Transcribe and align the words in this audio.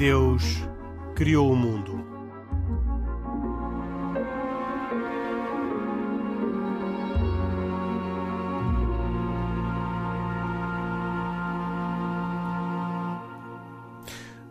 Deus 0.00 0.42
criou 1.14 1.52
o 1.52 1.54
mundo. 1.54 2.02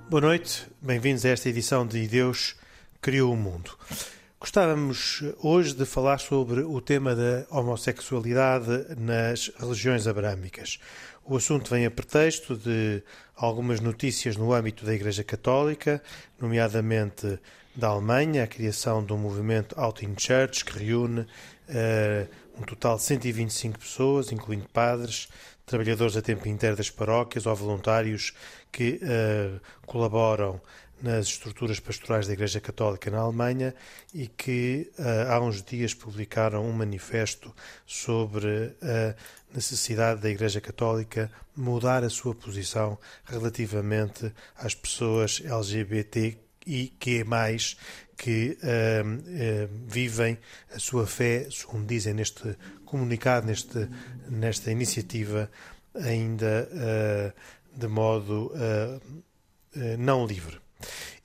Boa 0.08 0.22
noite, 0.22 0.68
bem-vindos 0.80 1.26
a 1.26 1.30
esta 1.30 1.50
edição 1.50 1.84
de 1.84 2.08
Deus 2.08 2.56
criou 3.02 3.34
o 3.34 3.36
mundo. 3.36 3.76
Gostávamos 4.42 5.22
hoje 5.44 5.74
de 5.74 5.86
falar 5.86 6.18
sobre 6.18 6.62
o 6.62 6.80
tema 6.80 7.14
da 7.14 7.46
homossexualidade 7.50 8.86
nas 8.98 9.52
religiões 9.60 10.08
abrâmicas. 10.08 10.80
O 11.26 11.36
assunto 11.36 11.70
vem 11.70 11.86
a 11.86 11.92
pretexto 11.92 12.56
de 12.56 13.04
algumas 13.36 13.82
notícias 13.82 14.38
no 14.38 14.54
âmbito 14.54 14.86
da 14.86 14.94
Igreja 14.96 15.26
Católica, 15.26 16.02
nomeadamente 16.40 17.38
da 17.76 17.90
Alemanha, 17.90 18.46
a 18.46 18.48
criação 18.48 19.06
um 19.10 19.18
movimento 19.18 19.78
Out 19.78 20.06
in 20.06 20.16
Church 20.18 20.64
que 20.64 20.86
reúne 20.86 21.20
uh, 21.20 22.30
um 22.58 22.64
total 22.64 22.96
de 22.96 23.04
125 23.04 23.78
pessoas, 23.78 24.32
incluindo 24.32 24.70
padres, 24.72 25.28
trabalhadores 25.66 26.16
a 26.16 26.22
tempo 26.22 26.48
inteiro 26.48 26.78
das 26.78 26.90
paróquias 26.90 27.46
ou 27.46 27.54
voluntários 27.54 28.34
que 28.72 29.02
uh, 29.04 29.60
colaboram 29.86 30.62
nas 31.02 31.28
estruturas 31.28 31.80
pastorais 31.80 32.28
da 32.28 32.34
Igreja 32.34 32.60
Católica 32.60 33.10
na 33.10 33.20
Alemanha 33.20 33.74
e 34.14 34.28
que 34.28 34.92
uh, 35.00 35.32
há 35.32 35.40
uns 35.40 35.64
dias 35.64 35.94
publicaram 35.94 36.66
um 36.66 36.72
manifesto 36.72 37.54
sobre 37.86 38.76
a 38.82 39.16
necessidade 39.54 40.22
da 40.22 40.30
Igreja 40.30 40.60
Católica 40.60 41.32
mudar 41.56 42.04
a 42.04 42.10
sua 42.10 42.36
posição 42.36 42.98
relativamente 43.26 44.32
às 44.58 44.76
pessoas 44.76 45.42
LGBT 45.44 46.38
e 46.68 46.88
que 47.00 47.24
mais 47.24 47.78
que 48.18 48.58
uh, 48.62 49.06
uh, 49.06 49.88
vivem 49.88 50.38
a 50.74 50.80
sua 50.80 51.08
fé, 51.08 51.48
segundo 51.50 51.88
dizem 51.88 52.14
neste 52.14 52.56
comunicado, 52.86 53.48
neste, 53.48 53.88
nesta 54.28 54.72
iniciativa, 54.72 55.50
ainda 55.96 56.70
de 57.76 57.88
modo 57.88 58.52
não 59.98 60.26
livre. 60.26 60.60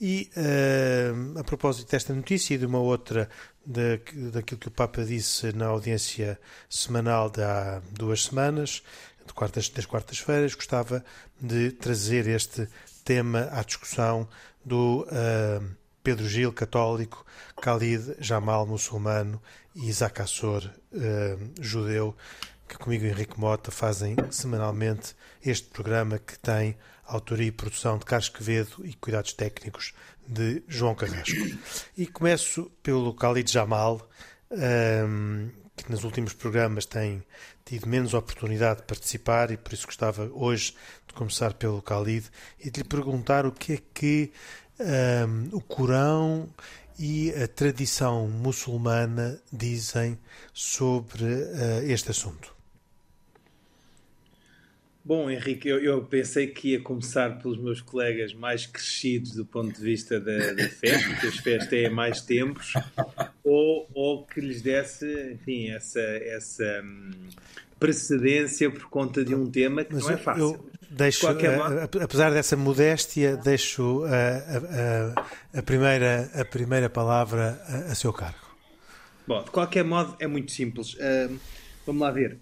E 0.00 0.30
uh, 0.36 1.38
a 1.38 1.44
propósito 1.44 1.90
desta 1.90 2.12
notícia 2.12 2.54
e 2.54 2.58
de 2.58 2.66
uma 2.66 2.80
outra 2.80 3.28
da, 3.64 3.96
daquilo 4.32 4.60
que 4.60 4.68
o 4.68 4.70
Papa 4.70 5.04
disse 5.04 5.52
na 5.52 5.66
audiência 5.66 6.38
semanal 6.68 7.30
de 7.30 7.42
há 7.42 7.80
duas 7.92 8.24
semanas, 8.24 8.82
de 9.26 9.32
quartas, 9.32 9.68
das 9.68 9.86
quartas-feiras, 9.86 10.54
gostava 10.54 11.04
de 11.40 11.70
trazer 11.72 12.26
este 12.28 12.68
tema 13.04 13.48
à 13.52 13.62
discussão 13.62 14.28
do 14.64 15.02
uh, 15.02 15.64
Pedro 16.02 16.28
Gil, 16.28 16.52
católico, 16.52 17.24
Khalid 17.60 18.16
Jamal, 18.18 18.66
muçulmano, 18.66 19.40
e 19.74 19.88
Isaac 19.88 20.20
Assor, 20.20 20.70
uh, 20.92 21.50
judeu, 21.60 22.14
que 22.74 22.78
comigo 22.78 23.04
e 23.04 23.08
Henrique 23.08 23.38
Mota 23.38 23.70
fazem 23.70 24.16
semanalmente 24.30 25.14
este 25.44 25.68
programa 25.68 26.18
que 26.18 26.36
tem 26.38 26.76
autoria 27.06 27.46
e 27.46 27.52
produção 27.52 27.98
de 27.98 28.04
Carlos 28.04 28.28
Quevedo 28.28 28.84
e 28.84 28.94
cuidados 28.94 29.32
técnicos 29.32 29.92
de 30.26 30.62
João 30.66 30.94
Carrasco. 30.94 31.36
E 31.96 32.06
começo 32.06 32.70
pelo 32.82 33.12
Khalid 33.12 33.50
Jamal, 33.50 34.08
um, 34.50 35.50
que 35.76 35.90
nos 35.90 36.02
últimos 36.02 36.32
programas 36.32 36.84
tem 36.84 37.22
tido 37.64 37.88
menos 37.88 38.12
oportunidade 38.12 38.80
de 38.80 38.86
participar 38.86 39.52
e 39.52 39.56
por 39.56 39.72
isso 39.72 39.86
gostava 39.86 40.28
hoje 40.32 40.74
de 41.06 41.14
começar 41.14 41.54
pelo 41.54 41.78
Khalid 41.78 42.28
e 42.58 42.70
de 42.70 42.80
lhe 42.80 42.88
perguntar 42.88 43.46
o 43.46 43.52
que 43.52 43.74
é 43.74 43.78
que 43.94 44.32
um, 44.80 45.56
o 45.56 45.60
Corão 45.60 46.48
e 46.98 47.30
a 47.30 47.46
tradição 47.46 48.26
muçulmana 48.26 49.40
dizem 49.52 50.18
sobre 50.52 51.24
uh, 51.24 51.82
este 51.84 52.10
assunto. 52.10 52.53
Bom, 55.04 55.30
Henrique, 55.30 55.68
eu, 55.68 55.78
eu, 55.80 56.02
pensei 56.02 56.46
que 56.46 56.70
ia 56.70 56.80
começar 56.80 57.38
pelos 57.38 57.58
meus 57.58 57.82
colegas 57.82 58.32
mais 58.32 58.64
crescidos 58.64 59.32
do 59.32 59.44
ponto 59.44 59.70
de 59.70 59.82
vista 59.82 60.18
da, 60.18 60.52
da 60.54 60.66
fé, 60.66 60.98
porque 60.98 61.26
as 61.26 61.36
fés 61.36 61.66
têm 61.66 61.90
mais 61.90 62.22
tempos, 62.22 62.72
ou, 63.44 63.86
ou 63.92 64.24
que 64.24 64.40
lhes 64.40 64.62
desse, 64.62 65.34
enfim, 65.34 65.68
essa, 65.68 66.00
essa 66.00 66.82
hum, 66.82 67.10
precedência 67.78 68.70
por 68.70 68.88
conta 68.88 69.22
de 69.22 69.34
um 69.34 69.50
tema 69.50 69.84
que 69.84 69.92
Mas 69.92 70.04
não 70.04 70.10
é 70.10 70.16
fácil. 70.16 70.70
Deixo, 70.90 71.26
uh, 71.26 72.02
apesar 72.02 72.30
dessa 72.32 72.56
modéstia, 72.56 73.36
deixo 73.36 74.04
uh, 74.04 74.06
a, 74.06 75.58
a, 75.58 75.62
primeira, 75.62 76.30
a 76.32 76.44
primeira 76.46 76.88
palavra 76.88 77.60
a, 77.68 77.92
a, 77.92 77.94
seu 77.94 78.12
cargo. 78.12 78.38
Bom, 79.26 79.42
de 79.42 79.50
qualquer 79.50 79.84
modo, 79.84 80.16
é 80.18 80.26
muito 80.26 80.52
simples. 80.52 80.94
Uh, 80.94 81.38
Vamos 81.86 82.02
lá 82.02 82.10
ver. 82.10 82.38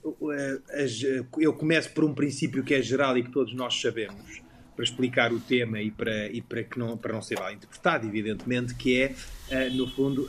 Eu 1.39 1.53
começo 1.53 1.91
por 1.93 2.05
um 2.05 2.15
princípio 2.15 2.63
que 2.63 2.75
é 2.75 2.83
geral 2.83 3.17
e 3.19 3.25
que 3.25 3.31
todos 3.31 3.55
nós 3.55 3.81
sabemos, 3.81 4.41
para 4.77 4.85
explicar 4.85 5.33
o 5.33 5.41
tema 5.41 5.81
e 5.81 5.91
para, 5.91 6.29
e 6.29 6.41
para, 6.41 6.63
que 6.63 6.79
não, 6.79 6.97
para 6.97 7.13
não 7.13 7.23
ser 7.23 7.39
mal 7.39 7.53
interpretado, 7.53 8.07
evidentemente, 8.07 8.75
que 8.75 9.01
é, 9.01 9.15
eh, 9.51 9.69
no 9.71 9.87
fundo, 9.89 10.29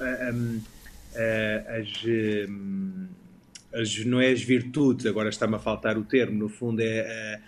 as, 1.68 2.03
as, 3.74 4.06
não 4.06 4.19
é 4.19 4.31
as 4.31 4.41
virtudes, 4.41 5.06
agora 5.06 5.30
está-me 5.30 5.56
a 5.56 5.59
faltar 5.59 5.97
o 5.97 6.03
termo, 6.03 6.38
no 6.38 6.50
fundo 6.50 6.81
é 6.81 7.40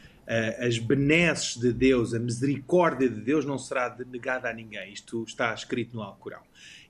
as 0.60 0.80
benesses 0.80 1.58
de 1.58 1.72
Deus, 1.72 2.14
a 2.14 2.20
misericórdia 2.20 3.08
de 3.08 3.22
Deus 3.22 3.46
não 3.46 3.60
será 3.60 3.90
denegada 3.90 4.50
a 4.50 4.54
ninguém. 4.54 4.92
Isto 4.92 5.24
está 5.24 5.54
escrito 5.54 5.96
no 5.96 6.02
Alcorão. 6.02 6.42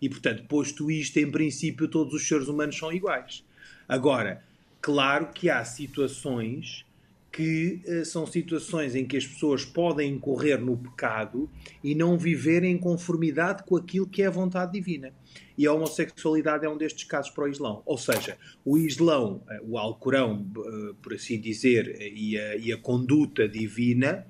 E, 0.02 0.08
portanto, 0.08 0.46
posto 0.48 0.90
isto, 0.90 1.18
em 1.20 1.30
princípio, 1.30 1.88
todos 1.88 2.14
os 2.14 2.26
seres 2.26 2.48
humanos 2.48 2.78
são 2.78 2.94
iguais. 2.94 3.44
Agora, 3.88 4.42
Claro 4.86 5.30
que 5.34 5.50
há 5.50 5.66
situações 5.66 6.86
que 7.32 7.82
uh, 7.88 8.06
são 8.06 8.28
situações 8.28 8.94
em 8.94 9.04
que 9.04 9.18
as 9.18 9.26
pessoas 9.26 9.66
podem 9.66 10.14
incorrer 10.14 10.62
no 10.62 10.78
pecado 10.78 11.50
e 11.84 11.96
não 11.96 12.20
viver 12.20 12.64
em 12.64 12.78
conformidade 12.78 13.64
com 13.64 13.78
aquilo 13.78 14.06
que 14.06 14.22
é 14.22 14.28
a 14.28 14.30
vontade 14.30 14.74
divina. 14.74 15.12
E 15.58 15.66
a 15.66 15.74
homossexualidade 15.74 16.68
é 16.68 16.70
um 16.70 16.78
destes 16.78 17.04
casos 17.04 17.32
para 17.32 17.46
o 17.46 17.48
Islão. 17.48 17.82
Ou 17.84 17.98
seja, 17.98 18.38
o 18.64 18.78
Islão, 18.78 19.42
uh, 19.50 19.72
o 19.72 19.80
Alcorão, 19.80 20.46
uh, 20.56 20.94
por 21.02 21.16
assim 21.16 21.42
dizer, 21.42 22.00
e 22.00 22.38
a, 22.38 22.56
e 22.56 22.72
a 22.72 22.78
conduta 22.78 23.50
divina 23.50 24.24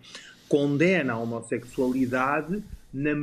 condena 0.48 1.16
a 1.16 1.20
homossexualidade 1.20 2.64
na 2.94 3.14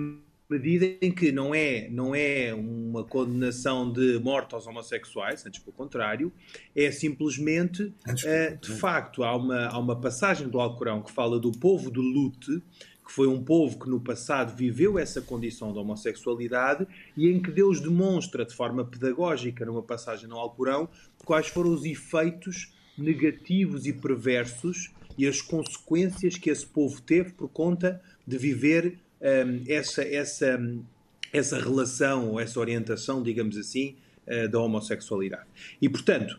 medida 0.52 0.86
em 1.00 1.10
que 1.10 1.32
não 1.32 1.54
é, 1.54 1.88
não 1.88 2.14
é 2.14 2.54
uma 2.54 3.02
condenação 3.02 3.90
de 3.90 4.18
morte 4.18 4.54
aos 4.54 4.66
homossexuais, 4.66 5.44
antes 5.46 5.60
pelo 5.60 5.72
contrário, 5.72 6.30
é 6.76 6.90
simplesmente, 6.90 7.84
uh, 7.84 8.60
de 8.60 8.72
facto, 8.72 9.24
há 9.24 9.34
uma, 9.34 9.66
há 9.66 9.78
uma 9.78 9.98
passagem 9.98 10.48
do 10.48 10.60
Alcorão 10.60 11.02
que 11.02 11.10
fala 11.10 11.38
do 11.38 11.50
povo 11.52 11.90
de 11.90 11.98
Lute, 11.98 12.62
que 13.04 13.10
foi 13.12 13.26
um 13.26 13.42
povo 13.42 13.78
que 13.78 13.88
no 13.88 13.98
passado 13.98 14.54
viveu 14.54 14.98
essa 14.98 15.20
condição 15.20 15.72
de 15.72 15.78
homossexualidade 15.78 16.86
e 17.16 17.28
em 17.28 17.40
que 17.40 17.50
Deus 17.50 17.80
demonstra 17.80 18.44
de 18.44 18.54
forma 18.54 18.84
pedagógica, 18.84 19.64
numa 19.64 19.82
passagem 19.82 20.28
no 20.28 20.36
Alcorão, 20.36 20.88
quais 21.24 21.48
foram 21.48 21.70
os 21.72 21.84
efeitos 21.84 22.72
negativos 22.96 23.86
e 23.86 23.92
perversos 23.92 24.92
e 25.16 25.26
as 25.26 25.40
consequências 25.40 26.36
que 26.36 26.50
esse 26.50 26.66
povo 26.66 27.00
teve 27.00 27.32
por 27.32 27.48
conta 27.48 28.00
de 28.26 28.38
viver 28.38 28.98
essa, 29.68 30.02
essa, 30.02 30.60
essa 31.32 31.58
relação 31.58 32.30
ou 32.30 32.40
essa 32.40 32.58
orientação, 32.58 33.22
digamos 33.22 33.56
assim, 33.56 33.96
uh, 34.26 34.48
da 34.48 34.60
homossexualidade. 34.60 35.46
E, 35.80 35.88
portanto, 35.88 36.38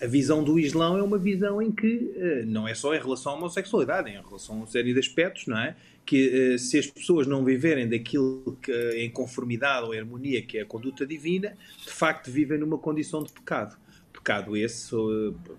a 0.00 0.06
visão 0.06 0.42
do 0.42 0.58
Islão 0.58 0.98
é 0.98 1.02
uma 1.02 1.18
visão 1.18 1.62
em 1.62 1.70
que 1.70 1.86
uh, 2.16 2.46
não 2.46 2.66
é 2.66 2.74
só 2.74 2.94
em 2.94 2.98
relação 2.98 3.32
à 3.32 3.36
homossexualidade, 3.36 4.10
é 4.10 4.18
em 4.18 4.22
relação 4.22 4.56
a 4.56 4.58
uma 4.58 4.66
série 4.66 4.92
de 4.92 4.98
aspectos, 4.98 5.46
não 5.46 5.58
é? 5.58 5.76
Que 6.04 6.54
uh, 6.54 6.58
se 6.58 6.78
as 6.78 6.86
pessoas 6.86 7.26
não 7.26 7.44
viverem 7.44 7.88
daquilo 7.88 8.58
que, 8.60 8.72
em 8.96 9.10
conformidade 9.10 9.86
ou 9.86 9.92
harmonia 9.92 10.42
que 10.42 10.58
é 10.58 10.62
a 10.62 10.66
conduta 10.66 11.06
divina, 11.06 11.56
de 11.84 11.92
facto 11.92 12.30
vivem 12.30 12.58
numa 12.58 12.78
condição 12.78 13.22
de 13.22 13.32
pecado 13.32 13.76
pecado 14.24 14.56
esse 14.56 14.90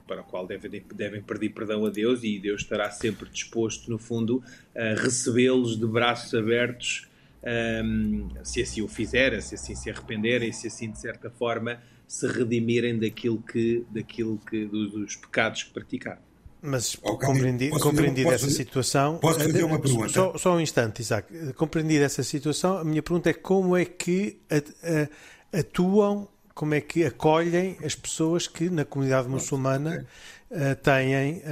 para 0.08 0.22
o 0.22 0.24
qual 0.24 0.48
devem, 0.48 0.84
devem 0.94 1.22
pedir 1.22 1.50
perdão 1.50 1.86
a 1.86 1.90
Deus 1.92 2.24
e 2.24 2.40
Deus 2.40 2.62
estará 2.62 2.90
sempre 2.90 3.30
disposto, 3.30 3.92
no 3.92 4.00
fundo, 4.00 4.44
a 4.76 5.00
recebê-los 5.00 5.80
de 5.80 5.86
braços 5.86 6.34
abertos, 6.34 7.08
um, 7.84 8.28
se 8.44 8.64
assim 8.64 8.82
o 8.82 8.88
fizerem, 8.88 9.40
se 9.40 9.54
assim 9.54 9.76
se 9.76 9.92
arrependerem, 9.92 10.52
se 10.52 10.66
assim, 10.66 10.90
de 10.90 11.00
certa 11.00 11.30
forma, 11.30 11.80
se 12.08 12.26
redimirem 12.28 12.98
daquilo 12.98 13.40
que, 13.40 13.86
daquilo 13.92 14.40
que 14.50 14.66
dos, 14.66 14.92
dos 14.92 15.16
pecados 15.16 15.62
que 15.62 15.72
praticaram. 15.72 16.26
Mas 16.60 16.98
oh, 17.04 17.16
compreendido, 17.20 17.80
compreendido 17.80 18.30
essa 18.30 18.46
fazer, 18.46 18.56
situação. 18.56 19.20
Posso 19.20 19.40
fazer 19.40 19.64
uma 19.64 19.80
pergunta? 19.80 20.10
Só, 20.10 20.36
só 20.36 20.56
um 20.56 20.60
instante, 20.60 21.02
Isaac. 21.04 21.54
Compreendida 21.54 22.04
essa 22.04 22.24
situação, 22.24 22.80
a 22.80 22.84
minha 22.84 23.04
pergunta 23.04 23.30
é 23.30 23.34
como 23.34 23.78
é 23.78 23.86
que 23.86 24.40
atuam 25.54 26.28
como 26.56 26.74
é 26.74 26.80
que 26.80 27.04
acolhem 27.04 27.76
as 27.84 27.94
pessoas 27.94 28.48
que 28.48 28.70
na 28.70 28.86
comunidade 28.86 29.28
muçulmana 29.28 30.08
uh, 30.50 30.76
têm 30.82 31.40
uh, 31.40 31.44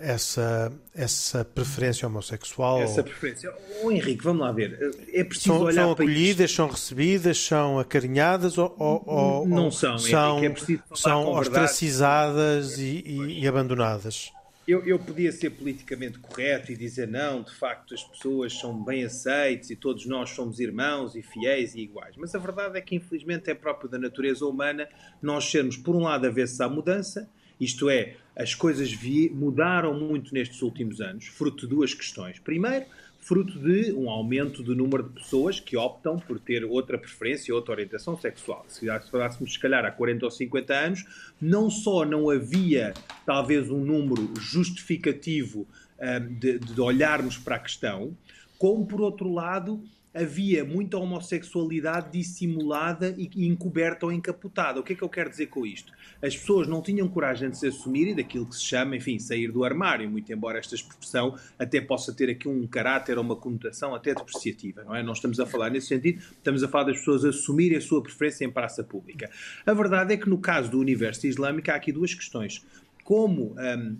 essa, 0.00 0.72
essa 0.94 1.44
preferência 1.44 2.06
homossexual. 2.06 2.80
Essa 2.80 3.02
preferência. 3.02 3.52
Oh, 3.82 3.90
Henrique, 3.90 4.22
vamos 4.22 4.42
lá 4.42 4.52
ver. 4.52 4.78
É 5.12 5.24
preciso 5.24 5.56
são, 5.56 5.64
olhar 5.64 5.82
são 5.82 5.90
acolhidas, 5.90 6.52
são 6.52 6.68
recebidas, 6.68 7.44
são 7.44 7.80
acarinhadas 7.80 8.56
ou, 8.56 8.72
ou 8.78 9.48
não 9.48 9.68
são, 9.68 9.98
são, 9.98 10.38
Henrique, 10.44 10.80
é 10.92 10.96
são 10.96 11.32
ostracizadas 11.32 12.78
e, 12.78 13.02
e, 13.04 13.40
e 13.40 13.48
abandonadas? 13.48 14.30
Eu, 14.66 14.84
eu, 14.86 14.96
podia 14.96 15.32
ser 15.32 15.50
politicamente 15.50 16.20
correto 16.20 16.70
e 16.70 16.76
dizer 16.76 17.08
não, 17.08 17.42
de 17.42 17.52
facto 17.52 17.94
as 17.94 18.04
pessoas 18.04 18.52
são 18.52 18.84
bem 18.84 19.04
aceites 19.04 19.70
e 19.70 19.76
todos 19.76 20.06
nós 20.06 20.30
somos 20.30 20.60
irmãos 20.60 21.16
e 21.16 21.22
fiéis 21.22 21.74
e 21.74 21.80
iguais. 21.80 22.14
Mas 22.16 22.32
a 22.34 22.38
verdade 22.38 22.78
é 22.78 22.80
que, 22.80 22.94
infelizmente, 22.94 23.50
é 23.50 23.54
próprio 23.54 23.90
da 23.90 23.98
natureza 23.98 24.46
humana 24.46 24.88
nós 25.20 25.50
sermos, 25.50 25.76
por 25.76 25.96
um 25.96 26.02
lado, 26.02 26.28
avessos 26.28 26.60
à 26.60 26.68
mudança, 26.68 27.28
isto 27.60 27.90
é, 27.90 28.16
as 28.36 28.54
coisas 28.54 28.96
mudaram 29.32 29.98
muito 29.98 30.32
nestes 30.32 30.62
últimos 30.62 31.00
anos, 31.00 31.26
fruto 31.26 31.66
de 31.66 31.74
duas 31.74 31.92
questões. 31.92 32.38
Primeiro, 32.38 32.86
fruto 33.22 33.56
de 33.56 33.92
um 33.92 34.10
aumento 34.10 34.64
do 34.64 34.74
número 34.74 35.04
de 35.04 35.10
pessoas 35.10 35.60
que 35.60 35.76
optam 35.76 36.18
por 36.18 36.40
ter 36.40 36.64
outra 36.64 36.98
preferência, 36.98 37.54
outra 37.54 37.72
orientação 37.72 38.20
sexual. 38.20 38.66
Se 38.66 38.86
falássemos, 39.10 39.52
se 39.52 39.58
calhar, 39.60 39.84
há 39.84 39.92
40 39.92 40.24
ou 40.24 40.30
50 40.30 40.74
anos, 40.74 41.04
não 41.40 41.70
só 41.70 42.04
não 42.04 42.28
havia 42.28 42.92
talvez 43.24 43.70
um 43.70 43.78
número 43.78 44.28
justificativo 44.40 45.68
um, 46.00 46.34
de, 46.34 46.58
de 46.58 46.80
olharmos 46.80 47.38
para 47.38 47.56
a 47.56 47.60
questão, 47.60 48.16
como, 48.58 48.84
por 48.84 49.00
outro 49.00 49.32
lado, 49.32 49.80
havia 50.14 50.64
muita 50.64 50.98
homossexualidade 50.98 52.10
dissimulada 52.12 53.14
e 53.16 53.46
encoberta 53.46 54.06
ou 54.06 54.12
encapotada. 54.12 54.78
O 54.80 54.82
que 54.82 54.92
é 54.92 54.96
que 54.96 55.02
eu 55.02 55.08
quero 55.08 55.30
dizer 55.30 55.46
com 55.46 55.64
isto? 55.64 55.92
As 56.20 56.36
pessoas 56.36 56.68
não 56.68 56.82
tinham 56.82 57.08
coragem 57.08 57.50
de 57.50 57.58
se 57.58 57.66
assumirem 57.66 58.14
daquilo 58.14 58.46
que 58.46 58.54
se 58.54 58.62
chama, 58.62 58.96
enfim, 58.96 59.18
sair 59.18 59.50
do 59.50 59.64
armário, 59.64 60.08
muito 60.10 60.32
embora 60.32 60.58
esta 60.58 60.74
expressão 60.74 61.36
até 61.58 61.80
possa 61.80 62.12
ter 62.12 62.28
aqui 62.30 62.48
um 62.48 62.66
caráter 62.66 63.16
ou 63.16 63.24
uma 63.24 63.36
conotação 63.36 63.94
até 63.94 64.14
depreciativa, 64.14 64.84
não 64.84 64.94
é? 64.94 65.02
Não 65.02 65.12
estamos 65.12 65.40
a 65.40 65.46
falar 65.46 65.70
nesse 65.70 65.88
sentido, 65.88 66.20
estamos 66.32 66.62
a 66.62 66.68
falar 66.68 66.84
das 66.84 66.98
pessoas 66.98 67.24
assumirem 67.24 67.78
a 67.78 67.80
sua 67.80 68.02
preferência 68.02 68.44
em 68.44 68.50
praça 68.50 68.84
pública. 68.84 69.30
A 69.64 69.72
verdade 69.72 70.14
é 70.14 70.16
que 70.16 70.28
no 70.28 70.38
caso 70.38 70.70
do 70.70 70.78
universo 70.78 71.26
islâmico 71.26 71.70
há 71.70 71.74
aqui 71.74 71.90
duas 71.90 72.14
questões. 72.14 72.64
Como 73.02 73.56
um, 73.58 73.96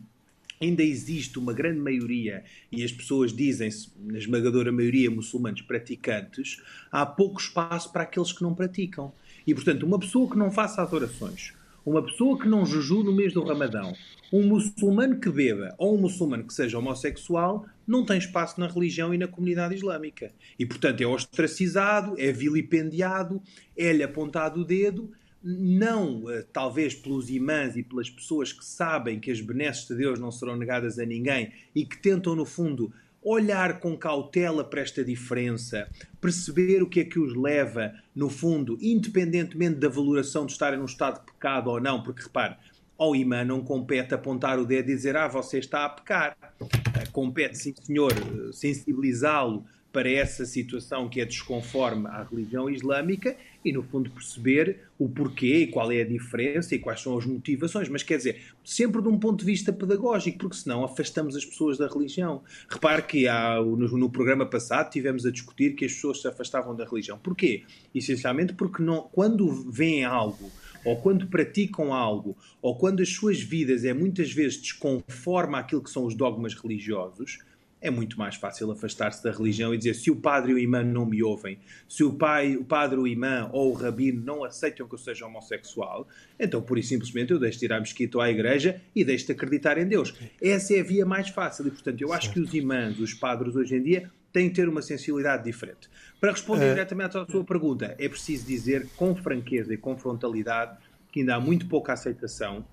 ainda 0.62 0.82
existe 0.82 1.38
uma 1.38 1.52
grande 1.52 1.80
maioria, 1.80 2.44
e 2.70 2.82
as 2.84 2.92
pessoas 2.92 3.32
dizem-se, 3.32 3.90
na 3.98 4.18
esmagadora 4.18 4.70
maioria, 4.70 5.10
muçulmanos 5.10 5.62
praticantes, 5.62 6.62
há 6.90 7.04
pouco 7.04 7.40
espaço 7.40 7.92
para 7.92 8.04
aqueles 8.04 8.32
que 8.32 8.42
não 8.42 8.54
praticam. 8.54 9.12
E, 9.46 9.54
portanto, 9.54 9.84
uma 9.84 9.98
pessoa 9.98 10.30
que 10.30 10.38
não 10.38 10.50
faça 10.50 10.82
as 10.82 10.92
orações, 10.92 11.52
uma 11.84 12.02
pessoa 12.02 12.38
que 12.38 12.48
não 12.48 12.64
jeju 12.64 13.02
no 13.02 13.12
mês 13.12 13.32
do 13.32 13.42
Ramadão, 13.42 13.92
um 14.32 14.46
muçulmano 14.46 15.18
que 15.18 15.28
beba 15.28 15.74
ou 15.76 15.96
um 15.96 16.00
muçulmano 16.00 16.44
que 16.44 16.54
seja 16.54 16.78
homossexual 16.78 17.66
não 17.86 18.04
tem 18.04 18.18
espaço 18.18 18.60
na 18.60 18.68
religião 18.68 19.12
e 19.12 19.18
na 19.18 19.26
comunidade 19.26 19.74
islâmica. 19.74 20.30
E, 20.56 20.64
portanto, 20.64 21.00
é 21.00 21.06
ostracizado, 21.06 22.14
é 22.16 22.30
vilipendiado, 22.30 23.42
é-lhe 23.76 24.02
apontado 24.02 24.60
o 24.60 24.64
dedo 24.64 25.12
não 25.42 26.30
eh, 26.30 26.44
talvez 26.52 26.94
pelos 26.94 27.28
imãs 27.30 27.76
e 27.76 27.82
pelas 27.82 28.08
pessoas 28.08 28.52
que 28.52 28.64
sabem 28.64 29.18
que 29.18 29.30
as 29.30 29.40
benesses 29.40 29.86
de 29.88 29.96
Deus 29.96 30.18
não 30.18 30.30
serão 30.30 30.56
negadas 30.56 30.98
a 30.98 31.04
ninguém 31.04 31.52
e 31.74 31.84
que 31.84 31.98
tentam, 31.98 32.34
no 32.36 32.44
fundo, 32.44 32.92
olhar 33.22 33.78
com 33.78 33.96
cautela 33.96 34.64
para 34.64 34.80
esta 34.80 35.04
diferença, 35.04 35.88
perceber 36.20 36.82
o 36.82 36.88
que 36.88 37.00
é 37.00 37.04
que 37.04 37.18
os 37.18 37.34
leva, 37.36 37.92
no 38.14 38.28
fundo, 38.28 38.76
independentemente 38.80 39.78
da 39.78 39.88
valoração 39.88 40.44
de 40.44 40.52
estarem 40.52 40.78
num 40.78 40.84
estado 40.84 41.20
de 41.20 41.32
pecado 41.32 41.70
ou 41.70 41.80
não, 41.80 42.02
porque 42.02 42.22
repare, 42.22 42.56
ao 42.98 43.16
imã 43.16 43.44
não 43.44 43.62
compete 43.62 44.14
apontar 44.14 44.58
o 44.58 44.66
dedo 44.66 44.90
e 44.90 44.94
dizer 44.94 45.16
ah, 45.16 45.28
você 45.28 45.58
está 45.58 45.84
a 45.84 45.88
pecar. 45.88 46.36
Eh, 46.60 47.06
compete, 47.12 47.58
sim 47.58 47.74
senhor, 47.80 48.12
eh, 48.12 48.52
sensibilizá-lo 48.52 49.64
para 49.92 50.10
essa 50.10 50.46
situação 50.46 51.08
que 51.08 51.20
é 51.20 51.24
desconforme 51.24 52.06
à 52.08 52.22
religião 52.22 52.70
islâmica 52.70 53.36
e, 53.64 53.70
no 53.72 53.82
fundo, 53.82 54.10
perceber 54.10 54.80
o 54.98 55.08
porquê 55.08 55.58
e 55.58 55.66
qual 55.66 55.92
é 55.92 56.00
a 56.00 56.04
diferença 56.04 56.74
e 56.74 56.78
quais 56.78 57.00
são 57.00 57.18
as 57.18 57.26
motivações. 57.26 57.88
Mas 57.88 58.02
quer 58.02 58.16
dizer, 58.16 58.40
sempre 58.64 59.02
de 59.02 59.08
um 59.08 59.18
ponto 59.18 59.40
de 59.40 59.44
vista 59.44 59.72
pedagógico, 59.72 60.38
porque 60.38 60.56
senão 60.56 60.82
afastamos 60.82 61.36
as 61.36 61.44
pessoas 61.44 61.76
da 61.76 61.86
religião. 61.86 62.42
Repare 62.68 63.02
que 63.02 63.28
há, 63.28 63.56
no, 63.56 63.76
no 63.76 64.10
programa 64.10 64.46
passado 64.46 64.90
tivemos 64.90 65.26
a 65.26 65.30
discutir 65.30 65.74
que 65.74 65.84
as 65.84 65.92
pessoas 65.92 66.22
se 66.22 66.28
afastavam 66.28 66.74
da 66.74 66.84
religião. 66.84 67.18
Porquê? 67.18 67.64
Essencialmente 67.94 68.54
porque 68.54 68.82
não, 68.82 69.02
quando 69.12 69.70
veem 69.70 70.04
algo 70.04 70.50
ou 70.84 70.96
quando 70.96 71.28
praticam 71.28 71.94
algo, 71.94 72.36
ou 72.60 72.76
quando 72.76 73.02
as 73.02 73.08
suas 73.08 73.40
vidas 73.40 73.84
é 73.84 73.92
muitas 73.92 74.32
vezes 74.32 74.60
desconforme 74.60 75.56
àquilo 75.56 75.82
que 75.82 75.90
são 75.90 76.04
os 76.04 76.14
dogmas 76.14 76.54
religiosos, 76.54 77.38
é 77.82 77.90
muito 77.90 78.16
mais 78.16 78.36
fácil 78.36 78.70
afastar-se 78.70 79.22
da 79.22 79.32
religião 79.32 79.74
e 79.74 79.76
dizer 79.76 79.94
se 79.94 80.10
o 80.10 80.16
padre 80.16 80.52
e 80.52 80.54
o 80.54 80.58
imã 80.58 80.82
não 80.84 81.04
me 81.04 81.22
ouvem, 81.22 81.58
se 81.88 82.04
o 82.04 82.14
pai, 82.14 82.56
o 82.56 82.64
padre, 82.64 82.98
o 82.98 83.06
imã 83.06 83.50
ou 83.52 83.72
o 83.72 83.74
rabino 83.74 84.22
não 84.24 84.44
aceitam 84.44 84.86
que 84.86 84.94
eu 84.94 84.98
seja 84.98 85.26
homossexual, 85.26 86.06
então 86.38 86.62
por 86.62 86.78
isso 86.78 86.90
simplesmente 86.90 87.32
eu 87.32 87.40
deixo 87.40 87.58
de 87.58 87.64
ir 87.64 87.72
à 87.72 87.80
mesquita 87.80 88.18
ou 88.18 88.22
à 88.22 88.30
igreja 88.30 88.80
e 88.94 89.04
deixo 89.04 89.26
de 89.26 89.32
acreditar 89.32 89.76
em 89.76 89.86
Deus. 89.86 90.14
Essa 90.40 90.76
é 90.76 90.80
a 90.80 90.84
via 90.84 91.04
mais 91.04 91.28
fácil 91.28 91.66
e, 91.66 91.70
portanto, 91.70 92.00
eu 92.00 92.12
acho 92.12 92.32
que 92.32 92.38
os 92.38 92.54
imãs, 92.54 92.98
os 93.00 93.12
padres 93.12 93.56
hoje 93.56 93.74
em 93.74 93.82
dia, 93.82 94.10
têm 94.32 94.48
que 94.48 94.54
ter 94.54 94.68
uma 94.68 94.80
sensibilidade 94.80 95.44
diferente. 95.44 95.90
Para 96.20 96.30
responder 96.30 96.66
é... 96.66 96.74
diretamente 96.74 97.18
à 97.18 97.26
sua 97.26 97.44
pergunta, 97.44 97.96
é 97.98 98.08
preciso 98.08 98.46
dizer 98.46 98.86
com 98.96 99.14
franqueza 99.14 99.74
e 99.74 99.76
com 99.76 99.96
frontalidade 99.98 100.78
que 101.10 101.20
ainda 101.20 101.34
há 101.34 101.40
muito 101.40 101.66
pouca 101.66 101.92
aceitação 101.92 102.64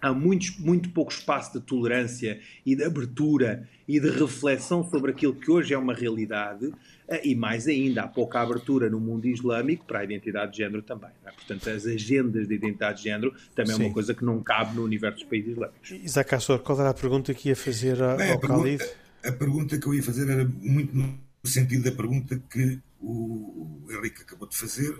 há 0.00 0.12
muito, 0.12 0.60
muito 0.60 0.90
pouco 0.90 1.12
espaço 1.12 1.58
de 1.58 1.64
tolerância 1.64 2.40
e 2.64 2.74
de 2.74 2.84
abertura 2.84 3.68
e 3.88 4.00
de 4.00 4.10
reflexão 4.10 4.82
sobre 4.88 5.12
aquilo 5.12 5.34
que 5.34 5.50
hoje 5.50 5.72
é 5.72 5.78
uma 5.78 5.94
realidade 5.94 6.72
eh, 7.08 7.28
e 7.28 7.34
mais 7.34 7.66
ainda, 7.66 8.02
há 8.02 8.08
pouca 8.08 8.40
abertura 8.40 8.90
no 8.90 8.98
mundo 8.98 9.26
islâmico 9.26 9.84
para 9.84 10.00
a 10.00 10.04
identidade 10.04 10.52
de 10.52 10.58
género 10.58 10.82
também. 10.82 11.10
É? 11.24 11.30
Portanto, 11.30 11.70
as 11.70 11.86
agendas 11.86 12.48
de 12.48 12.54
identidade 12.54 12.98
de 12.98 13.04
género 13.04 13.34
também 13.54 13.76
Sim. 13.76 13.82
é 13.82 13.86
uma 13.86 13.94
coisa 13.94 14.14
que 14.14 14.24
não 14.24 14.42
cabe 14.42 14.74
no 14.74 14.84
universo 14.84 15.20
dos 15.20 15.28
países 15.28 15.52
islâmicos. 15.52 15.90
Isaac 15.90 16.34
Assor, 16.34 16.58
qual 16.60 16.80
era 16.80 16.90
a 16.90 16.94
pergunta 16.94 17.32
que 17.32 17.48
ia 17.48 17.56
fazer 17.56 18.02
ao 18.02 18.16
Bem, 18.16 18.32
a 18.32 18.36
Khalid? 18.36 18.82
A, 19.24 19.28
a 19.28 19.32
pergunta 19.32 19.78
que 19.78 19.86
eu 19.86 19.94
ia 19.94 20.02
fazer 20.02 20.28
era 20.28 20.44
muito 20.44 20.94
no 20.94 21.18
sentido 21.44 21.84
da 21.84 21.92
pergunta 21.92 22.40
que 22.50 22.80
o 23.00 23.86
Henrique 23.90 24.22
acabou 24.22 24.48
de 24.48 24.56
fazer. 24.56 24.96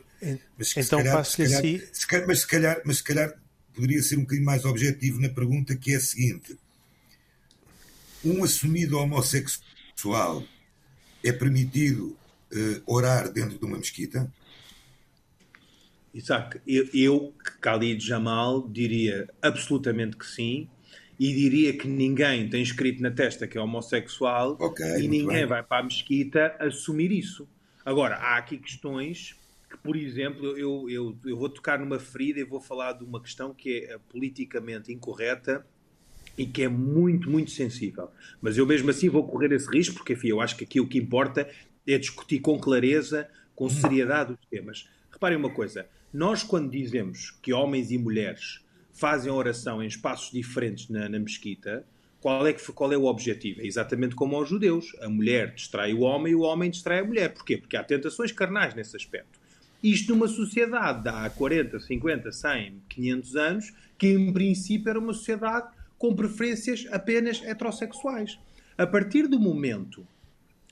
Mas 0.57 0.77
então 0.77 1.03
passo-lhe 1.03 1.53
assim. 1.53 1.83
Mas 2.27 2.41
se 2.41 2.47
calhar, 2.47 2.81
mas 2.85 2.99
se 2.99 3.05
calhar 3.05 3.35
poderia 3.77 4.03
ser 4.03 4.17
um 4.17 4.23
bocadinho 4.23 4.47
mais 4.47 4.65
objetivo 4.65 5.21
na 5.21 5.29
pergunta, 5.29 5.77
que 5.77 5.93
é 5.93 5.97
a 5.97 6.01
seguinte: 6.01 6.59
um 8.25 8.43
assumido 8.43 8.99
homossexual 8.99 10.43
é 11.23 11.31
permitido 11.31 12.17
uh, 12.53 12.83
orar 12.87 13.31
dentro 13.31 13.59
de 13.59 13.65
uma 13.65 13.77
mesquita? 13.77 14.33
Isaac, 16.15 16.59
eu, 16.67 16.89
eu, 16.95 17.35
Khalid 17.61 18.05
Jamal, 18.05 18.67
diria 18.69 19.29
absolutamente 19.43 20.17
que 20.17 20.27
sim. 20.27 20.69
E 21.19 21.33
diria 21.33 21.73
que 21.77 21.89
ninguém 21.89 22.47
tem 22.49 22.63
escrito 22.63 23.01
na 23.01 23.11
testa 23.11 23.47
que 23.47 23.57
é 23.57 23.61
homossexual 23.61 24.59
okay, 24.61 25.01
e 25.01 25.09
ninguém 25.09 25.39
bem. 25.39 25.47
vai 25.47 25.63
para 25.63 25.81
a 25.81 25.83
mesquita 25.83 26.55
assumir 26.61 27.11
isso. 27.11 27.49
Agora, 27.87 28.17
há 28.17 28.37
aqui 28.37 28.59
questões 28.59 29.35
que, 29.69 29.77
por 29.79 29.97
exemplo, 29.97 30.57
eu, 30.57 30.89
eu, 30.89 31.19
eu 31.25 31.37
vou 31.37 31.49
tocar 31.49 31.79
numa 31.79 31.99
ferida 31.99 32.41
e 32.41 32.45
vou 32.45 32.61
falar 32.61 32.93
de 32.93 33.05
uma 33.05 33.21
questão 33.21 33.53
que 33.53 33.85
é 33.89 33.99
politicamente 34.11 34.93
incorreta 34.93 35.67
e 36.39 36.47
que 36.47 36.63
é 36.63 36.69
muito, 36.69 37.31
muito 37.31 37.51
sensível. 37.51 38.11
Mas 38.41 38.57
eu 38.57 38.67
mesmo 38.67 38.91
assim 38.91 39.09
vou 39.09 39.27
correr 39.27 39.53
esse 39.53 39.69
risco, 39.69 39.97
porque 39.97 40.13
enfim, 40.13 40.29
eu 40.29 40.41
acho 40.41 40.57
que 40.57 40.65
aqui 40.65 40.81
o 40.81 40.87
que 40.87 40.99
importa 40.99 41.49
é 41.87 41.99
discutir 41.99 42.41
com 42.41 42.59
clareza, 42.59 43.29
com 43.55 43.69
seriedade 43.69 44.33
os 44.33 44.47
temas. 44.49 44.89
Reparem 45.11 45.39
uma 45.39 45.51
coisa: 45.51 45.87
nós, 46.13 46.43
quando 46.43 46.71
dizemos 46.71 47.31
que 47.43 47.53
homens 47.53 47.91
e 47.91 47.99
mulheres 47.99 48.65
fazem 48.93 49.31
oração 49.33 49.83
em 49.83 49.87
espaços 49.87 50.31
diferentes 50.31 50.89
na, 50.89 51.09
na 51.09 51.19
mesquita, 51.19 51.85
qual 52.21 52.47
é, 52.47 52.53
que, 52.53 52.73
qual 52.73 52.93
é 52.93 52.97
o 52.97 53.05
objetivo? 53.05 53.61
É 53.61 53.67
exatamente 53.67 54.15
como 54.15 54.37
aos 54.37 54.49
judeus: 54.49 54.95
a 55.01 55.09
mulher 55.09 55.55
distrai 55.55 55.93
o 55.93 56.01
homem 56.01 56.33
e 56.33 56.37
o 56.37 56.41
homem 56.41 56.71
distrai 56.71 57.01
a 57.01 57.05
mulher. 57.05 57.33
Porquê? 57.33 57.57
Porque 57.57 57.77
há 57.77 57.85
tentações 57.85 58.31
carnais 58.33 58.75
nesse 58.75 58.97
aspecto. 58.97 59.46
Isto 59.87 60.17
numa 60.17 60.27
sociedade 60.27 61.05
de 61.05 61.09
há 61.09 61.31
40, 61.31 61.79
50, 61.79 62.33
100, 62.33 62.83
500 62.89 63.37
anos, 63.37 63.73
que 63.97 64.09
em 64.09 64.33
princípio 64.33 64.91
era 64.91 64.99
uma 64.99 65.13
sociedade 65.13 65.69
com 65.97 66.13
preferências 66.13 66.89
apenas 66.91 67.41
heterossexuais. 67.45 68.37
A 68.77 68.85
partir 68.85 69.29
do 69.29 69.39
momento 69.39 70.05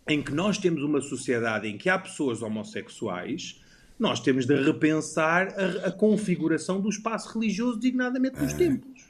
em 0.09 0.21
que 0.21 0.33
nós 0.33 0.59
temos 0.59 0.83
uma 0.83 1.01
sociedade 1.01 1.69
em 1.69 1.79
que 1.79 1.89
há 1.89 1.97
pessoas 1.97 2.43
homossexuais, 2.43 3.63
nós 3.97 4.19
temos 4.19 4.47
de 4.47 4.57
repensar 4.57 5.47
a, 5.57 5.87
a 5.87 5.93
configuração 5.93 6.81
do 6.81 6.89
espaço 6.89 7.39
religioso, 7.39 7.79
dignadamente 7.79 8.43
nos 8.43 8.53
ah. 8.53 8.57
templos. 8.57 9.05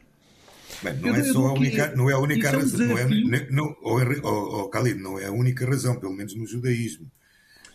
Bem, 0.82 0.98
não, 0.98 1.14
é 1.14 1.24
só 1.24 1.46
a 1.46 1.52
única, 1.54 1.96
não 1.96 2.10
é 2.10 2.12
a 2.12 2.18
única 2.18 2.50
razão. 2.50 2.88
Não 2.88 2.98
é, 2.98 3.50
não, 3.50 3.74
oh, 3.82 3.98
oh, 4.22 4.64
oh, 4.64 4.68
Khalid, 4.68 5.00
não 5.00 5.18
é 5.18 5.24
a 5.24 5.32
única 5.32 5.64
razão, 5.64 5.98
pelo 5.98 6.12
menos 6.12 6.34
no 6.34 6.46
judaísmo. 6.46 7.10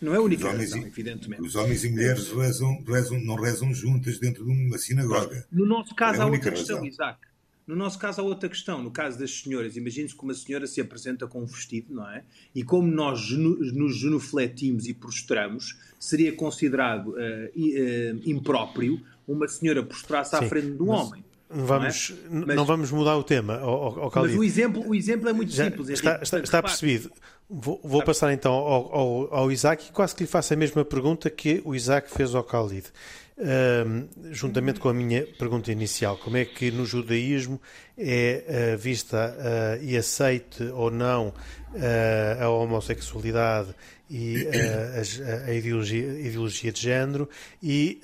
Não 0.00 0.14
é 0.14 0.16
a 0.16 0.20
única 0.20 0.50
razão, 0.50 0.80
e, 0.80 0.86
evidentemente. 0.86 1.42
Os 1.42 1.54
homens 1.54 1.84
e 1.84 1.90
mulheres 1.90 2.28
rezam, 2.32 2.82
rezam, 2.86 3.20
não 3.20 3.34
rezam 3.34 3.74
juntas 3.74 4.18
dentro 4.18 4.44
de 4.44 4.50
uma 4.50 4.78
sinagoga. 4.78 5.46
No 5.52 5.66
nosso 5.66 5.94
caso, 5.94 6.20
é 6.20 6.22
há 6.22 6.26
outra 6.26 6.50
questão, 6.50 6.76
razão. 6.76 6.88
Isaac. 6.88 7.30
No 7.66 7.76
nosso 7.76 7.98
caso, 7.98 8.20
há 8.20 8.24
outra 8.24 8.48
questão. 8.48 8.82
No 8.82 8.90
caso 8.90 9.18
das 9.18 9.30
senhoras, 9.30 9.76
imagine-se 9.76 10.16
que 10.16 10.24
uma 10.24 10.34
senhora 10.34 10.66
se 10.66 10.80
apresenta 10.80 11.26
com 11.26 11.42
um 11.42 11.46
vestido, 11.46 11.94
não 11.94 12.10
é? 12.10 12.24
E 12.54 12.64
como 12.64 12.90
nós 12.90 13.30
nos 13.30 13.96
genufletimos 13.96 14.88
e 14.88 14.94
prostramos, 14.94 15.78
seria 15.98 16.32
considerado 16.32 17.10
uh, 17.10 17.14
uh, 17.14 18.20
impróprio 18.24 19.00
uma 19.28 19.46
senhora 19.46 19.82
prostrar-se 19.84 20.34
à 20.34 20.42
frente 20.42 20.72
de 20.72 20.82
um 20.82 20.88
homem. 20.88 21.24
Não 21.52 21.66
vamos, 21.66 22.14
não, 22.30 22.42
é? 22.42 22.46
mas, 22.46 22.56
não, 22.56 22.64
vamos 22.64 22.90
mudar 22.92 23.16
o 23.16 23.24
tema, 23.24 23.58
ao, 23.58 24.04
ao 24.04 24.12
Mas 24.14 24.34
o 24.34 24.44
exemplo, 24.44 24.86
o 24.86 24.94
exemplo 24.94 25.28
é 25.28 25.32
muito 25.32 25.52
Já 25.52 25.64
simples. 25.64 25.88
Está, 25.88 26.20
está, 26.22 26.38
está 26.38 26.62
percebido. 26.62 27.10
Vou, 27.48 27.80
vou 27.82 28.04
passar 28.04 28.32
então 28.32 28.52
ao, 28.52 28.94
ao, 28.94 29.34
ao, 29.34 29.52
Isaac 29.52 29.88
e 29.88 29.92
quase 29.92 30.14
que 30.14 30.22
lhe 30.22 30.28
faço 30.28 30.54
a 30.54 30.56
mesma 30.56 30.84
pergunta 30.84 31.28
que 31.28 31.60
o 31.64 31.74
Isaac 31.74 32.08
fez 32.08 32.34
ao 32.36 32.44
Khalid. 32.44 32.86
Uh, 33.36 34.06
juntamente 34.30 34.78
com 34.78 34.88
a 34.88 34.94
minha 34.94 35.26
pergunta 35.38 35.72
inicial, 35.72 36.16
como 36.18 36.36
é 36.36 36.44
que 36.44 36.70
no 36.70 36.84
judaísmo 36.84 37.60
é 37.98 38.74
uh, 38.74 38.78
vista 38.78 39.34
uh, 39.36 39.82
e 39.82 39.96
aceite 39.96 40.62
ou 40.64 40.90
não 40.90 41.32
eh, 41.72 42.36
a 42.40 42.48
homossexualidade 42.48 43.68
e 44.10 44.44
a, 44.48 45.48
a 45.48 45.54
ideologia, 45.54 46.20
ideologia, 46.20 46.72
de 46.72 46.80
género 46.80 47.28
e 47.62 48.00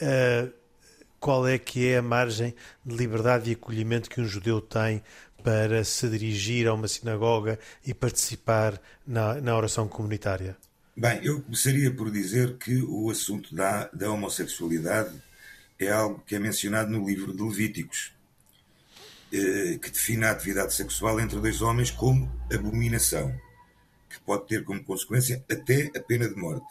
qual 1.21 1.47
é 1.47 1.59
que 1.59 1.89
é 1.89 1.99
a 1.99 2.03
margem 2.03 2.55
de 2.85 2.97
liberdade 2.97 3.51
e 3.51 3.55
acolhimento 3.55 4.11
que 4.11 4.21
um 4.21 4.27
judeu 4.27 4.61
tem 4.61 5.03
para 5.43 5.85
se 5.85 6.09
dirigir 6.09 6.67
a 6.67 6.75
uma 6.75 6.89
sinagoga 6.89 7.59
e 7.85 7.95
participar 7.95 8.81
na, 9.07 9.41
na 9.41 9.57
oração 9.57 9.87
comunitária? 9.87 10.57
Bem, 10.97 11.21
eu 11.23 11.43
começaria 11.43 11.91
por 11.91 12.11
dizer 12.11 12.57
que 12.57 12.83
o 12.83 13.11
assunto 13.11 13.55
da, 13.55 13.89
da 13.93 14.11
homossexualidade 14.11 15.15
é 15.79 15.91
algo 15.91 16.23
que 16.27 16.35
é 16.35 16.39
mencionado 16.39 16.91
no 16.91 17.07
livro 17.07 17.37
de 17.37 17.43
Levíticos, 17.43 18.13
eh, 19.33 19.79
que 19.81 19.91
define 19.91 20.25
a 20.25 20.31
atividade 20.31 20.73
sexual 20.73 21.21
entre 21.21 21.39
dois 21.39 21.61
homens 21.61 21.91
como 21.91 22.33
abominação, 22.53 23.35
que 24.09 24.19
pode 24.21 24.47
ter 24.47 24.65
como 24.65 24.83
consequência 24.83 25.45
até 25.51 25.91
a 25.95 26.01
pena 26.01 26.29
de 26.29 26.35
morte. 26.35 26.67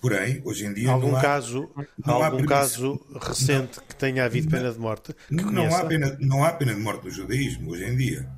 Porém, 0.00 0.40
hoje 0.44 0.64
em 0.64 0.72
dia. 0.72 0.90
Algum 0.90 1.10
não 1.10 1.16
há, 1.16 1.20
caso, 1.20 1.70
não 2.04 2.22
algum 2.22 2.46
caso 2.46 3.06
recente 3.20 3.78
não, 3.78 3.86
que 3.86 3.94
tenha 3.94 4.24
havido 4.24 4.48
pena 4.48 4.72
de 4.72 4.78
morte? 4.78 5.14
Não 5.28 5.74
há 5.74 5.84
pena, 5.84 6.16
não 6.18 6.44
há 6.44 6.52
pena 6.52 6.74
de 6.74 6.80
morte 6.80 7.04
no 7.04 7.10
judaísmo 7.10 7.70
hoje 7.70 7.84
em 7.84 7.96
dia. 7.96 8.28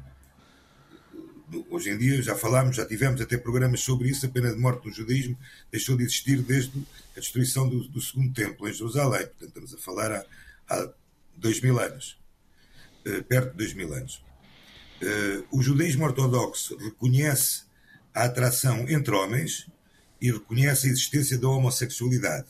Hoje 1.70 1.90
em 1.90 1.98
dia, 1.98 2.20
já 2.20 2.34
falámos, 2.34 2.76
já 2.76 2.86
tivemos 2.86 3.20
até 3.20 3.36
programas 3.36 3.80
sobre 3.80 4.08
isso. 4.08 4.26
A 4.26 4.28
pena 4.28 4.52
de 4.52 4.58
morte 4.58 4.86
no 4.86 4.92
judaísmo 4.92 5.38
deixou 5.70 5.96
de 5.96 6.02
existir 6.02 6.42
desde 6.42 6.82
a 7.16 7.20
destruição 7.20 7.68
do, 7.68 7.86
do 7.88 8.00
segundo 8.00 8.32
templo 8.32 8.68
em 8.68 8.72
Jerusalém. 8.72 9.26
Portanto, 9.26 9.48
estamos 9.48 9.74
a 9.74 9.78
falar 9.78 10.12
há, 10.12 10.24
há 10.68 10.88
dois 11.36 11.60
mil 11.60 11.78
anos, 11.78 12.18
uh, 13.06 13.22
perto 13.24 13.52
de 13.52 13.58
dois 13.58 13.74
mil 13.74 13.92
anos. 13.94 14.24
Uh, 15.00 15.58
o 15.58 15.62
judaísmo 15.62 16.04
ortodoxo 16.04 16.76
reconhece 16.76 17.64
a 18.14 18.24
atração 18.24 18.88
entre 18.88 19.14
homens 19.14 19.66
e 20.22 20.30
reconhece 20.30 20.86
a 20.86 20.90
existência 20.90 21.36
da 21.36 21.48
homossexualidade. 21.48 22.46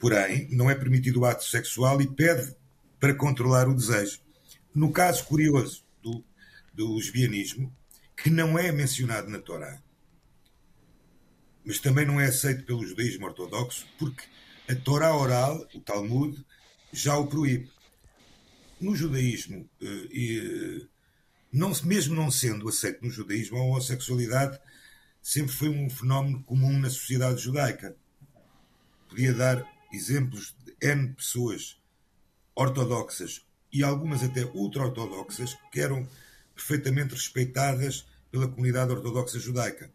Porém, 0.00 0.48
não 0.50 0.70
é 0.70 0.74
permitido 0.74 1.20
o 1.20 1.26
ato 1.26 1.44
sexual 1.44 2.00
e 2.00 2.06
pede 2.06 2.56
para 2.98 3.14
controlar 3.14 3.68
o 3.68 3.74
desejo. 3.74 4.20
No 4.74 4.90
caso 4.90 5.26
curioso 5.26 5.84
do, 6.02 6.24
do 6.72 6.94
lesbianismo, 6.96 7.70
que 8.16 8.30
não 8.30 8.58
é 8.58 8.72
mencionado 8.72 9.28
na 9.28 9.38
Torá, 9.38 9.82
mas 11.62 11.78
também 11.78 12.06
não 12.06 12.18
é 12.18 12.24
aceito 12.24 12.64
pelo 12.64 12.86
judaísmo 12.86 13.26
ortodoxo, 13.26 13.86
porque 13.98 14.24
a 14.66 14.74
Torá 14.74 15.14
oral, 15.14 15.68
o 15.74 15.80
Talmud, 15.80 16.42
já 16.90 17.18
o 17.18 17.26
proíbe. 17.26 17.70
No 18.80 18.96
judaísmo, 18.96 19.68
eh, 19.82 20.86
não, 21.52 21.70
mesmo 21.84 22.14
não 22.14 22.30
sendo 22.30 22.66
aceito 22.66 23.04
no 23.04 23.10
judaísmo, 23.10 23.58
a 23.58 23.62
homossexualidade 23.62 24.58
sempre 25.26 25.52
foi 25.52 25.68
um 25.68 25.90
fenómeno 25.90 26.40
comum 26.44 26.78
na 26.78 26.88
sociedade 26.88 27.42
judaica. 27.42 27.96
Podia 29.08 29.34
dar 29.34 29.68
exemplos 29.92 30.54
de 30.64 30.76
N 30.80 31.14
pessoas 31.14 31.76
ortodoxas 32.54 33.44
e 33.72 33.82
algumas 33.82 34.22
até 34.22 34.44
ultra-ortodoxas 34.44 35.58
que 35.72 35.80
eram 35.80 36.08
perfeitamente 36.54 37.12
respeitadas 37.12 38.06
pela 38.30 38.46
comunidade 38.46 38.92
ortodoxa 38.92 39.40
judaica, 39.40 39.90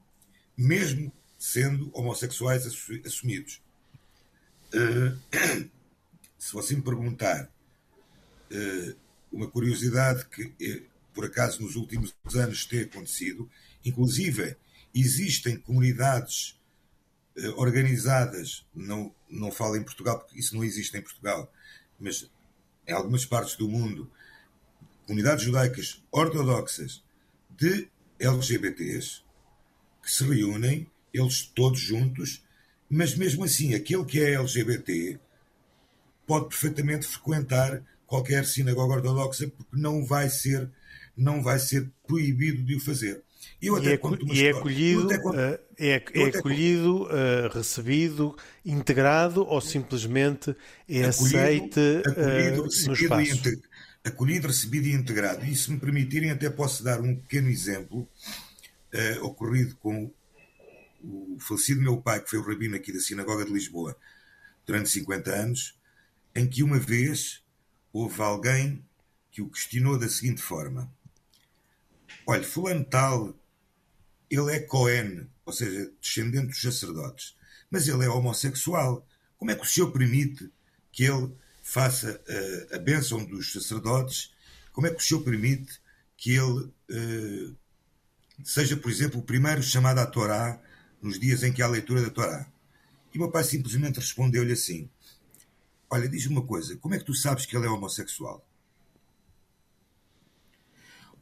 mesmo 0.58 1.10
sendo 1.40 1.90
homossexuais 1.94 2.66
assumidos. 3.06 3.62
Uh, 4.74 5.18
se 6.38 6.52
você 6.52 6.76
me 6.76 6.82
perguntar 6.82 7.50
uh, 8.52 8.96
uma 9.32 9.50
curiosidade 9.50 10.26
que, 10.26 10.44
uh, 10.44 10.86
por 11.14 11.24
acaso, 11.24 11.62
nos 11.62 11.78
últimos 11.78 12.14
anos 12.36 12.66
tem 12.66 12.82
acontecido, 12.82 13.50
inclusive 13.86 14.58
Existem 14.94 15.58
comunidades 15.58 16.60
eh, 17.38 17.50
organizadas, 17.50 18.66
não, 18.76 19.14
não 19.30 19.52
falo 19.52 19.78
em 19.78 19.84
Portugal, 19.84 20.20
porque 20.20 20.40
isso 20.40 20.56
não 20.56 20.64
existe 20.64 20.98
em 20.98 21.02
Portugal, 21.02 21.52
mas 22.00 22.30
em 22.88 22.94
algumas 22.94 23.26
partes 23.26 23.56
do 23.56 23.70
mundo, 23.70 24.12
comunidades 25.06 25.46
judaicas 25.46 26.04
ortodoxas 26.12 27.04
de 27.50 27.90
LGBTs 28.20 29.22
que 30.02 30.12
se 30.12 30.24
reúnem, 30.24 30.90
eles 31.14 31.44
todos 31.44 31.80
juntos, 31.80 32.44
mas 32.90 33.16
mesmo 33.16 33.44
assim, 33.44 33.74
aquele 33.74 34.04
que 34.06 34.20
é 34.20 34.36
LGBT 34.36 35.20
pode 36.26 36.50
perfeitamente 36.50 37.08
frequentar 37.08 37.84
qualquer 38.06 38.46
sinagoga 38.46 38.96
ortodoxa 38.96 39.48
porque 39.48 39.78
não 39.78 40.06
vai 40.06 40.30
ser 40.30 40.70
não 41.16 41.44
vai 41.44 41.60
ser 41.60 41.90
proibido 42.08 42.64
de 42.64 42.76
o 42.76 42.80
fazer. 42.80 43.22
Até 43.42 43.66
e 43.66 43.70
é, 43.70 44.00
e 44.34 44.46
é 44.46 44.52
acolhido, 44.52 45.22
conto, 45.22 45.30
uh, 45.30 45.60
é, 45.78 46.04
é 46.14 46.24
acolhido 46.26 47.04
uh, 47.04 47.50
recebido, 47.54 48.36
integrado 48.66 49.46
ou 49.46 49.62
simplesmente 49.62 50.56
é 50.88 51.06
acolhido, 51.06 51.38
aceite 51.38 51.80
acolhido, 52.06 52.62
uh, 52.62 52.88
no 52.88 52.94
espaço? 52.94 53.62
acolhido, 54.04 54.48
recebido 54.48 54.88
e 54.88 54.94
integrado. 54.94 55.46
E 55.46 55.56
se 55.56 55.72
me 55.72 55.80
permitirem, 55.80 56.32
até 56.32 56.50
posso 56.50 56.84
dar 56.84 57.02
um 57.02 57.16
pequeno 57.16 57.50
exemplo 57.50 58.08
ocorrido 59.22 59.74
com 59.78 60.12
o 61.02 61.38
falecido 61.40 61.82
meu 61.82 61.98
pai, 62.02 62.22
que 62.22 62.30
foi 62.30 62.40
o 62.40 62.44
rabino 62.44 62.76
aqui 62.76 62.92
da 62.92 63.00
Sinagoga 63.00 63.46
de 63.46 63.54
Lisboa 63.54 63.96
durante 64.66 64.90
50 64.90 65.32
anos, 65.32 65.80
em 66.36 66.48
que 66.48 66.62
uma 66.62 66.78
vez 66.78 67.42
houve 67.94 68.22
alguém 68.22 68.84
que 69.32 69.42
o 69.42 69.50
questionou 69.50 69.98
da 69.98 70.10
seguinte 70.10 70.42
forma: 70.42 70.92
Olha, 72.26 72.44
fulano 72.44 72.86
tal 72.86 73.36
ele 74.32 74.56
é 74.56 74.60
Cohen, 74.62 75.28
ou 75.46 75.52
seja, 75.52 75.92
descendente 76.02 76.48
dos 76.48 76.62
sacerdotes, 76.62 77.36
mas 77.70 77.88
ele 77.88 78.06
é 78.06 78.10
homossexual. 78.10 79.06
Como 79.38 79.52
é 79.52 79.56
que 79.56 79.64
o 79.64 79.68
Senhor 79.68 79.92
permite 79.92 80.50
que 80.92 81.04
ele 81.04 81.34
faça 81.62 82.22
uh, 82.28 82.76
a 82.76 82.80
bênção 82.80 83.26
dos 83.26 83.52
sacerdotes? 83.52 84.34
Como 84.72 84.88
é 84.88 84.90
que 84.90 85.02
o 85.02 85.06
Senhor 85.06 85.22
permite 85.22 85.82
que 86.16 86.32
ele 86.32 86.72
uh, 86.92 87.58
seja, 88.44 88.78
por 88.78 88.90
exemplo, 88.90 89.20
o 89.20 89.24
primeiro 89.24 89.62
chamado 89.62 90.00
à 90.00 90.06
Torá 90.06 90.62
nos 91.02 91.20
dias 91.20 91.44
em 91.44 91.52
que 91.52 91.62
há 91.62 91.66
a 91.66 91.70
leitura 91.70 92.02
da 92.02 92.10
Torá? 92.10 92.50
E 93.14 93.18
o 93.18 93.22
meu 93.22 93.32
pai 93.32 93.44
simplesmente 93.44 94.00
respondeu-lhe 94.00 94.54
assim: 94.54 94.90
Olha, 95.90 96.08
diz-me 96.08 96.36
uma 96.36 96.46
coisa, 96.46 96.78
como 96.78 96.96
é 96.96 97.00
que 97.00 97.06
tu 97.06 97.14
sabes 97.14 97.46
que 97.46 97.58
ele 97.58 97.66
é 97.66 97.70
homossexual? 97.70 98.46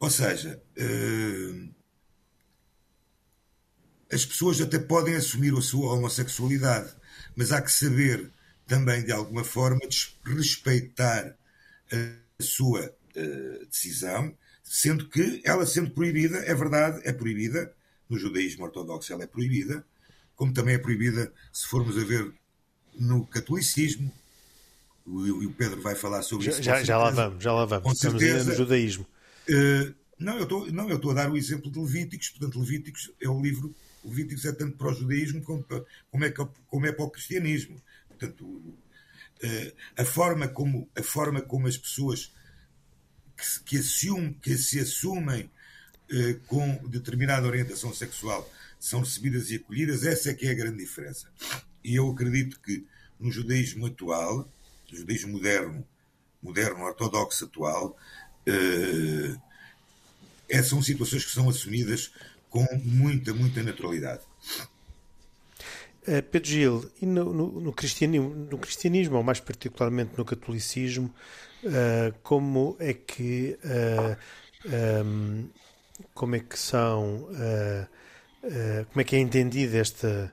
Ou 0.00 0.10
seja, 0.10 0.60
uh, 0.78 1.74
as 4.10 4.24
pessoas 4.24 4.60
até 4.60 4.78
podem 4.78 5.14
assumir 5.14 5.54
a 5.54 5.60
sua 5.60 5.92
homossexualidade, 5.92 6.92
mas 7.36 7.52
há 7.52 7.60
que 7.60 7.70
saber 7.70 8.32
também, 8.66 9.04
de 9.04 9.12
alguma 9.12 9.44
forma, 9.44 9.80
respeitar 10.24 11.36
a 11.92 12.42
sua 12.42 12.86
uh, 12.86 13.66
decisão, 13.66 14.34
sendo 14.64 15.06
que 15.06 15.42
ela 15.44 15.66
sendo 15.66 15.90
proibida, 15.90 16.38
é 16.38 16.54
verdade, 16.54 17.02
é 17.04 17.12
proibida, 17.12 17.70
no 18.08 18.18
judaísmo 18.18 18.64
ortodoxo 18.64 19.12
ela 19.12 19.24
é 19.24 19.26
proibida, 19.26 19.84
como 20.34 20.54
também 20.54 20.76
é 20.76 20.78
proibida, 20.78 21.30
se 21.52 21.66
formos 21.66 21.98
a 21.98 22.04
ver, 22.04 22.32
no 22.98 23.26
catolicismo, 23.26 24.10
e 25.06 25.46
o 25.46 25.52
Pedro 25.52 25.82
vai 25.82 25.94
falar 25.94 26.22
sobre 26.22 26.46
já, 26.46 26.52
isso. 26.52 26.62
Já, 26.62 26.82
já 26.82 26.96
lá 26.96 27.10
vamos, 27.10 27.42
já 27.42 27.52
lá 27.52 27.64
vamos. 27.64 27.84
Com 27.84 27.92
Estamos 27.92 28.20
certeza, 28.20 28.50
no 28.50 28.56
judaísmo. 28.56 29.06
Uh, 29.50 29.94
não, 30.18 30.36
eu 30.36 30.44
estou, 30.44 30.70
não, 30.70 30.88
eu 30.88 30.96
estou 30.96 31.10
a 31.10 31.14
dar 31.14 31.30
o 31.30 31.36
exemplo 31.36 31.70
de 31.70 31.78
Levíticos, 31.78 32.28
portanto, 32.30 32.60
Levíticos 32.60 33.10
é 33.20 33.28
o 33.28 33.40
livro 33.40 33.74
Levíticos 34.04 34.44
é 34.44 34.52
tanto 34.52 34.76
para 34.76 34.88
o 34.88 34.94
judaísmo 34.94 35.42
como, 35.42 35.62
para, 35.62 35.84
como, 36.10 36.24
é, 36.24 36.30
como 36.30 36.86
é 36.86 36.92
para 36.92 37.04
o 37.04 37.10
cristianismo. 37.10 37.80
Portanto, 38.08 38.76
eh, 39.42 39.74
a 39.96 40.04
forma 40.04 40.48
como, 40.48 40.88
a 40.96 41.02
forma 41.02 41.40
como 41.40 41.66
as 41.66 41.76
pessoas 41.76 42.32
que, 43.36 43.78
que, 43.78 44.34
que 44.42 44.58
se 44.58 44.80
assumem 44.80 45.50
eh, 46.10 46.36
com 46.46 46.76
determinada 46.88 47.46
orientação 47.46 47.92
sexual 47.94 48.50
são 48.78 49.00
recebidas 49.00 49.50
e 49.50 49.56
acolhidas, 49.56 50.04
essa 50.04 50.30
é 50.30 50.34
que 50.34 50.46
é 50.46 50.50
a 50.50 50.54
grande 50.54 50.78
diferença. 50.78 51.30
E 51.84 51.94
eu 51.96 52.10
acredito 52.10 52.58
que 52.60 52.86
no 53.18 53.30
judaísmo 53.30 53.86
atual, 53.86 54.50
no 54.90 54.96
judaísmo 54.96 55.32
moderno, 55.32 55.86
moderno 56.42 56.84
ortodoxo 56.84 57.44
atual, 57.44 57.96
eh, 58.50 59.36
essas 60.48 60.68
são 60.68 60.82
situações 60.82 61.24
que 61.24 61.30
são 61.30 61.48
assumidas 61.48 62.10
com 62.50 62.66
muita, 62.84 63.32
muita 63.32 63.62
naturalidade. 63.62 64.22
Uh, 66.08 66.22
Pedro 66.30 66.48
Gil, 66.48 66.90
e 67.00 67.06
no, 67.06 67.32
no, 67.32 67.60
no, 67.60 67.72
cristianismo, 67.72 68.30
no 68.30 68.58
cristianismo, 68.58 69.16
ou 69.16 69.22
mais 69.22 69.38
particularmente 69.38 70.12
no 70.16 70.24
catolicismo, 70.24 71.14
uh, 71.62 72.18
como 72.22 72.76
é 72.80 72.94
que 72.94 73.56
uh, 73.64 75.04
um, 75.04 75.48
como 76.14 76.34
é 76.34 76.40
que 76.40 76.58
são 76.58 77.28
como 78.90 79.00
é 79.00 79.04
que 79.04 79.16
é 79.16 79.18
entendido 79.18 79.76
esta, 79.76 80.32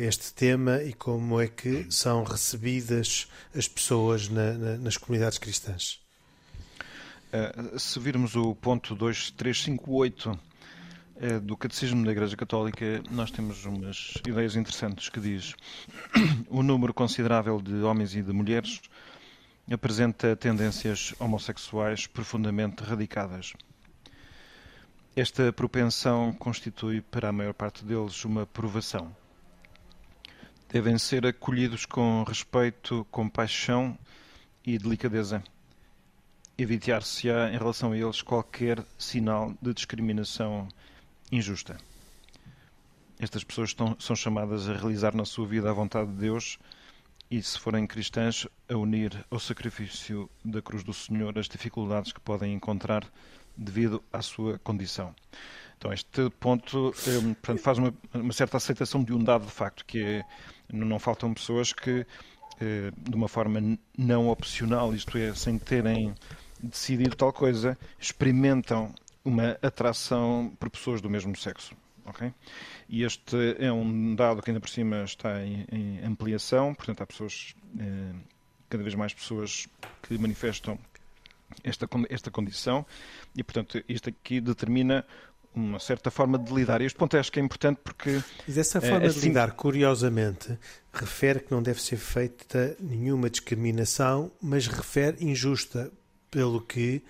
este 0.00 0.34
tema 0.34 0.82
e 0.82 0.92
como 0.92 1.40
é 1.40 1.48
que 1.48 1.86
são 1.90 2.24
recebidas 2.24 3.26
as 3.54 3.66
pessoas 3.66 4.28
na, 4.28 4.52
na, 4.52 4.76
nas 4.76 4.98
comunidades 4.98 5.38
cristãs? 5.38 6.01
Se 7.78 7.98
virmos 7.98 8.36
o 8.36 8.54
ponto 8.54 8.94
2358 8.94 10.38
é, 11.16 11.38
do 11.38 11.56
Catecismo 11.56 12.04
da 12.04 12.12
Igreja 12.12 12.36
Católica, 12.36 13.02
nós 13.10 13.30
temos 13.30 13.64
umas 13.64 14.14
ideias 14.26 14.56
interessantes 14.56 15.08
que 15.08 15.20
diz 15.20 15.54
o 16.50 16.62
número 16.62 16.92
considerável 16.92 17.60
de 17.60 17.74
homens 17.82 18.14
e 18.14 18.22
de 18.22 18.32
mulheres 18.32 18.80
apresenta 19.70 20.36
tendências 20.36 21.14
homossexuais 21.18 22.06
profundamente 22.06 22.82
radicadas. 22.82 23.54
Esta 25.14 25.52
propensão 25.52 26.32
constitui 26.32 27.00
para 27.00 27.28
a 27.28 27.32
maior 27.32 27.54
parte 27.54 27.84
deles 27.84 28.24
uma 28.24 28.46
provação. 28.46 29.14
Devem 30.68 30.98
ser 30.98 31.26
acolhidos 31.26 31.84
com 31.86 32.24
respeito, 32.24 33.06
compaixão 33.10 33.96
e 34.64 34.78
delicadeza. 34.78 35.42
Evitar-se-á 36.62 37.50
em 37.50 37.58
relação 37.58 37.90
a 37.90 37.98
eles 37.98 38.22
qualquer 38.22 38.84
sinal 38.96 39.52
de 39.60 39.74
discriminação 39.74 40.68
injusta. 41.32 41.76
Estas 43.18 43.42
pessoas 43.42 43.70
estão, 43.70 43.96
são 43.98 44.14
chamadas 44.14 44.68
a 44.68 44.74
realizar 44.74 45.12
na 45.12 45.24
sua 45.24 45.44
vida 45.44 45.68
a 45.68 45.72
vontade 45.72 46.12
de 46.12 46.18
Deus 46.18 46.60
e, 47.28 47.42
se 47.42 47.58
forem 47.58 47.84
cristãs, 47.84 48.46
a 48.68 48.76
unir 48.76 49.26
ao 49.28 49.40
sacrifício 49.40 50.30
da 50.44 50.62
cruz 50.62 50.84
do 50.84 50.94
Senhor 50.94 51.36
as 51.36 51.48
dificuldades 51.48 52.12
que 52.12 52.20
podem 52.20 52.54
encontrar 52.54 53.04
devido 53.56 54.00
à 54.12 54.22
sua 54.22 54.56
condição. 54.60 55.12
Então, 55.76 55.92
este 55.92 56.30
ponto 56.38 56.94
eh, 57.08 57.34
portanto, 57.40 57.58
faz 57.60 57.78
uma, 57.78 57.92
uma, 58.14 58.32
certa 58.32 58.58
aceitação 58.58 59.02
de 59.02 59.12
um 59.12 59.24
dado 59.24 59.46
de 59.46 59.52
facto, 59.52 59.84
que 59.84 60.00
é, 60.00 60.24
não 60.72 61.00
faltam 61.00 61.34
pessoas 61.34 61.72
que, 61.72 62.06
eh, 62.60 62.92
de 62.96 63.16
uma 63.16 63.26
forma 63.26 63.76
não 63.98 64.28
opcional, 64.28 64.94
isto 64.94 65.18
é, 65.18 65.34
sem 65.34 65.58
terem 65.58 66.14
decidido 66.62 67.16
tal 67.16 67.32
coisa, 67.32 67.76
experimentam 67.98 68.94
uma 69.24 69.58
atração 69.62 70.52
por 70.58 70.70
pessoas 70.70 71.00
do 71.00 71.10
mesmo 71.10 71.36
sexo. 71.36 71.74
Okay? 72.06 72.32
E 72.88 73.04
este 73.04 73.56
é 73.58 73.72
um 73.72 74.14
dado 74.14 74.42
que 74.42 74.50
ainda 74.50 74.60
por 74.60 74.68
cima 74.68 75.04
está 75.04 75.44
em, 75.44 75.66
em 75.70 76.04
ampliação, 76.04 76.74
portanto 76.74 77.02
há 77.02 77.06
pessoas, 77.06 77.54
eh, 77.78 78.14
cada 78.68 78.82
vez 78.82 78.94
mais 78.94 79.14
pessoas 79.14 79.68
que 80.02 80.18
manifestam 80.18 80.78
esta, 81.62 81.88
esta 82.08 82.30
condição 82.30 82.84
e 83.36 83.42
portanto 83.44 83.82
isto 83.88 84.08
aqui 84.08 84.40
determina 84.40 85.06
uma 85.54 85.78
certa 85.78 86.10
forma 86.10 86.38
de 86.38 86.52
lidar. 86.52 86.80
Este 86.80 86.98
ponto 86.98 87.16
acho 87.16 87.30
que 87.30 87.38
é 87.38 87.42
importante 87.42 87.78
porque... 87.84 88.22
Mas 88.46 88.56
essa 88.56 88.80
forma 88.80 89.06
assim... 89.06 89.20
de 89.20 89.28
lidar, 89.28 89.52
curiosamente, 89.52 90.58
refere 90.92 91.40
que 91.40 91.52
não 91.52 91.62
deve 91.62 91.80
ser 91.80 91.98
feita 91.98 92.74
nenhuma 92.80 93.28
discriminação, 93.28 94.32
mas 94.40 94.66
refere 94.66 95.22
injusta, 95.24 95.92
pelo 96.32 96.60
que 96.60 97.02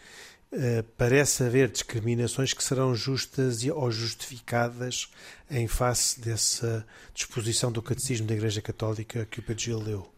Uh, 0.54 0.85
parece 0.98 1.44
haver 1.44 1.70
discriminações 1.70 2.52
que 2.52 2.62
serão 2.62 2.94
justas 2.94 3.64
ou 3.64 3.90
justificadas 3.90 5.08
em 5.50 5.66
face 5.66 6.20
dessa 6.20 6.87
disposição 7.14 7.72
do 7.72 7.80
Catecismo 7.80 8.26
da 8.26 8.35
Igreja 8.35 8.61
Católica 8.61 9.26
que 9.30 9.40
o 9.40 9.42
Pedro 9.42 9.62
Gil 9.62 9.80
leu. 9.80 10.12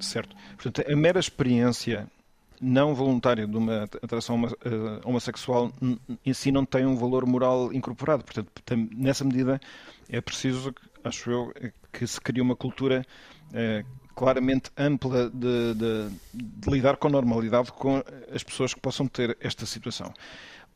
Certo. 0.00 0.36
Portanto, 0.54 0.88
a 0.88 0.94
mera 0.94 1.18
experiência 1.18 2.08
não 2.60 2.94
voluntária 2.94 3.44
de 3.44 3.56
uma 3.56 3.82
atração 4.00 4.40
eh, 4.46 5.00
homossexual 5.04 5.72
em 6.24 6.32
si 6.32 6.52
não 6.52 6.64
tem 6.64 6.86
um 6.86 6.96
valor 6.96 7.26
moral 7.26 7.72
incorporado. 7.72 8.22
Portanto, 8.22 8.88
nessa 8.96 9.24
medida 9.24 9.60
é 10.08 10.20
preciso, 10.20 10.72
acho 11.02 11.28
eu, 11.28 11.52
que 11.92 12.06
se 12.06 12.20
crie 12.20 12.40
uma 12.40 12.54
cultura 12.54 13.04
eh, 13.52 13.84
claramente 14.14 14.70
ampla 14.76 15.30
de, 15.30 15.74
de, 15.74 16.08
de, 16.34 16.70
lidar 16.70 16.96
com 16.96 17.08
normalidade 17.08 17.72
com 17.72 18.02
as 18.32 18.42
pessoas 18.42 18.74
que 18.74 18.80
possam 18.80 19.06
ter 19.06 19.36
esta 19.40 19.66
situação. 19.66 20.12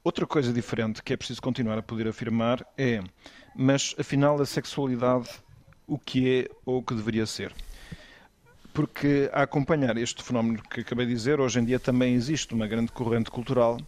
Outra 0.02 0.26
coisa 0.26 0.52
diferente 0.52 1.02
que 1.02 1.12
é 1.12 1.16
preciso 1.16 1.42
continuar 1.42 1.78
a 1.78 1.82
poder 1.82 2.08
afirmar 2.08 2.64
é, 2.76 3.02
mas 3.54 3.94
afinal 3.98 4.40
a 4.40 4.46
sexualidade 4.46 5.28
o 5.86 5.98
que 5.98 6.40
é 6.40 6.48
ou 6.64 6.78
o 6.78 6.82
que 6.82 6.94
deveria 6.94 7.26
ser? 7.26 7.52
Porque 8.72 9.30
a 9.32 9.42
acompanhar 9.42 9.96
este 9.96 10.22
fenómeno 10.22 10.62
que 10.62 10.80
acabei 10.80 11.06
de 11.06 11.14
dizer, 11.14 11.40
hoje 11.40 11.58
em 11.58 11.64
dia 11.64 11.78
também 11.78 12.14
existe 12.14 12.54
uma 12.54 12.66
grande 12.66 12.92
corrente 12.92 13.30
cultural 13.30 13.78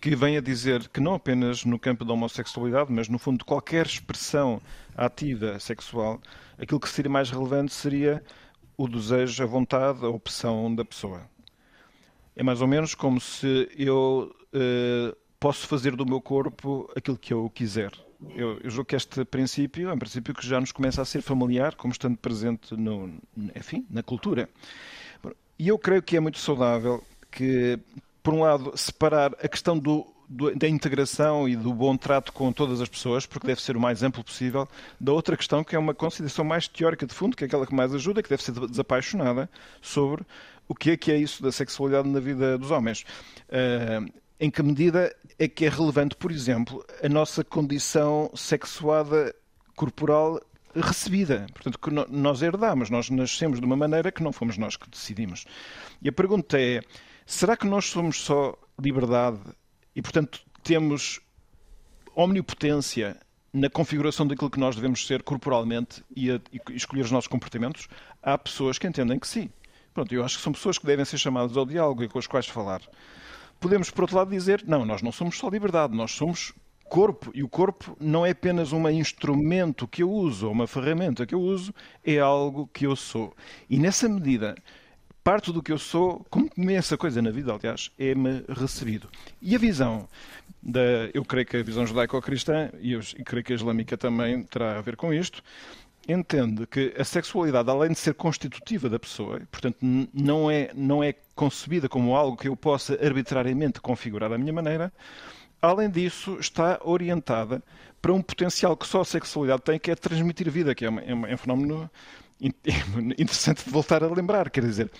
que 0.00 0.16
vem 0.16 0.36
a 0.36 0.40
dizer 0.40 0.88
que 0.88 1.00
não 1.00 1.14
apenas 1.14 1.64
no 1.64 1.78
campo 1.78 2.04
da 2.04 2.14
homossexualidade, 2.14 2.90
mas 2.90 3.08
no 3.08 3.18
fundo 3.18 3.44
qualquer 3.44 3.86
expressão 3.86 4.60
ativa 4.96 5.58
sexual, 5.60 6.20
aquilo 6.58 6.80
que 6.80 6.88
seria 6.88 7.10
mais 7.10 7.30
relevante 7.30 7.72
seria 7.72 8.22
o 8.76 8.88
desejo, 8.88 9.42
a 9.42 9.46
vontade, 9.46 10.04
a 10.04 10.08
opção 10.08 10.74
da 10.74 10.84
pessoa. 10.84 11.22
É 12.34 12.42
mais 12.42 12.62
ou 12.62 12.66
menos 12.66 12.94
como 12.94 13.20
se 13.20 13.68
eu 13.76 14.34
uh, 14.54 15.16
posso 15.38 15.66
fazer 15.66 15.94
do 15.94 16.06
meu 16.06 16.20
corpo 16.20 16.90
aquilo 16.96 17.18
que 17.18 17.34
eu 17.34 17.50
quiser. 17.50 17.92
Eu, 18.34 18.58
eu 18.60 18.70
julgo 18.70 18.86
que 18.86 18.96
este 18.96 19.24
princípio 19.24 19.90
é 19.90 19.92
um 19.92 19.98
princípio 19.98 20.34
que 20.34 20.46
já 20.46 20.58
nos 20.60 20.72
começa 20.72 21.02
a 21.02 21.04
ser 21.04 21.20
familiar, 21.20 21.74
como 21.74 21.92
estando 21.92 22.16
presente 22.16 22.74
no, 22.74 23.12
enfim, 23.54 23.86
na 23.90 24.02
cultura. 24.02 24.48
E 25.58 25.68
eu 25.68 25.78
creio 25.78 26.02
que 26.02 26.16
é 26.16 26.20
muito 26.20 26.38
saudável 26.38 27.04
que 27.30 27.78
por 28.22 28.34
um 28.34 28.40
lado, 28.40 28.72
separar 28.76 29.32
a 29.42 29.48
questão 29.48 29.78
do, 29.78 30.06
do, 30.28 30.54
da 30.54 30.68
integração 30.68 31.48
e 31.48 31.56
do 31.56 31.72
bom 31.72 31.96
trato 31.96 32.32
com 32.32 32.52
todas 32.52 32.80
as 32.80 32.88
pessoas, 32.88 33.26
porque 33.26 33.46
deve 33.46 33.60
ser 33.60 33.76
o 33.76 33.80
mais 33.80 34.02
amplo 34.02 34.22
possível, 34.22 34.68
da 35.00 35.12
outra 35.12 35.36
questão, 35.36 35.64
que 35.64 35.74
é 35.74 35.78
uma 35.78 35.94
consideração 35.94 36.44
mais 36.44 36.68
teórica 36.68 37.06
de 37.06 37.14
fundo, 37.14 37.36
que 37.36 37.44
é 37.44 37.46
aquela 37.46 37.66
que 37.66 37.74
mais 37.74 37.94
ajuda, 37.94 38.22
que 38.22 38.28
deve 38.28 38.42
ser 38.42 38.52
desapaixonada 38.52 39.48
sobre 39.80 40.24
o 40.68 40.74
que 40.74 40.92
é 40.92 40.96
que 40.96 41.10
é 41.10 41.16
isso 41.16 41.42
da 41.42 41.50
sexualidade 41.50 42.08
na 42.08 42.20
vida 42.20 42.56
dos 42.56 42.70
homens. 42.70 43.04
Uh, 43.48 44.08
em 44.38 44.50
que 44.50 44.62
medida 44.62 45.14
é 45.38 45.48
que 45.48 45.66
é 45.66 45.68
relevante, 45.68 46.16
por 46.16 46.30
exemplo, 46.30 46.84
a 47.02 47.08
nossa 47.08 47.44
condição 47.44 48.30
sexuada 48.34 49.34
corporal 49.76 50.40
recebida, 50.74 51.46
portanto, 51.52 51.78
que 51.78 51.90
nós 51.90 52.40
herdamos, 52.40 52.88
nós 52.88 53.10
nascemos 53.10 53.58
de 53.58 53.66
uma 53.66 53.76
maneira 53.76 54.12
que 54.12 54.22
não 54.22 54.32
fomos 54.32 54.56
nós 54.56 54.76
que 54.76 54.88
decidimos. 54.88 55.44
E 56.00 56.08
a 56.08 56.12
pergunta 56.12 56.58
é 56.58 56.82
Será 57.30 57.56
que 57.56 57.64
nós 57.64 57.84
somos 57.84 58.20
só 58.20 58.58
liberdade 58.76 59.38
e, 59.94 60.02
portanto, 60.02 60.40
temos 60.64 61.20
omnipotência 62.12 63.16
na 63.52 63.70
configuração 63.70 64.26
daquilo 64.26 64.50
que 64.50 64.58
nós 64.58 64.74
devemos 64.74 65.06
ser 65.06 65.22
corporalmente 65.22 66.02
e, 66.14 66.28
a, 66.32 66.40
e, 66.52 66.60
escolher 66.74 67.02
os 67.02 67.12
nossos 67.12 67.28
comportamentos? 67.28 67.86
Há 68.20 68.36
pessoas 68.36 68.78
que 68.78 68.88
entendem 68.88 69.16
que 69.16 69.28
sim. 69.28 69.48
Pronto, 69.94 70.12
eu 70.12 70.24
acho 70.24 70.38
que 70.38 70.42
são 70.42 70.52
pessoas 70.52 70.76
que 70.76 70.84
devem 70.84 71.04
ser 71.04 71.18
chamadas 71.18 71.56
ao 71.56 71.64
diálogo 71.64 72.02
e 72.02 72.08
com 72.08 72.18
as 72.18 72.26
quais 72.26 72.48
falar. 72.48 72.82
Podemos, 73.60 73.90
por 73.90 74.02
outro 74.02 74.16
lado, 74.16 74.30
dizer: 74.30 74.64
não, 74.66 74.84
nós 74.84 75.00
não 75.00 75.12
somos 75.12 75.38
só 75.38 75.48
liberdade, 75.48 75.94
nós 75.96 76.10
somos 76.10 76.52
corpo. 76.88 77.30
E 77.32 77.44
o 77.44 77.48
corpo 77.48 77.96
não 78.00 78.26
é 78.26 78.30
apenas 78.30 78.72
um 78.72 78.88
instrumento 78.88 79.86
que 79.86 80.02
eu 80.02 80.10
uso, 80.10 80.50
uma 80.50 80.66
ferramenta 80.66 81.24
que 81.24 81.36
eu 81.36 81.40
uso, 81.40 81.72
é 82.04 82.18
algo 82.18 82.68
que 82.74 82.84
eu 82.84 82.96
sou. 82.96 83.32
E 83.70 83.78
nessa 83.78 84.08
medida, 84.08 84.56
parte 85.22 85.52
do 85.52 85.62
que 85.62 85.72
eu 85.72 85.78
sou, 85.78 86.24
como 86.30 86.48
começa 86.50 86.94
a 86.94 86.98
coisa 86.98 87.20
na 87.20 87.30
vida, 87.30 87.52
aliás, 87.52 87.90
é-me 87.98 88.44
recebido. 88.48 89.08
E 89.40 89.54
a 89.54 89.58
visão, 89.58 90.08
da, 90.62 90.80
eu 91.12 91.24
creio 91.24 91.46
que 91.46 91.56
a 91.56 91.62
visão 91.62 91.86
judaico-cristã, 91.86 92.70
e, 92.80 92.92
eu, 92.92 93.00
creio 93.24 93.44
que 93.44 93.52
a 93.52 93.56
islâmica 93.56 93.96
também 93.96 94.42
terá 94.44 94.78
a 94.78 94.80
ver 94.80 94.96
com 94.96 95.12
isto, 95.12 95.42
entende 96.08 96.66
que 96.66 96.94
a 96.98 97.04
sexualidade, 97.04 97.70
além 97.70 97.92
de 97.92 97.98
ser 97.98 98.14
constitutiva 98.14 98.88
da 98.88 98.98
pessoa, 98.98 99.40
portanto, 99.50 99.78
não 99.80 100.50
é, 100.50 100.70
não 100.74 101.04
é 101.04 101.14
concebida 101.34 101.88
como 101.88 102.16
algo 102.16 102.36
que 102.36 102.48
eu 102.48 102.56
possa 102.56 102.94
arbitrariamente 103.04 103.80
configurar 103.80 104.30
da 104.30 104.38
minha 104.38 104.52
maneira, 104.52 104.92
além 105.60 105.90
disso, 105.90 106.38
está 106.40 106.80
orientada 106.82 107.62
para 108.00 108.12
um 108.12 108.22
potencial 108.22 108.76
que 108.76 108.86
só 108.86 109.02
a 109.02 109.04
sexualidade 109.04 109.62
tem, 109.62 109.78
que 109.78 109.90
é 109.90 109.94
transmitir 109.94 110.50
vida, 110.50 110.74
que 110.74 110.84
é, 110.84 110.88
uma, 110.88 111.02
é, 111.02 111.34
um 111.34 111.36
fenómeno 111.36 111.90
interessante 113.18 113.64
de 113.64 113.70
voltar 113.70 114.02
a 114.02 114.08
lembrar. 114.08 114.50
Quer 114.50 114.64
dizer, 114.64 114.90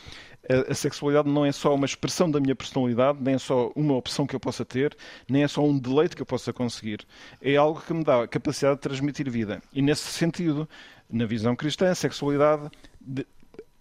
a, 0.48 0.72
a, 0.72 0.74
sexualidade 0.74 1.28
não 1.28 1.44
é 1.44 1.52
só 1.52 1.74
uma 1.74 1.86
expressão 1.86 2.30
da 2.30 2.40
minha 2.40 2.54
personalidade, 2.54 3.18
nem 3.20 3.34
é 3.34 3.38
só 3.38 3.70
uma 3.74 3.94
opção 3.94 4.26
que 4.26 4.34
eu 4.34 4.40
possa 4.40 4.64
ter, 4.64 4.96
nem 5.28 5.42
é 5.42 5.48
só 5.48 5.64
um 5.64 5.78
deleite 5.78 6.14
que 6.14 6.22
eu 6.22 6.26
possa 6.26 6.52
conseguir. 6.52 7.06
É 7.40 7.56
algo 7.56 7.80
que 7.80 7.94
me 7.94 8.04
dá 8.04 8.22
a 8.22 8.28
capacidade 8.28 8.76
de 8.76 8.82
transmitir 8.82 9.30
vida. 9.30 9.62
E 9.72 9.80
nesse 9.80 10.08
sentido, 10.10 10.68
na 11.08 11.24
visão 11.24 11.56
cristã, 11.56 11.90
a 11.90 11.94
sexualidade 11.94 12.70
de, 13.00 13.26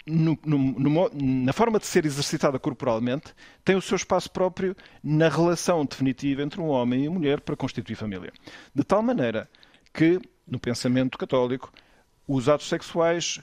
no, 0.06 0.38
no, 0.44 0.58
no, 0.58 1.10
na 1.14 1.54
forma 1.54 1.80
de 1.80 1.86
ser 1.86 2.06
exercitada 2.06 2.58
corporalmente, 2.58 3.34
tem 3.64 3.76
o 3.76 3.82
seu 3.82 3.96
espaço 3.96 4.30
próprio 4.32 4.76
na 5.04 5.30
relação 5.30 5.86
definitiva 5.86 6.42
entre 6.42 6.60
um 6.60 6.68
homem 6.68 7.06
e 7.06 7.08
uma 7.08 7.20
mulher 7.20 7.42
para 7.42 7.56
constituir 7.56 7.96
família. 7.96 8.34
De 8.74 8.84
tal 8.84 9.02
maneira 9.02 9.50
que, 9.94 10.20
no 10.48 10.60
pensamento 10.60 11.18
católico, 11.18 11.72
os 12.30 12.48
atos 12.48 12.70
sexuais 12.70 13.40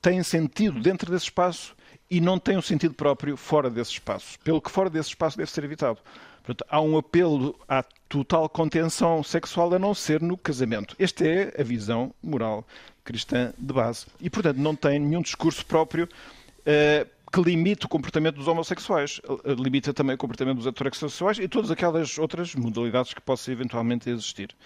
têm 0.00 0.22
sentido 0.22 0.80
dentro 0.80 1.12
desse 1.12 1.26
espaço 1.26 1.76
e 2.10 2.22
não 2.22 2.38
têm 2.38 2.56
um 2.56 2.62
sentido 2.62 2.94
próprio 2.94 3.36
fora 3.36 3.68
desse 3.68 3.92
espaço. 3.92 4.38
Pelo 4.42 4.62
que 4.62 4.70
fora 4.70 4.88
desse 4.88 5.10
espaço 5.10 5.36
deve 5.36 5.50
ser 5.50 5.62
evitado. 5.62 5.98
Portanto, 6.42 6.66
há 6.70 6.80
um 6.80 6.96
apelo 6.96 7.54
à 7.68 7.84
total 8.08 8.48
contenção 8.48 9.22
sexual 9.22 9.74
a 9.74 9.78
não 9.78 9.94
ser 9.94 10.22
no 10.22 10.38
casamento. 10.38 10.96
Esta 10.98 11.22
é 11.26 11.60
a 11.60 11.62
visão 11.62 12.14
moral 12.22 12.66
cristã 13.04 13.52
de 13.58 13.74
base. 13.74 14.06
E, 14.18 14.30
portanto, 14.30 14.56
não 14.56 14.74
tem 14.74 14.98
nenhum 14.98 15.20
discurso 15.20 15.64
próprio 15.66 16.06
uh, 16.06 17.06
que 17.30 17.42
limite 17.42 17.84
o 17.84 17.88
comportamento 17.90 18.36
dos 18.36 18.48
homossexuais. 18.48 19.20
Uh, 19.28 19.52
limita 19.62 19.92
também 19.92 20.14
o 20.14 20.18
comportamento 20.18 20.56
dos 20.56 20.66
heterossexuais 20.66 21.38
e 21.38 21.46
todas 21.46 21.70
aquelas 21.70 22.16
outras 22.16 22.54
modalidades 22.54 23.12
que 23.12 23.20
possam 23.20 23.52
eventualmente 23.52 24.08
existir. 24.08 24.56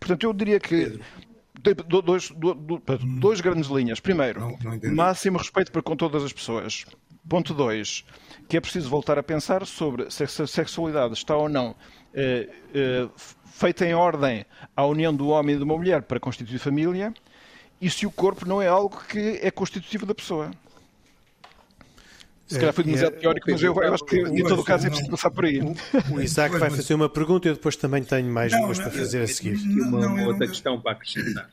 Portanto, 0.00 0.24
eu 0.24 0.32
diria 0.32 0.58
que 0.58 0.98
dois, 1.86 2.30
dois, 2.30 2.32
dois, 3.18 3.40
grandes 3.40 3.70
linhas. 3.70 4.00
Primeiro, 4.00 4.40
não, 4.40 4.58
não 4.82 4.94
máximo 4.94 5.38
respeito 5.38 5.70
para 5.70 5.82
com 5.82 5.96
todas 5.96 6.22
as 6.24 6.32
pessoas. 6.32 6.84
Ponto 7.28 7.52
2, 7.52 8.04
que 8.48 8.56
é 8.56 8.60
preciso 8.60 8.88
voltar 8.88 9.18
a 9.18 9.22
pensar 9.22 9.66
sobre 9.66 10.10
se 10.10 10.24
a 10.24 10.46
sexualidade 10.46 11.12
está 11.14 11.36
ou 11.36 11.48
não 11.48 11.76
eh, 12.14 12.48
eh, 12.74 13.08
feita 13.44 13.84
em 13.84 13.94
ordem 13.94 14.44
à 14.74 14.84
união 14.86 15.14
do 15.14 15.28
homem 15.28 15.54
e 15.54 15.58
de 15.58 15.62
uma 15.62 15.76
mulher 15.76 16.02
para 16.02 16.18
constituir 16.18 16.58
família 16.58 17.12
e 17.80 17.90
se 17.90 18.06
o 18.06 18.10
corpo 18.10 18.48
não 18.48 18.60
é 18.60 18.68
algo 18.68 19.00
que 19.08 19.38
é 19.42 19.50
constitutivo 19.50 20.06
da 20.06 20.14
pessoa. 20.14 20.50
Se 22.50 22.58
calhar 22.58 22.74
foi 22.74 22.82
demasiado 22.82 23.14
é, 23.14 23.18
teórico, 23.20 23.48
mas 23.48 23.62
eu, 23.62 23.74
eu 23.80 23.94
acho 23.94 24.04
que 24.04 24.20
em 24.20 24.42
todo 24.42 24.60
o 24.60 24.64
caso 24.64 24.86
é 24.86 24.90
preciso 24.90 25.10
passar 25.10 25.30
por 25.30 25.44
aí. 25.44 25.60
O 26.10 26.20
Isaac 26.20 26.56
vai 26.58 26.68
fazer 26.68 26.94
uma 26.94 27.08
pergunta 27.08 27.46
e 27.46 27.50
eu 27.50 27.54
depois 27.54 27.76
também 27.76 28.02
tenho 28.02 28.28
mais 28.28 28.50
duas 28.50 28.78
para 28.78 28.90
fazer 28.90 29.22
a 29.22 29.28
seguir. 29.28 29.56
Uma, 29.56 30.26
outra 30.26 30.48
questão 30.48 30.80
para 30.80 30.92
acrescentar. 30.92 31.48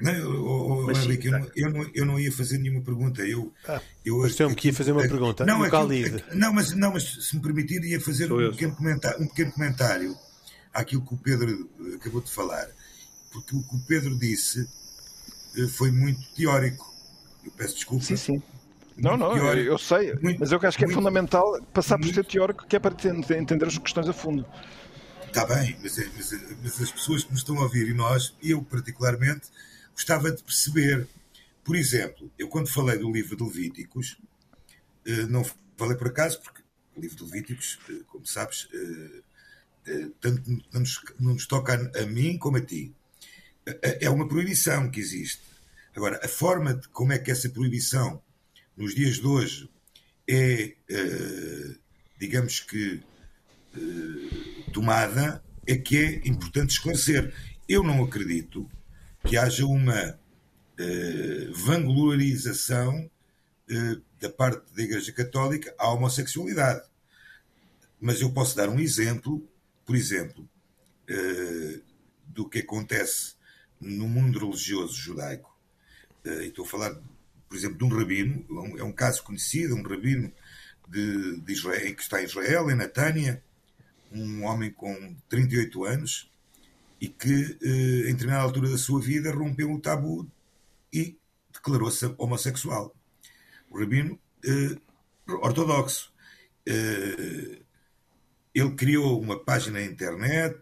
Não, 0.00 0.12
oh, 0.32 0.84
oh, 0.84 0.90
Henrique, 0.90 1.28
eu, 1.28 1.50
eu, 1.54 1.70
não, 1.70 1.90
eu 1.94 2.04
não 2.04 2.18
ia 2.18 2.32
fazer 2.32 2.58
nenhuma 2.58 2.80
pergunta. 2.80 3.22
Eu, 3.22 3.52
ah, 3.68 3.80
eu, 4.04 4.18
mas 4.18 4.38
eu 4.40 4.52
que 4.52 4.68
ia 4.68 4.74
fazer 4.74 4.90
uma 4.90 5.02
pergunta. 5.02 5.46
Não, 5.46 5.62
aquilo, 5.62 6.20
não, 6.34 6.52
mas, 6.52 6.72
não, 6.72 6.92
mas 6.92 7.04
se 7.04 7.36
me 7.36 7.40
permitir, 7.40 7.84
ia 7.84 8.00
fazer 8.00 8.32
um 8.32 8.50
pequeno, 8.50 8.74
comentário, 8.74 9.22
um 9.22 9.28
pequeno 9.28 9.52
comentário 9.52 10.16
àquilo 10.74 11.06
que 11.06 11.14
o 11.14 11.16
Pedro 11.16 11.70
acabou 11.94 12.20
de 12.20 12.32
falar. 12.32 12.66
Porque 13.30 13.54
o 13.54 13.62
que 13.62 13.76
o 13.76 13.78
Pedro 13.86 14.18
disse 14.18 14.68
eh, 15.56 15.68
foi 15.68 15.92
muito 15.92 16.20
teórico. 16.34 16.92
Eu 17.44 17.52
peço 17.52 17.76
desculpa. 17.76 18.04
Sim, 18.04 18.16
sim. 18.16 18.42
Não, 18.96 19.16
não, 19.16 19.34
teórico, 19.34 19.68
eu 19.68 19.78
sei, 19.78 20.14
mas 20.38 20.52
eu 20.52 20.60
acho 20.62 20.76
que 20.76 20.84
é 20.84 20.86
muito, 20.86 20.98
fundamental 20.98 21.60
passar 21.72 21.98
por 21.98 22.06
ser 22.08 22.24
teórico, 22.24 22.66
que 22.66 22.76
é 22.76 22.78
para 22.78 22.94
entender 23.36 23.66
as 23.66 23.78
questões 23.78 24.08
a 24.08 24.12
fundo. 24.12 24.46
Está 25.26 25.46
bem, 25.46 25.76
mas, 25.82 25.98
é, 25.98 26.06
mas, 26.14 26.32
mas, 26.62 26.82
as 26.82 26.92
pessoas 26.92 27.24
que 27.24 27.30
nos 27.30 27.40
estão 27.40 27.58
a 27.58 27.62
ouvir 27.62 27.88
e 27.88 27.94
nós, 27.94 28.34
eu 28.42 28.62
particularmente, 28.62 29.48
gostava 29.94 30.30
de 30.30 30.42
perceber. 30.42 31.08
Por 31.64 31.74
exemplo, 31.74 32.30
eu 32.38 32.48
quando 32.48 32.68
falei 32.68 32.98
do 32.98 33.10
livro 33.10 33.36
de 33.36 33.42
Levíticos, 33.42 34.18
eh, 35.06 35.26
não 35.26 35.42
falei 35.76 35.96
por 35.96 36.08
acaso, 36.08 36.40
porque 36.42 36.60
o 36.94 37.00
livro 37.00 37.16
de 37.16 37.24
Levíticos, 37.24 37.78
eh, 37.88 38.02
como 38.08 38.26
sabes, 38.26 38.68
tanto 40.20 40.42
não 40.72 40.80
nos, 40.80 41.02
não 41.18 41.32
nos 41.32 41.46
toca 41.46 41.90
a 41.98 42.06
mim 42.06 42.36
como 42.36 42.58
a 42.58 42.60
ti. 42.60 42.94
É 43.82 44.10
uma 44.10 44.28
proibição 44.28 44.90
que 44.90 45.00
existe. 45.00 45.42
Agora, 45.96 46.20
a 46.22 46.28
forma 46.28 46.74
de 46.74 46.88
como 46.88 47.12
é 47.12 47.18
que 47.18 47.30
essa 47.30 47.48
proibição 47.48 48.20
nos 48.76 48.94
dias 48.94 49.16
de 49.16 49.26
hoje 49.26 49.68
é, 50.28 50.74
uh, 50.90 51.78
digamos 52.18 52.60
que, 52.60 53.02
uh, 53.76 54.70
tomada, 54.72 55.42
é 55.66 55.76
que 55.76 55.96
é 55.96 56.28
importante 56.28 56.70
esclarecer. 56.70 57.34
Eu 57.68 57.82
não 57.82 58.02
acredito 58.02 58.68
que 59.24 59.36
haja 59.36 59.66
uma 59.66 60.12
uh, 60.12 61.52
vanglorização 61.54 63.10
da 64.20 64.28
parte 64.28 64.70
da 64.74 64.82
Igreja 64.82 65.12
Católica 65.12 65.74
à 65.78 65.90
homossexualidade. 65.90 66.82
Mas 67.98 68.20
eu 68.20 68.30
posso 68.30 68.54
dar 68.54 68.68
um 68.68 68.78
exemplo, 68.78 69.48
por 69.86 69.96
exemplo, 69.96 70.46
do 72.26 72.46
que 72.46 72.58
acontece 72.58 73.34
no 73.80 74.06
mundo 74.06 74.38
religioso 74.38 74.94
judaico. 74.94 75.56
E 76.22 76.48
estou 76.48 76.66
a 76.66 76.68
falar 76.68 77.00
por 77.52 77.58
exemplo, 77.58 77.76
de 77.76 77.84
um 77.84 77.88
rabino, 77.88 78.46
é 78.78 78.82
um 78.82 78.92
caso 78.92 79.22
conhecido, 79.22 79.76
um 79.76 79.82
rabino 79.82 80.32
de, 80.88 81.38
de 81.38 81.52
Israel, 81.52 81.94
que 81.94 82.00
está 82.00 82.22
em 82.22 82.24
Israel, 82.24 82.70
em 82.70 82.74
Natânia, 82.74 83.44
um 84.10 84.44
homem 84.44 84.70
com 84.70 85.14
38 85.28 85.84
anos 85.84 86.30
e 86.98 87.08
que, 87.08 87.58
eh, 87.62 88.08
em 88.08 88.12
determinada 88.12 88.44
altura 88.44 88.70
da 88.70 88.78
sua 88.78 89.02
vida, 89.02 89.34
rompeu 89.34 89.70
o 89.70 89.78
tabu 89.78 90.26
e 90.90 91.18
declarou-se 91.52 92.14
homossexual. 92.16 92.96
O 93.68 93.78
rabino 93.78 94.18
eh, 94.46 94.78
ortodoxo. 95.26 96.10
Eh, 96.66 97.58
ele 98.54 98.74
criou 98.76 99.20
uma 99.20 99.38
página 99.38 99.78
na 99.78 99.84
internet, 99.84 100.60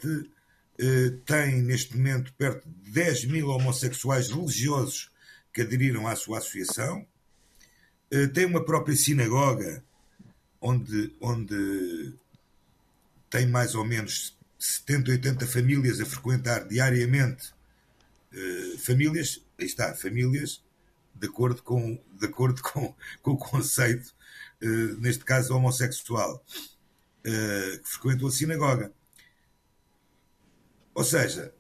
tem 1.25 1.63
neste 1.63 1.97
momento 1.97 2.33
perto 2.35 2.69
de 2.69 2.91
10 2.93 3.25
mil 3.27 3.49
homossexuais 3.49 4.31
religiosos 4.31 5.10
que 5.53 5.63
aderiram 5.63 6.07
à 6.07 6.17
sua 6.17 6.39
associação. 6.39 7.07
Eh, 8.11 8.27
tem 8.29 8.45
uma 8.45 8.65
própria 8.65 8.97
sinagoga 8.97 9.85
onde, 10.61 11.15
onde 11.21 12.15
tem 13.29 13.47
mais 13.47 13.75
ou 13.75 13.85
menos 13.85 14.37
70, 14.59 15.13
80 15.13 15.47
famílias 15.47 16.01
a 16.01 16.07
frequentar 16.07 16.67
diariamente. 16.67 17.53
Eh, 18.33 18.77
famílias, 18.79 19.43
aí 19.59 19.67
está, 19.67 19.95
famílias 19.95 20.63
de 21.15 21.27
acordo 21.27 21.63
com, 21.63 22.01
de 22.19 22.27
acordo 22.27 22.63
com, 22.63 22.95
com 23.23 23.33
o 23.33 23.37
conceito, 23.37 24.15
eh, 24.61 24.67
neste 24.99 25.25
caso 25.25 25.55
homossexual, 25.55 26.45
que 27.23 27.81
frequentam 27.85 28.29
a 28.29 28.31
sinagoga. 28.31 28.93
Ou 30.95 31.05
seja, 31.05 31.53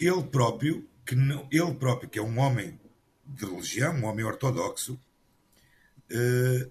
ele 0.00 0.22
próprio 0.24 0.88
que 1.08 1.14
não, 1.14 1.48
ele 1.50 1.74
próprio, 1.74 2.06
que 2.06 2.18
é 2.18 2.22
um 2.22 2.38
homem 2.38 2.78
de 3.24 3.46
religião, 3.46 3.94
um 3.94 4.04
homem 4.04 4.26
ortodoxo, 4.26 5.00
eh, 6.10 6.68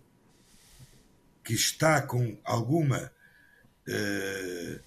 que 1.43 1.56
está 1.56 2.04
com 2.04 2.39
alguma, 2.43 3.12
eh, 3.88 4.80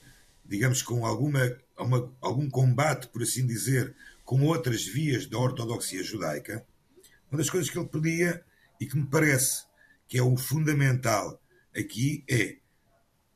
digamos, 0.44 0.82
com 0.82 1.04
alguma, 1.04 1.40
uma, 1.76 2.16
algum 2.20 2.48
combate, 2.48 3.08
por 3.08 3.24
assim 3.24 3.44
dizer, 3.44 3.92
com 4.24 4.40
outras 4.44 4.84
vias 4.84 5.26
da 5.26 5.36
ortodoxia 5.36 6.04
judaica, 6.04 6.64
uma 7.28 7.38
das 7.38 7.50
coisas 7.50 7.68
que 7.68 7.76
ele 7.76 7.88
pedia 7.88 8.44
e 8.80 8.86
que 8.86 8.96
me 8.96 9.06
parece 9.06 9.64
que 10.06 10.16
é 10.16 10.22
o 10.22 10.36
fundamental 10.36 11.42
aqui 11.76 12.24
é 12.30 12.58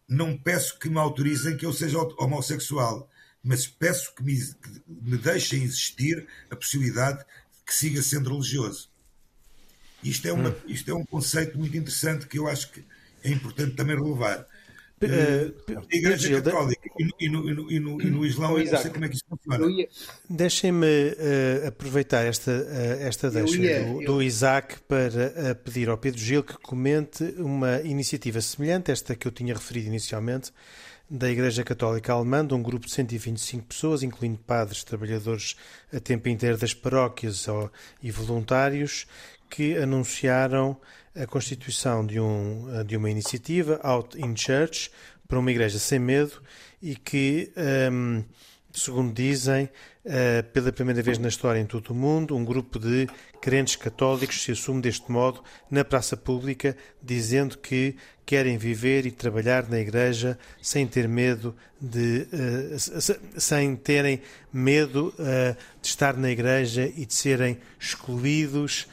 não 0.08 0.38
peço 0.38 0.78
que 0.78 0.88
me 0.88 0.98
autorizem 0.98 1.56
que 1.56 1.66
eu 1.66 1.72
seja 1.72 1.98
homossexual, 1.98 3.10
mas 3.44 3.66
peço 3.66 4.14
que 4.14 4.22
me, 4.22 4.34
que 4.34 4.82
me 4.88 5.18
deixem 5.18 5.62
existir 5.62 6.26
a 6.50 6.56
possibilidade 6.56 7.18
de 7.18 7.24
que 7.66 7.74
siga 7.74 8.02
sendo 8.02 8.30
religioso. 8.30 8.88
Isto 10.02 10.28
é, 10.28 10.32
uma, 10.32 10.50
hum. 10.50 10.56
isto 10.66 10.90
é 10.90 10.94
um 10.94 11.04
conceito 11.04 11.58
muito 11.58 11.76
interessante 11.76 12.26
que 12.26 12.38
eu 12.38 12.48
acho 12.48 12.70
que 12.70 12.84
é 13.22 13.30
importante 13.30 13.76
também 13.76 13.96
relevar. 13.96 14.46
Uh, 15.02 15.76
a 15.76 15.96
Igreja 15.96 16.40
Católica 16.40 16.88
e 17.20 17.28
no, 17.28 17.50
e 17.50 17.54
no, 17.54 17.72
e 17.72 17.80
no, 17.80 18.02
e 18.02 18.10
no 18.10 18.24
Islão, 18.24 18.58
eu 18.58 18.70
não 18.70 18.80
sei 18.80 18.90
como 18.90 19.04
é 19.04 19.08
que 19.08 19.16
isso 19.16 19.24
funciona. 19.28 19.86
Deixem-me 20.30 20.86
uh, 20.86 21.68
aproveitar 21.68 22.24
esta, 22.24 22.50
uh, 22.50 23.02
esta 23.02 23.30
deixa 23.30 23.56
ia, 23.56 23.84
do, 23.84 24.02
eu... 24.02 24.06
do, 24.06 24.22
Isaac 24.22 24.80
para 24.82 25.54
pedir 25.56 25.88
ao 25.88 25.98
Pedro 25.98 26.20
Gil 26.20 26.42
que 26.42 26.56
comente 26.58 27.24
uma 27.36 27.80
iniciativa 27.82 28.40
semelhante, 28.40 28.92
esta 28.92 29.14
que 29.16 29.26
eu 29.26 29.32
tinha 29.32 29.52
referido 29.52 29.88
inicialmente, 29.88 30.52
da 31.10 31.30
Igreja 31.30 31.62
Católica 31.62 32.12
Alemã, 32.12 32.46
de 32.46 32.54
um 32.54 32.62
grupo 32.62 32.86
de 32.86 32.92
125 32.92 33.66
pessoas, 33.66 34.02
incluindo 34.02 34.38
padres, 34.38 34.82
trabalhadores 34.84 35.54
a 35.92 36.00
tempo 36.00 36.28
inteiro 36.28 36.56
das 36.56 36.72
paróquias 36.72 37.46
e 38.02 38.10
voluntários, 38.10 39.06
que 39.54 39.76
anunciaram 39.76 40.76
a 41.14 41.28
constituição 41.28 42.04
de, 42.04 42.18
um, 42.18 42.66
de 42.84 42.96
uma 42.96 43.08
iniciativa, 43.08 43.78
Out 43.84 44.20
in 44.20 44.36
Church, 44.36 44.90
para 45.28 45.38
uma 45.38 45.48
igreja 45.48 45.78
sem 45.78 46.00
medo 46.00 46.42
e 46.82 46.96
que 46.96 47.52
um, 47.92 48.24
segundo 48.72 49.14
dizem, 49.14 49.70
uh, 50.04 50.42
pela 50.52 50.72
primeira 50.72 51.00
vez 51.02 51.18
na 51.18 51.28
história 51.28 51.60
em 51.60 51.66
todo 51.66 51.90
o 51.90 51.94
mundo, 51.94 52.34
um 52.34 52.44
grupo 52.44 52.80
de 52.80 53.06
crentes 53.44 53.76
católicos 53.76 54.42
se 54.42 54.52
assume 54.52 54.80
deste 54.80 55.12
modo 55.12 55.44
na 55.70 55.84
praça 55.84 56.16
pública, 56.16 56.74
dizendo 57.02 57.58
que 57.58 57.94
querem 58.24 58.56
viver 58.56 59.04
e 59.04 59.10
trabalhar 59.10 59.68
na 59.68 59.78
igreja 59.78 60.38
sem 60.62 60.86
ter 60.86 61.06
medo 61.06 61.54
de 61.78 62.26
uh, 62.32 63.38
sem 63.38 63.76
terem 63.76 64.22
medo 64.50 65.12
uh, 65.18 65.54
de 65.82 65.88
estar 65.88 66.16
na 66.16 66.30
igreja 66.30 66.90
e 66.96 67.04
de 67.04 67.12
serem 67.12 67.58
excluídos, 67.78 68.88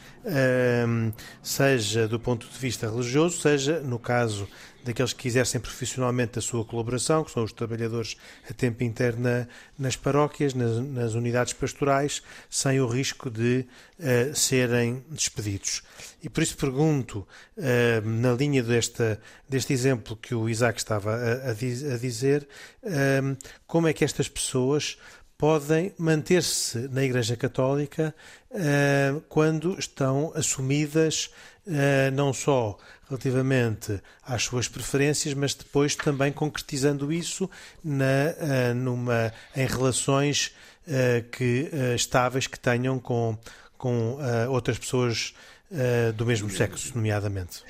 seja 1.41 2.07
do 2.07 2.19
ponto 2.19 2.45
de 2.45 2.59
vista 2.59 2.89
religioso, 2.89 3.39
seja 3.39 3.79
no 3.79 3.97
caso 3.97 4.47
daqueles 4.83 5.13
que 5.13 5.27
exercem 5.27 5.61
profissionalmente 5.61 6.39
a 6.39 6.41
sua 6.41 6.65
colaboração, 6.65 7.23
que 7.23 7.31
são 7.31 7.43
os 7.43 7.53
trabalhadores 7.53 8.15
a 8.49 8.53
tempo 8.53 8.83
inteiro 8.83 9.19
na, 9.19 9.47
nas 9.77 9.95
paróquias, 9.95 10.53
nas, 10.53 10.77
nas, 10.77 11.13
unidades 11.13 11.53
pastorais, 11.53 12.21
sem 12.49 12.79
o 12.79 12.87
risco 12.87 13.29
de 13.29 13.65
uh, 13.99 14.35
serem 14.35 15.03
despedidos. 15.09 15.83
E 16.23 16.29
por 16.29 16.43
isso 16.43 16.57
pergunto, 16.57 17.27
uh, 17.57 18.07
na 18.07 18.33
linha 18.33 18.63
desta, 18.63 19.19
deste 19.47 19.73
exemplo 19.73 20.15
que 20.15 20.33
o 20.33 20.49
Isaac 20.49 20.79
estava 20.79 21.13
a, 21.15 21.49
a, 21.49 21.51
a 21.51 21.97
dizer, 21.97 22.47
uh, 22.83 23.37
como 23.67 23.87
é 23.87 23.93
que 23.93 24.03
estas 24.03 24.27
pessoas 24.27 24.97
podem 25.37 25.91
manter-se 25.97 26.77
na 26.89 27.03
Igreja 27.03 27.35
Católica 27.35 28.13
quando 29.27 29.79
estão 29.79 30.31
assumidas 30.35 31.31
não 32.13 32.31
só 32.31 32.77
relativamente 33.11 34.01
às 34.23 34.43
suas 34.43 34.69
preferências, 34.69 35.33
mas 35.33 35.53
depois 35.53 35.95
também 35.95 36.31
concretizando 36.31 37.11
isso 37.11 37.49
na, 37.83 38.05
uh, 38.05 38.73
numa, 38.73 39.33
em 39.53 39.67
relações 39.67 40.55
uh, 40.87 41.29
que, 41.29 41.69
uh, 41.73 41.95
estáveis 41.95 42.47
que 42.47 42.57
tenham 42.57 42.97
com, 42.99 43.37
com 43.77 44.17
outras 44.49 44.79
pessoas 44.79 45.33
do 46.17 46.25
mesmo 46.25 46.49
sexo, 46.49 46.91
nomeadamente. 46.95 47.63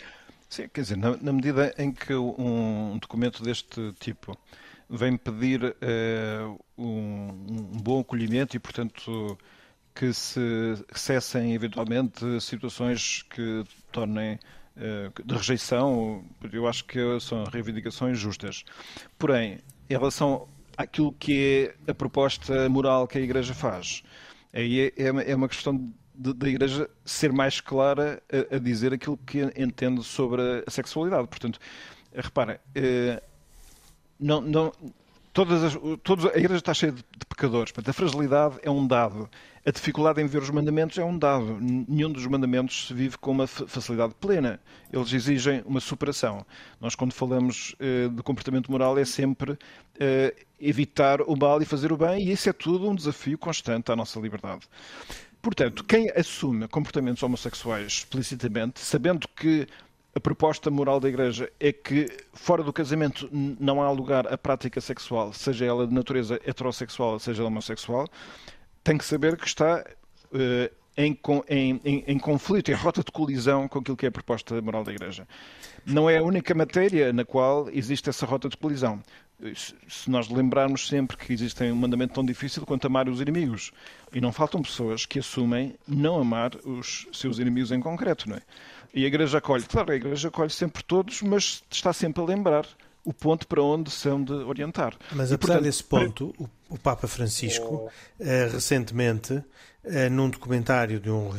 Sim, 0.49 0.67
quer 0.73 0.81
dizer, 0.81 0.97
na, 0.97 1.15
na 1.17 1.31
medida 1.31 1.71
em 1.77 1.91
que 1.91 2.15
um 2.15 2.97
documento 2.99 3.43
deste 3.43 3.93
tipo 3.99 4.35
vem 4.89 5.15
pedir 5.15 5.75
um, 6.75 6.87
um 7.47 7.79
bom 7.79 7.99
acolhimento 7.99 8.57
e, 8.57 8.59
portanto, 8.59 9.37
que 9.93 10.11
se 10.13 10.39
cessem 10.95 11.53
eventualmente 11.53 12.41
situações 12.41 13.21
que 13.29 13.63
tornem 13.91 14.31
eh, 14.33 14.39
de 15.23 15.35
rejeição, 15.35 16.23
eu 16.51 16.67
acho 16.67 16.85
que 16.85 16.99
são 17.19 17.43
reivindicações 17.45 18.17
justas. 18.17 18.63
Porém, 19.17 19.59
em 19.89 19.93
relação 19.93 20.47
àquilo 20.75 21.13
que 21.13 21.73
é 21.87 21.91
a 21.91 21.93
proposta 21.93 22.67
moral 22.69 23.07
que 23.07 23.17
a 23.17 23.21
Igreja 23.21 23.53
faz, 23.53 24.03
aí 24.53 24.91
é, 24.97 25.31
é 25.31 25.35
uma 25.35 25.47
questão 25.47 25.93
da 26.13 26.47
Igreja 26.47 26.89
ser 27.03 27.31
mais 27.31 27.59
clara 27.59 28.21
a, 28.31 28.55
a, 28.55 28.59
dizer 28.59 28.93
aquilo 28.93 29.17
que 29.17 29.41
entende 29.57 30.03
sobre 30.03 30.41
a 30.65 30.69
sexualidade. 30.69 31.27
Portanto, 31.27 31.59
repara, 32.13 32.59
eh, 32.75 33.21
não, 34.19 34.41
não, 34.41 34.71
todas 35.33 35.63
as, 35.63 35.77
todos, 36.03 36.25
a 36.25 36.37
Igreja 36.37 36.57
está 36.57 36.73
cheia 36.73 36.91
de, 36.91 36.99
de 36.99 37.25
pecadores. 37.27 37.71
Portanto, 37.71 37.89
a 37.89 37.93
fragilidade 37.93 38.59
é 38.61 38.69
um 38.69 38.85
dado. 38.85 39.29
A 39.65 39.71
dificuldade 39.71 40.21
em 40.21 40.25
ver 40.25 40.41
os 40.41 40.49
mandamentos 40.49 40.97
é 40.97 41.03
um 41.03 41.17
dado. 41.17 41.57
Nenhum 41.59 42.11
dos 42.11 42.25
mandamentos 42.25 42.87
se 42.87 42.93
vive 42.93 43.17
com 43.17 43.31
uma 43.31 43.47
facilidade 43.47 44.13
plena. 44.19 44.59
Eles 44.91 45.13
exigem 45.13 45.61
uma 45.65 45.79
superação. 45.79 46.45
Nós, 46.79 46.95
quando 46.95 47.13
falamos 47.13 47.75
uh, 47.75 48.09
de 48.09 48.23
comportamento 48.23 48.71
moral, 48.71 48.97
é 48.97 49.05
sempre 49.05 49.51
uh, 49.51 49.57
evitar 50.59 51.21
o 51.21 51.35
mal 51.35 51.61
e 51.61 51.65
fazer 51.65 51.91
o 51.91 51.97
bem, 51.97 52.27
e 52.27 52.31
isso 52.31 52.49
é 52.49 52.53
tudo 52.53 52.89
um 52.89 52.95
desafio 52.95 53.37
constante 53.37 53.91
à 53.91 53.95
nossa 53.95 54.19
liberdade. 54.19 54.61
Portanto, 55.41 55.83
quem 55.83 56.09
assume 56.15 56.67
comportamentos 56.67 57.23
homossexuais 57.23 57.87
explicitamente, 57.87 58.79
sabendo 58.79 59.27
que 59.27 59.67
a 60.13 60.19
proposta 60.19 60.69
moral 60.69 60.99
da 60.99 61.07
Igreja 61.07 61.51
é 61.59 61.71
que 61.71 62.07
fora 62.33 62.63
do 62.63 62.73
casamento 62.73 63.29
não 63.31 63.81
há 63.81 63.89
lugar 63.91 64.31
à 64.31 64.37
prática 64.37 64.81
sexual, 64.81 65.31
seja 65.31 65.65
ela 65.65 65.87
de 65.87 65.93
natureza 65.93 66.39
heterossexual, 66.45 67.17
seja 67.19 67.43
homossexual, 67.43 68.07
tem 68.83 68.97
que 68.97 69.05
saber 69.05 69.37
que 69.37 69.47
está 69.47 69.85
uh, 70.33 70.75
em, 70.97 71.17
em, 71.47 71.81
em, 71.85 72.03
em, 72.07 72.19
conflito, 72.19 72.69
em 72.69 72.73
rota 72.73 73.01
de 73.03 73.11
colisão 73.11 73.67
com 73.67 73.79
aquilo 73.79 73.95
que 73.95 74.05
é 74.05 74.09
a 74.09 74.11
proposta 74.11 74.61
moral 74.61 74.83
da 74.83 74.91
Igreja. 74.91 75.25
Não 75.85 76.09
é 76.09 76.17
a 76.17 76.23
única 76.23 76.53
matéria 76.53 77.13
na 77.13 77.23
qual 77.23 77.69
existe 77.69 78.09
essa 78.09 78.25
rota 78.25 78.49
de 78.49 78.57
colisão. 78.57 79.01
Se 79.55 80.09
nós 80.09 80.29
lembrarmos 80.29 80.87
sempre 80.87 81.17
que 81.17 81.33
existe 81.33 81.63
um 81.63 81.75
mandamento 81.75 82.13
tão 82.13 82.23
difícil 82.23 82.63
quanto 82.63 82.85
amar 82.85 83.09
os 83.09 83.19
inimigos, 83.21 83.71
e 84.13 84.21
não 84.21 84.31
faltam 84.31 84.61
pessoas 84.61 85.05
que 85.05 85.17
assumem 85.17 85.73
não 85.87 86.19
amar 86.19 86.51
os 86.63 87.07
seus 87.11 87.39
inimigos 87.39 87.71
em 87.71 87.79
concreto, 87.79 88.29
não 88.29 88.35
é? 88.35 88.41
E 88.93 89.05
a 89.05 89.07
Igreja 89.07 89.37
acolhe, 89.37 89.63
claro, 89.63 89.91
a 89.91 89.95
Igreja 89.95 90.27
acolhe 90.27 90.49
sempre 90.49 90.83
todos, 90.83 91.21
mas 91.21 91.63
está 91.69 91.93
sempre 91.93 92.21
a 92.21 92.25
lembrar 92.25 92.67
o 93.03 93.13
ponto 93.13 93.47
para 93.47 93.61
onde 93.61 93.89
se 93.89 94.07
hão 94.07 94.23
de 94.23 94.33
orientar. 94.33 94.95
Mas 95.11 95.31
apesar 95.31 95.37
portanto, 95.37 95.63
desse 95.63 95.83
ponto, 95.83 96.35
o, 96.37 96.49
o 96.69 96.77
Papa 96.77 97.07
Francisco, 97.07 97.85
oh. 97.85 97.91
eh, 98.19 98.47
recentemente, 98.51 99.43
eh, 99.83 100.09
num 100.09 100.29
documentário 100.29 100.99
de 100.99 101.09
um 101.09 101.29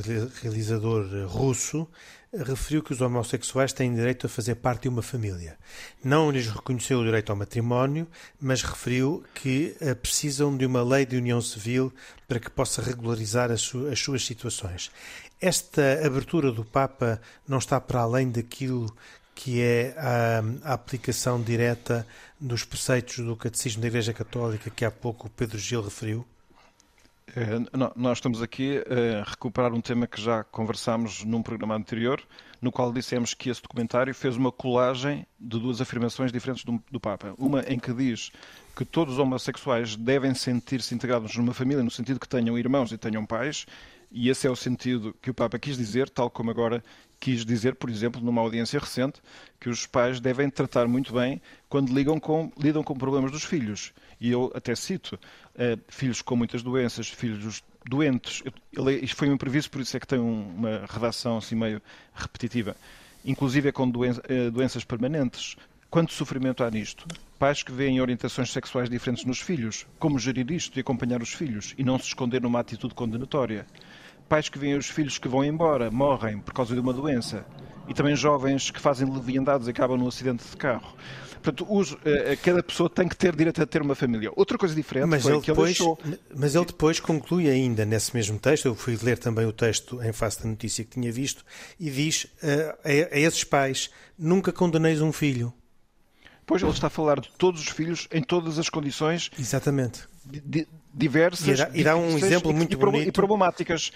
realizador 0.43 1.07
russo, 1.29 1.87
referiu 2.35 2.83
que 2.83 2.93
os 2.93 3.01
homossexuais 3.01 3.73
têm 3.73 3.95
direito 3.95 4.27
a 4.27 4.29
fazer 4.29 4.55
parte 4.55 4.83
de 4.83 4.89
uma 4.89 5.03
família. 5.03 5.59
Não 6.03 6.31
lhes 6.31 6.49
reconheceu 6.49 6.99
o 6.99 7.05
direito 7.05 7.31
ao 7.31 7.37
matrimónio, 7.37 8.09
mas 8.41 8.63
referiu 8.63 9.23
que 9.35 9.77
eh, 9.81 9.95
precisam 9.95 10.57
de 10.57 10.65
uma 10.65 10.83
lei 10.83 11.05
de 11.05 11.17
união 11.17 11.41
civil 11.43 11.93
para 12.27 12.41
que 12.41 12.51
possa 12.51 12.81
regularizar 12.81 13.51
as 13.51 13.61
suas 13.61 14.25
situações. 14.25 14.91
Esta 15.43 16.07
abertura 16.07 16.53
do 16.53 16.65
Papa 16.65 17.21
não 17.49 17.59
está 17.59 17.81
para 17.81 18.03
além 18.03 18.31
daquilo 18.31 18.95
que 19.35 19.61
é 19.61 19.93
a, 19.99 20.71
a, 20.71 20.73
aplicação 20.73 21.43
direta 21.43 22.07
dos 22.41 22.65
preceitos 22.65 23.17
do 23.17 23.35
Catecismo 23.35 23.83
da 23.83 23.89
Igreja 23.89 24.13
Católica 24.13 24.71
que 24.71 24.85
há 24.85 24.91
pouco 24.91 25.27
o 25.27 25.31
Pedro 25.31 25.59
Gil 25.59 25.83
referiu? 25.83 26.25
É, 27.35 27.59
nós 27.97 28.19
estamos 28.19 28.41
aqui 28.41 28.85
a 28.87 29.29
recuperar 29.29 29.75
um 29.75 29.81
tema 29.81 30.07
que 30.07 30.21
já 30.21 30.45
conversámos 30.45 31.25
num 31.25 31.43
programa 31.43 31.75
anterior, 31.75 32.23
no 32.61 32.71
qual 32.71 32.93
dissemos 32.93 33.35
que 33.35 33.51
esse 33.51 33.61
documentário 33.61 34.15
fez 34.15 34.37
uma 34.37 34.53
colagem 34.53 35.27
de 35.41 35.59
duas 35.59 35.81
afirmações 35.81 36.31
diferentes 36.31 36.65
do, 36.65 36.81
do 36.89 37.01
Papa. 37.01 37.35
Uma 37.37 37.63
em 37.63 37.81
que 37.81 37.93
diz 37.93 38.31
que 38.77 38.85
todos 38.85 39.15
os 39.15 39.19
homossexuais 39.19 39.97
devem 39.97 40.35
sentir-se 40.35 40.95
integrados 40.95 41.37
numa 41.37 41.53
família, 41.53 41.83
no 41.83 41.91
sentido 41.91 42.21
que 42.21 42.29
tenham 42.29 42.57
irmãos 42.57 42.93
e 42.93 42.97
tenham 42.97 43.27
pais, 43.27 43.67
e 44.13 44.29
esse 44.29 44.47
é 44.47 44.51
o 44.51 44.57
sentido 44.57 45.15
que 45.23 45.31
o 45.31 45.35
Papa 45.35 45.59
quis 45.59 45.77
dizer, 45.77 46.09
tal 46.09 46.31
como 46.31 46.51
agora 46.51 46.83
quis 47.19 47.45
dizer, 47.45 47.77
por 47.77 47.89
exemplo, 47.89 48.21
numa 48.21 48.41
audiência 48.41 48.81
recente, 48.81 49.21
que 49.61 49.69
os 49.69 49.87
pais 49.87 50.19
devem 50.19 50.51
tratar 50.51 50.89
muito 50.89 51.13
bem 51.15 51.41
quando 51.69 51.95
ligam 51.95 52.19
com, 52.19 52.51
lidam 52.59 52.83
com 52.83 52.97
problemas 52.97 53.31
dos 53.31 53.45
filhos. 53.45 53.93
E 54.21 54.31
eu 54.31 54.53
até 54.55 54.75
cito 54.75 55.15
uh, 55.15 55.81
filhos 55.89 56.21
com 56.21 56.35
muitas 56.35 56.63
doenças, 56.63 57.09
filhos 57.09 57.63
doentes. 57.89 58.43
Ele, 58.73 58.97
isto 58.97 59.17
foi 59.17 59.29
um 59.29 59.35
imprevisto, 59.35 59.71
por 59.71 59.81
isso 59.81 59.97
é 59.97 60.01
que 60.01 60.07
tem 60.07 60.19
uma 60.19 60.85
redação 60.89 61.39
assim 61.39 61.55
meio 61.55 61.81
repetitiva. 62.13 62.77
Inclusive 63.25 63.69
é 63.69 63.73
com 63.73 63.89
doen 63.89 64.11
uh, 64.11 64.51
doenças 64.51 64.85
permanentes. 64.85 65.57
Quanto 65.89 66.13
sofrimento 66.13 66.65
há 66.65 66.71
nisto? 66.71 67.07
Pais 67.39 67.63
que 67.63 67.71
veem 67.71 68.01
orientações 68.01 68.51
sexuais 68.51 68.91
diferentes 68.91 69.25
nos 69.25 69.39
filhos. 69.39 69.87
Como 69.99 70.19
gerir 70.19 70.51
isto 70.51 70.77
e 70.77 70.81
acompanhar 70.81 71.23
os 71.23 71.33
filhos 71.33 71.75
e 71.79 71.85
não 71.85 71.99
se 71.99 72.07
esconder 72.07 72.41
numa 72.41 72.59
atitude 72.59 72.95
condenatória? 72.95 73.67
Pais 74.29 74.49
que 74.49 74.59
veem 74.59 74.77
os 74.77 74.89
filhos 74.89 75.19
que 75.19 75.29
vão 75.29 75.45
embora, 75.45 75.91
morrem 75.91 76.39
por 76.39 76.55
causa 76.55 76.75
de 76.75 76.81
uma 76.81 76.93
doença. 76.93 77.45
E 77.89 77.95
também 77.95 78.15
jovens 78.15 78.71
que 78.71 78.81
fazem 78.81 79.13
leviandades 79.13 79.67
e 79.67 79.71
acabam 79.71 79.99
num 79.99 80.09
acidente 80.09 80.45
de 80.49 80.57
carro. 80.57 80.95
Portanto, 81.43 81.67
uso, 81.69 81.97
uh, 81.97 82.37
cada 82.41 82.63
pessoa 82.63 82.89
tem 82.89 83.09
que 83.09 83.17
ter 83.17 83.35
direito 83.35 83.61
a 83.61 83.67
ter 83.67 83.83
uma 83.83 83.97
família. 83.97 84.31
Outra 84.37 84.57
coisa 84.57 84.73
diferente 84.73 85.07
mas 85.07 85.25
foi 85.25 85.33
ele 85.33 85.41
que 85.41 85.49
depois, 85.49 85.71
ele 85.71 85.79
deixou... 85.79 85.99
Mas 86.37 86.55
ele 86.55 86.65
depois 86.65 87.01
conclui 87.01 87.51
ainda 87.51 87.85
nesse 87.85 88.15
mesmo 88.15 88.39
texto, 88.39 88.67
eu 88.67 88.77
fui 88.77 88.97
ler 89.03 89.19
também 89.19 89.45
o 89.45 89.53
texto 89.53 90.01
em 90.01 90.13
face 90.13 90.41
da 90.41 90.49
notícia 90.49 90.85
que 90.85 90.91
tinha 90.93 91.11
visto, 91.11 91.45
e 91.81 91.91
diz 91.91 92.25
uh, 92.25 92.79
a, 92.85 93.17
a 93.17 93.19
esses 93.19 93.43
pais, 93.43 93.91
nunca 94.17 94.53
condeneis 94.53 95.01
um 95.01 95.13
filho. 95.13 95.53
Pois, 96.47 96.63
ele 96.63 96.71
está 96.71 96.87
a 96.87 96.91
falar 96.91 97.19
de 97.19 97.31
todos 97.37 97.61
os 97.61 97.69
filhos 97.69 98.07
em 98.13 98.23
todas 98.23 98.59
as 98.61 98.69
condições... 98.69 99.29
Exatamente. 99.37 100.09
Diversas 100.93 101.61
e 101.61 101.63
dá, 101.65 101.71
e 101.75 101.85
dá 101.85 101.97
um 101.97 102.17
exemplo 102.17 102.53
muito 102.53 102.73
e, 102.73 102.77
bonito. 102.77 103.09
E 103.09 103.13
problemáticas. 103.13 103.93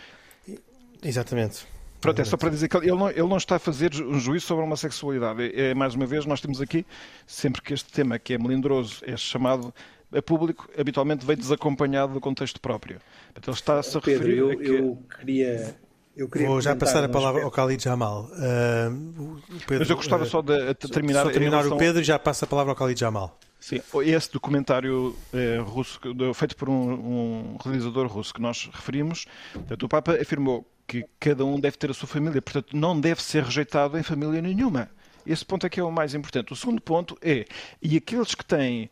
Exatamente. 1.03 1.67
Pronto, 2.01 2.21
é 2.21 2.25
só 2.25 2.37
para 2.37 2.51
dizer 2.51 2.69
que 2.69 2.77
ele 2.77 2.91
não, 2.93 3.11
ele 3.11 3.23
não 3.23 3.37
está 3.37 3.57
a 3.57 3.59
fazer 3.59 3.93
um 3.95 4.19
juízo 4.19 4.47
sobre 4.47 4.63
a 4.63 4.67
homossexualidade. 4.67 5.43
É, 5.43 5.71
é, 5.71 5.75
mais 5.75 5.95
uma 5.95 6.07
vez, 6.07 6.25
nós 6.27 6.41
temos 6.41 6.61
aqui, 6.61 6.87
sempre 7.27 7.63
que 7.63 7.75
este 7.75 7.91
tema, 7.91 8.19
que 8.19 8.35
é 8.35 8.39
melindroso, 8.39 9.03
é 9.05 9.17
chamado 9.17 9.75
a 10.13 10.23
público, 10.23 10.69
habitualmente 10.79 11.27
vem 11.27 11.37
desacompanhado 11.37 12.13
do 12.13 12.21
contexto 12.21 12.61
próprio. 12.61 13.01
Então 13.33 13.53
ele 13.53 13.59
está-se 13.59 13.97
a 13.97 14.01
Pedro, 14.01 14.29
referir 14.29 14.39
eu, 14.39 14.51
a 14.51 14.57
que... 14.57 14.69
eu 14.69 14.99
queria... 15.19 15.77
Eu 16.17 16.31
Vou 16.47 16.63
já 16.63 16.75
passar 16.75 17.05
a 17.05 17.11
palavra 17.11 17.43
ao 17.45 17.51
Khalid 17.51 17.83
Jamal. 17.83 18.31
Uh, 18.33 19.43
Pedro, 19.67 19.81
Mas 19.81 19.91
eu 19.91 19.97
gostava 19.97 20.25
uh, 20.25 20.27
só 20.27 20.41
de 20.41 20.75
terminar... 20.91 21.25
Só 21.25 21.31
terminar 21.31 21.67
o 21.67 21.77
Pedro 21.77 22.01
e 22.01 22.05
já 22.05 22.19
passa 22.19 22.47
a 22.47 22.49
palavra 22.49 22.73
ao 22.73 22.77
Khalid 22.77 22.99
Jamal. 22.99 23.39
Sim, 23.67 23.81
esse 24.05 24.33
documentário 24.33 25.17
eh, 25.33 25.59
russo, 25.59 25.99
feito 26.37 26.55
por 26.55 26.69
um, 26.69 26.93
um, 26.93 27.57
realizador 27.57 28.07
russo 28.07 28.33
que 28.33 28.41
nós 28.41 28.71
referimos, 28.73 29.27
portanto, 29.53 29.83
o 29.83 29.89
Papa 29.89 30.13
afirmou 30.13 30.65
que 30.87 31.05
cada 31.19 31.45
um 31.45 31.59
deve 31.59 31.77
ter 31.77 31.91
a 31.91 31.95
sua 31.95 32.07
família, 32.07 32.41
portanto, 32.41 32.77
não 32.77 33.01
deve 33.01 33.21
ser 33.21 33.43
rejeitado 33.43 33.99
em 33.99 34.05
família 34.05 34.41
nenhuma. 34.41 34.89
Esse 35.27 35.45
ponto 35.45 35.67
é 35.67 35.69
que 35.69 35.81
é 35.81 35.83
o 35.83 35.91
mais 35.91 36.15
importante. 36.15 36.53
O 36.53 36.55
segundo 36.55 36.81
ponto 36.81 37.19
é, 37.21 37.45
e 37.83 37.97
aqueles 37.97 38.37
que 38.37 38.45
têm 38.45 38.89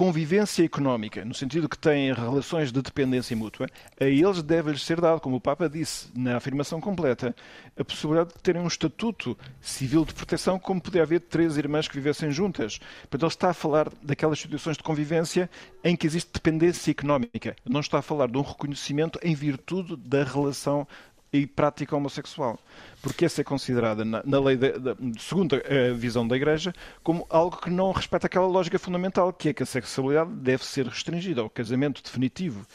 convivência 0.00 0.64
económica, 0.64 1.26
no 1.26 1.34
sentido 1.34 1.68
que 1.68 1.76
têm 1.76 2.10
relações 2.14 2.72
de 2.72 2.80
dependência 2.80 3.36
mútua, 3.36 3.66
a 4.00 4.06
eles 4.06 4.42
deve-lhes 4.42 4.82
ser 4.82 4.98
dado, 4.98 5.20
como 5.20 5.36
o 5.36 5.40
Papa 5.42 5.68
disse 5.68 6.08
na 6.16 6.38
afirmação 6.38 6.80
completa, 6.80 7.36
a 7.78 7.84
possibilidade 7.84 8.30
de 8.30 8.40
terem 8.40 8.62
um 8.62 8.66
estatuto 8.66 9.36
civil 9.60 10.06
de 10.06 10.14
proteção, 10.14 10.58
como 10.58 10.80
poderia 10.80 11.02
haver 11.02 11.20
três 11.20 11.58
irmãs 11.58 11.86
que 11.86 11.96
vivessem 11.96 12.30
juntas. 12.30 12.78
Portanto, 13.10 13.24
ele 13.24 13.28
está 13.28 13.50
a 13.50 13.52
falar 13.52 13.92
daquelas 14.02 14.40
situações 14.40 14.78
de 14.78 14.82
convivência 14.82 15.50
em 15.84 15.94
que 15.94 16.06
existe 16.06 16.30
dependência 16.32 16.90
económica. 16.90 17.54
Não 17.68 17.80
está 17.80 17.98
a 17.98 18.02
falar 18.02 18.28
de 18.28 18.38
um 18.38 18.42
reconhecimento 18.42 19.18
em 19.22 19.34
virtude 19.34 19.96
da 19.96 20.24
relação 20.24 20.88
e 21.32 21.46
prática 21.46 21.96
homossexual, 21.96 22.58
porque 23.00 23.24
essa 23.24 23.40
é 23.40 23.44
considerada, 23.44 24.04
na, 24.04 24.22
na 24.24 24.40
lei, 24.40 24.56
de, 24.56 24.72
de, 24.72 25.22
segundo 25.22 25.56
a 25.56 25.94
visão 25.94 26.26
da 26.26 26.36
Igreja, 26.36 26.74
como 27.02 27.26
algo 27.30 27.56
que 27.56 27.70
não 27.70 27.92
respeita 27.92 28.26
aquela 28.26 28.46
lógica 28.46 28.78
fundamental, 28.78 29.32
que 29.32 29.50
é 29.50 29.52
que 29.52 29.62
a 29.62 29.66
sexualidade 29.66 30.30
deve 30.32 30.64
ser 30.64 30.86
restringida 30.86 31.40
ao 31.40 31.50
casamento 31.50 32.02
definitivo, 32.02 32.66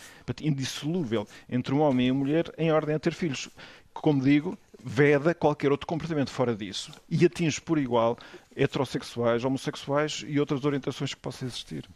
indissolúvel, 0.41 1.27
entre 1.49 1.73
um 1.73 1.81
homem 1.81 2.07
e 2.07 2.11
uma 2.11 2.19
mulher 2.21 2.51
em 2.57 2.71
ordem 2.71 2.95
a 2.95 2.99
ter 2.99 3.13
filhos. 3.13 3.49
Como 3.93 4.21
digo, 4.21 4.57
veda 4.83 5.33
qualquer 5.33 5.71
outro 5.71 5.87
comportamento 5.87 6.29
fora 6.29 6.55
disso 6.55 6.91
e 7.09 7.25
atinge 7.25 7.59
por 7.59 7.79
igual 7.79 8.17
heterossexuais, 8.55 9.43
homossexuais 9.43 10.23
e 10.27 10.39
outras 10.39 10.63
orientações 10.63 11.13
que 11.13 11.19
possam 11.19 11.47
existir. 11.47 11.89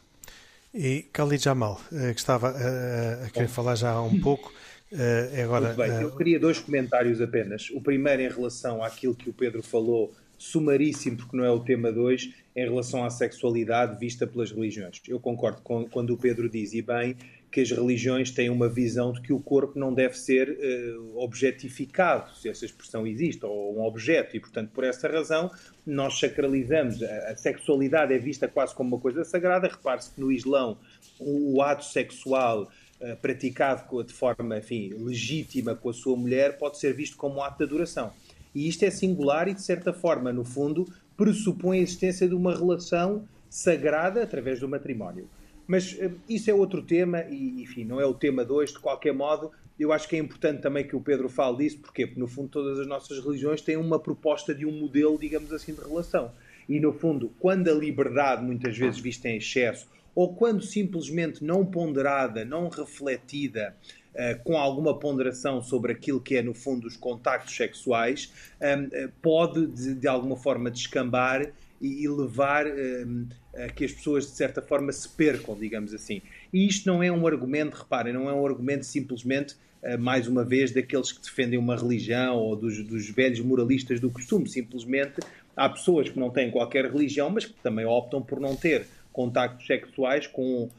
E 0.73 1.07
Khalid 1.13 1.43
Jamal, 1.43 1.79
eh, 1.91 2.13
que 2.13 2.19
estava 2.19 2.49
a, 2.49 3.25
a 3.25 3.29
querer 3.29 3.47
falar 3.47 3.75
já 3.75 3.91
há 3.91 4.01
um 4.01 4.19
pouco, 4.19 4.53
Uh, 4.91 5.43
agora, 5.43 5.73
bem, 5.73 5.91
uh... 5.91 6.01
eu 6.01 6.15
queria 6.15 6.39
dois 6.39 6.59
comentários 6.59 7.21
apenas. 7.21 7.69
O 7.71 7.81
primeiro 7.81 8.21
em 8.21 8.29
relação 8.29 8.83
àquilo 8.83 9.15
que 9.15 9.29
o 9.29 9.33
Pedro 9.33 9.61
falou, 9.61 10.13
sumaríssimo, 10.37 11.17
porque 11.17 11.35
não 11.37 11.43
é 11.43 11.51
o 11.51 11.59
tema 11.59 11.91
2, 11.91 12.33
em 12.55 12.63
relação 12.63 13.03
à 13.03 13.09
sexualidade 13.09 13.99
vista 13.99 14.25
pelas 14.25 14.51
religiões. 14.51 15.01
Eu 15.07 15.19
concordo 15.19 15.61
com 15.61 15.85
quando 15.87 16.11
o 16.11 16.17
Pedro 16.17 16.49
diz, 16.49 16.73
e 16.73 16.81
bem, 16.81 17.15
que 17.51 17.61
as 17.61 17.71
religiões 17.71 18.31
têm 18.31 18.49
uma 18.49 18.69
visão 18.69 19.11
de 19.11 19.21
que 19.21 19.33
o 19.33 19.39
corpo 19.39 19.77
não 19.77 19.93
deve 19.93 20.17
ser 20.17 20.49
uh, 20.49 21.19
objetificado, 21.19 22.35
se 22.35 22.47
essa 22.47 22.65
expressão 22.65 23.05
existe, 23.05 23.45
ou 23.45 23.77
um 23.77 23.83
objeto, 23.83 24.37
e 24.37 24.39
portanto, 24.39 24.71
por 24.73 24.83
essa 24.83 25.07
razão, 25.07 25.51
nós 25.85 26.19
sacralizamos. 26.19 27.01
A, 27.03 27.31
a 27.31 27.35
sexualidade 27.35 28.13
é 28.13 28.17
vista 28.17 28.47
quase 28.47 28.73
como 28.73 28.95
uma 28.95 29.01
coisa 29.01 29.23
sagrada. 29.23 29.67
Repare-se 29.67 30.13
que 30.13 30.21
no 30.21 30.31
Islão 30.31 30.77
o, 31.19 31.57
o 31.57 31.61
ato 31.61 31.85
sexual 31.85 32.69
eh, 33.01 33.15
praticado 33.15 34.03
de 34.03 34.13
forma 34.13 34.57
enfim, 34.57 34.89
legítima 34.97 35.73
com 35.75 35.89
a 35.89 35.93
sua 35.93 36.17
mulher 36.17 36.57
pode 36.57 36.77
ser 36.77 36.93
visto 36.93 37.15
como 37.15 37.35
um 37.35 37.43
ato 37.43 37.59
de 37.59 37.63
adoração. 37.63 38.11
E 38.53 38.67
isto 38.67 38.83
é 38.83 38.89
singular 38.89 39.47
e, 39.47 39.53
de 39.53 39.61
certa 39.61 39.93
forma, 39.93 40.33
no 40.33 40.43
fundo, 40.43 40.85
pressupõe 41.15 41.79
a 41.79 41.81
existência 41.81 42.27
de 42.27 42.35
uma 42.35 42.55
relação 42.55 43.27
sagrada 43.49 44.23
através 44.23 44.59
do 44.59 44.67
matrimónio. 44.67 45.29
Mas 45.67 45.93
uh, 45.93 46.11
isso 46.27 46.49
é 46.49 46.53
outro 46.53 46.81
tema 46.81 47.21
e, 47.29 47.61
enfim, 47.61 47.85
não 47.85 48.01
é 48.01 48.05
o 48.05 48.13
tema 48.13 48.43
2. 48.43 48.73
De 48.73 48.79
qualquer 48.79 49.13
modo, 49.13 49.51
eu 49.79 49.93
acho 49.93 50.07
que 50.07 50.15
é 50.15 50.19
importante 50.19 50.61
também 50.61 50.85
que 50.85 50.95
o 50.95 50.99
Pedro 50.99 51.29
fale 51.29 51.57
disso, 51.57 51.79
porque 51.79 52.11
no 52.17 52.27
fundo 52.27 52.49
todas 52.49 52.79
as 52.79 52.87
nossas 52.87 53.23
religiões 53.23 53.61
têm 53.61 53.77
uma 53.77 53.99
proposta 53.99 54.53
de 54.53 54.65
um 54.65 54.71
modelo, 54.71 55.17
digamos 55.17 55.53
assim, 55.53 55.73
de 55.73 55.81
relação. 55.81 56.31
E 56.67 56.79
no 56.79 56.91
fundo, 56.91 57.31
quando 57.39 57.69
a 57.69 57.73
liberdade, 57.73 58.43
muitas 58.43 58.77
vezes 58.77 58.99
vista 58.99 59.29
em 59.29 59.37
excesso, 59.37 59.87
ou 60.19 60.33
quando 60.33 60.61
simplesmente 60.61 61.41
não 61.41 61.65
ponderada, 61.65 62.43
não 62.43 62.67
refletida, 62.67 63.73
uh, 64.13 64.43
com 64.43 64.57
alguma 64.57 64.99
ponderação 64.99 65.61
sobre 65.63 65.93
aquilo 65.93 66.19
que 66.19 66.35
é, 66.35 66.41
no 66.41 66.53
fundo, 66.53 66.85
os 66.85 66.97
contactos 66.97 67.55
sexuais, 67.55 68.29
um, 68.59 68.83
uh, 68.83 68.89
eh, 68.91 69.09
pode, 69.21 69.67
de, 69.67 69.95
de, 69.95 70.07
alguma 70.09 70.35
forma, 70.35 70.69
descambar 70.69 71.49
e, 71.79 72.03
e 72.03 72.09
levar 72.09 72.65
um, 72.67 73.27
a 73.55 73.69
que 73.69 73.85
as 73.85 73.93
pessoas, 73.93 74.25
de 74.25 74.35
certa 74.35 74.61
forma, 74.61 74.91
se 74.91 75.07
percam, 75.07 75.55
digamos 75.57 75.93
assim. 75.93 76.21
E 76.51 76.67
isto 76.67 76.85
não 76.85 77.01
é 77.01 77.09
um 77.09 77.25
argumento, 77.25 77.77
reparem, 77.77 78.11
não 78.11 78.29
é 78.29 78.33
um 78.33 78.45
argumento 78.45 78.85
simplesmente 78.85 79.55
Uh, 79.81 79.97
mais 79.97 80.27
uma 80.27 80.43
vez, 80.43 80.73
daqueles 80.73 81.09
que 81.09 81.21
defendem 81.21 81.57
uma 81.57 81.73
religião 81.73 82.35
ou 82.35 82.53
dos, 82.53 82.83
dos, 82.83 83.09
velhos 83.11 83.39
moralistas 83.39 83.97
do 83.97 84.09
costume. 84.09 84.49
Simplesmente 84.49 85.21
há 85.55 85.69
pessoas 85.69 86.09
que 86.09 86.19
não 86.19 86.29
têm 86.29 86.51
qualquer 86.51 86.83
religião, 86.91 87.29
mas 87.29 87.45
que 87.45 87.53
também 87.63 87.85
optam 87.85 88.21
por 88.21 88.41
não 88.41 88.57
ter 88.57 88.85
contactos 89.19 89.67
sexuais 89.67 90.27
com 90.27 90.63
uh, 90.63 90.69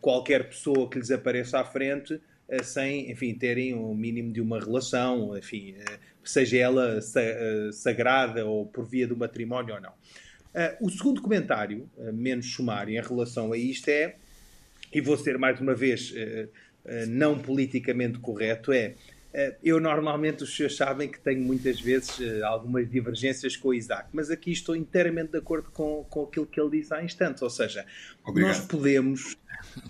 qualquer 0.00 0.48
pessoa 0.48 0.88
que 0.88 0.98
lhes 0.98 1.10
apareça 1.10 1.60
à 1.60 1.64
frente, 1.66 2.14
uh, 2.14 2.64
sem, 2.64 3.10
enfim, 3.10 3.34
terem 3.34 3.74
o 3.74 3.90
um 3.90 3.94
mínimo 3.94 4.32
de 4.32 4.40
uma 4.40 4.58
relação, 4.58 5.36
enfim, 5.36 5.72
uh, 5.72 5.98
seja 6.24 6.56
ela 6.56 7.02
sa 7.02 7.20
sagrada 7.74 8.46
ou 8.46 8.64
por 8.64 8.86
via 8.86 9.06
do 9.06 9.14
matrimónio 9.14 9.74
ou 9.74 9.80
não. 9.82 9.92
o 10.80 10.88
segundo 10.88 11.20
comentário, 11.20 11.90
menos 12.12 12.54
sumário, 12.54 12.94
em 12.96 13.02
relação 13.02 13.52
a 13.52 13.58
isto 13.58 13.88
é, 13.88 14.16
e 14.90 15.00
vou 15.02 15.18
ser 15.18 15.36
mais 15.36 15.60
uma 15.60 15.74
vez 15.74 16.14
não 17.08 17.38
politicamente 17.38 18.18
correto, 18.18 18.72
é 18.72 18.78
eh, 18.78 18.94
eu 19.62 19.78
normalmente, 19.78 20.42
os 20.42 20.56
senhores 20.56 20.76
sabem 20.76 21.08
que 21.08 21.20
tenho 21.20 21.40
muitas 21.40 21.80
vezes 21.80 22.20
eh, 22.20 22.42
algumas 22.42 22.90
divergências 22.90 23.56
com 23.56 23.68
o 23.68 23.74
Isaac, 23.74 24.08
mas 24.12 24.30
aqui 24.30 24.50
estou 24.50 24.74
inteiramente 24.74 25.32
de 25.32 25.38
acordo 25.38 25.70
com, 25.70 26.04
com 26.10 26.24
aquilo 26.24 26.46
que 26.46 26.60
ele 26.60 26.70
disse 26.70 26.92
há 26.92 27.04
instantes. 27.04 27.40
Ou 27.42 27.50
seja, 27.50 27.86
Obrigado. 28.24 28.56
nós 28.56 28.66
podemos, 28.66 29.36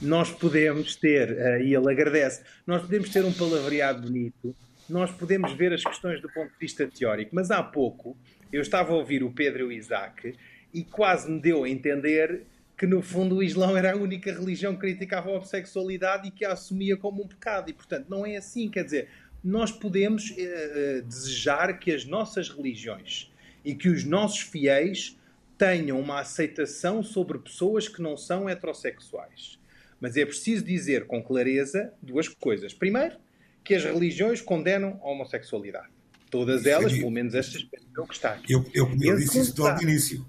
nós 0.01 0.31
podemos 0.31 0.95
ter, 0.95 1.39
eh, 1.39 1.65
e 1.65 1.75
ele 1.75 1.91
agradece, 1.91 2.43
nós 2.67 2.83
podemos 2.83 3.09
ter 3.09 3.25
um 3.25 3.33
palavreado 3.33 4.03
bonito, 4.03 4.55
nós 4.89 5.11
podemos 5.11 5.53
ver 5.53 5.73
as 5.73 5.83
questões 5.83 6.21
do 6.21 6.29
ponto 6.29 6.53
de 6.53 6.59
vista 6.59 6.87
teórico, 6.87 7.35
mas 7.35 7.51
há 7.51 7.63
pouco 7.63 8.17
eu 8.53 8.61
estava 8.61 8.93
a 8.93 8.97
ouvir 8.97 9.23
o 9.23 9.31
Pedro 9.31 9.61
e 9.61 9.65
o 9.65 9.73
Isaac 9.73 10.35
e 10.75 10.85
quase 10.85 11.31
me 11.31 11.41
deu 11.41 11.65
a 11.65 11.69
entender 11.69 12.43
que 12.81 12.87
no 12.87 13.03
fundo 13.03 13.37
o 13.37 13.43
Islão 13.43 13.77
era 13.77 13.93
a 13.93 13.97
única 13.97 14.33
religião 14.33 14.73
que 14.73 14.81
criticava 14.81 15.29
a 15.29 15.33
homossexualidade 15.33 16.29
e 16.29 16.31
que 16.31 16.47
a 16.47 16.53
assumia 16.53 16.97
como 16.97 17.23
um 17.23 17.29
pecado. 17.29 17.69
E 17.69 17.75
portanto 17.75 18.07
não 18.09 18.25
é 18.25 18.37
assim, 18.37 18.71
quer 18.71 18.85
dizer, 18.85 19.09
nós 19.43 19.73
podemos 19.73 20.31
uh, 20.31 21.03
desejar 21.03 21.79
que 21.79 21.93
as 21.93 22.05
nossas 22.05 22.49
religiões 22.49 23.31
e 23.65 23.75
que 23.75 23.89
os 23.89 24.05
nossos 24.05 24.41
fiéis 24.41 25.17
tenham 25.57 26.01
uma 26.01 26.21
aceitação 26.21 27.03
sobre 27.03 27.39
pessoas 27.39 27.89
que 27.89 28.01
não 28.01 28.17
são 28.17 28.49
heterossexuais. 28.49 29.59
Mas 30.01 30.17
é 30.17 30.25
preciso 30.25 30.65
dizer 30.65 31.07
com 31.07 31.23
clareza 31.23 31.93
duas 32.01 32.29
coisas. 32.29 32.73
Primeiro, 32.73 33.17
que 33.63 33.75
as 33.75 33.85
religiões 33.85 34.41
condenam 34.41 34.99
a 35.03 35.11
homossexualidade. 35.11 35.89
Todas 36.31 36.65
elas, 36.65 36.93
pelo 36.93 37.11
menos 37.11 37.35
estas, 37.35 37.67
é 37.75 38.01
o 38.01 38.07
que 38.07 38.15
está 38.15 38.33
aqui. 38.33 38.53
Eu, 38.53 38.65
eu, 38.73 38.89
eu 39.03 39.17
disse 39.19 39.41
isso 39.41 39.61
logo 39.61 39.83
no 39.83 39.91
início. 39.91 40.25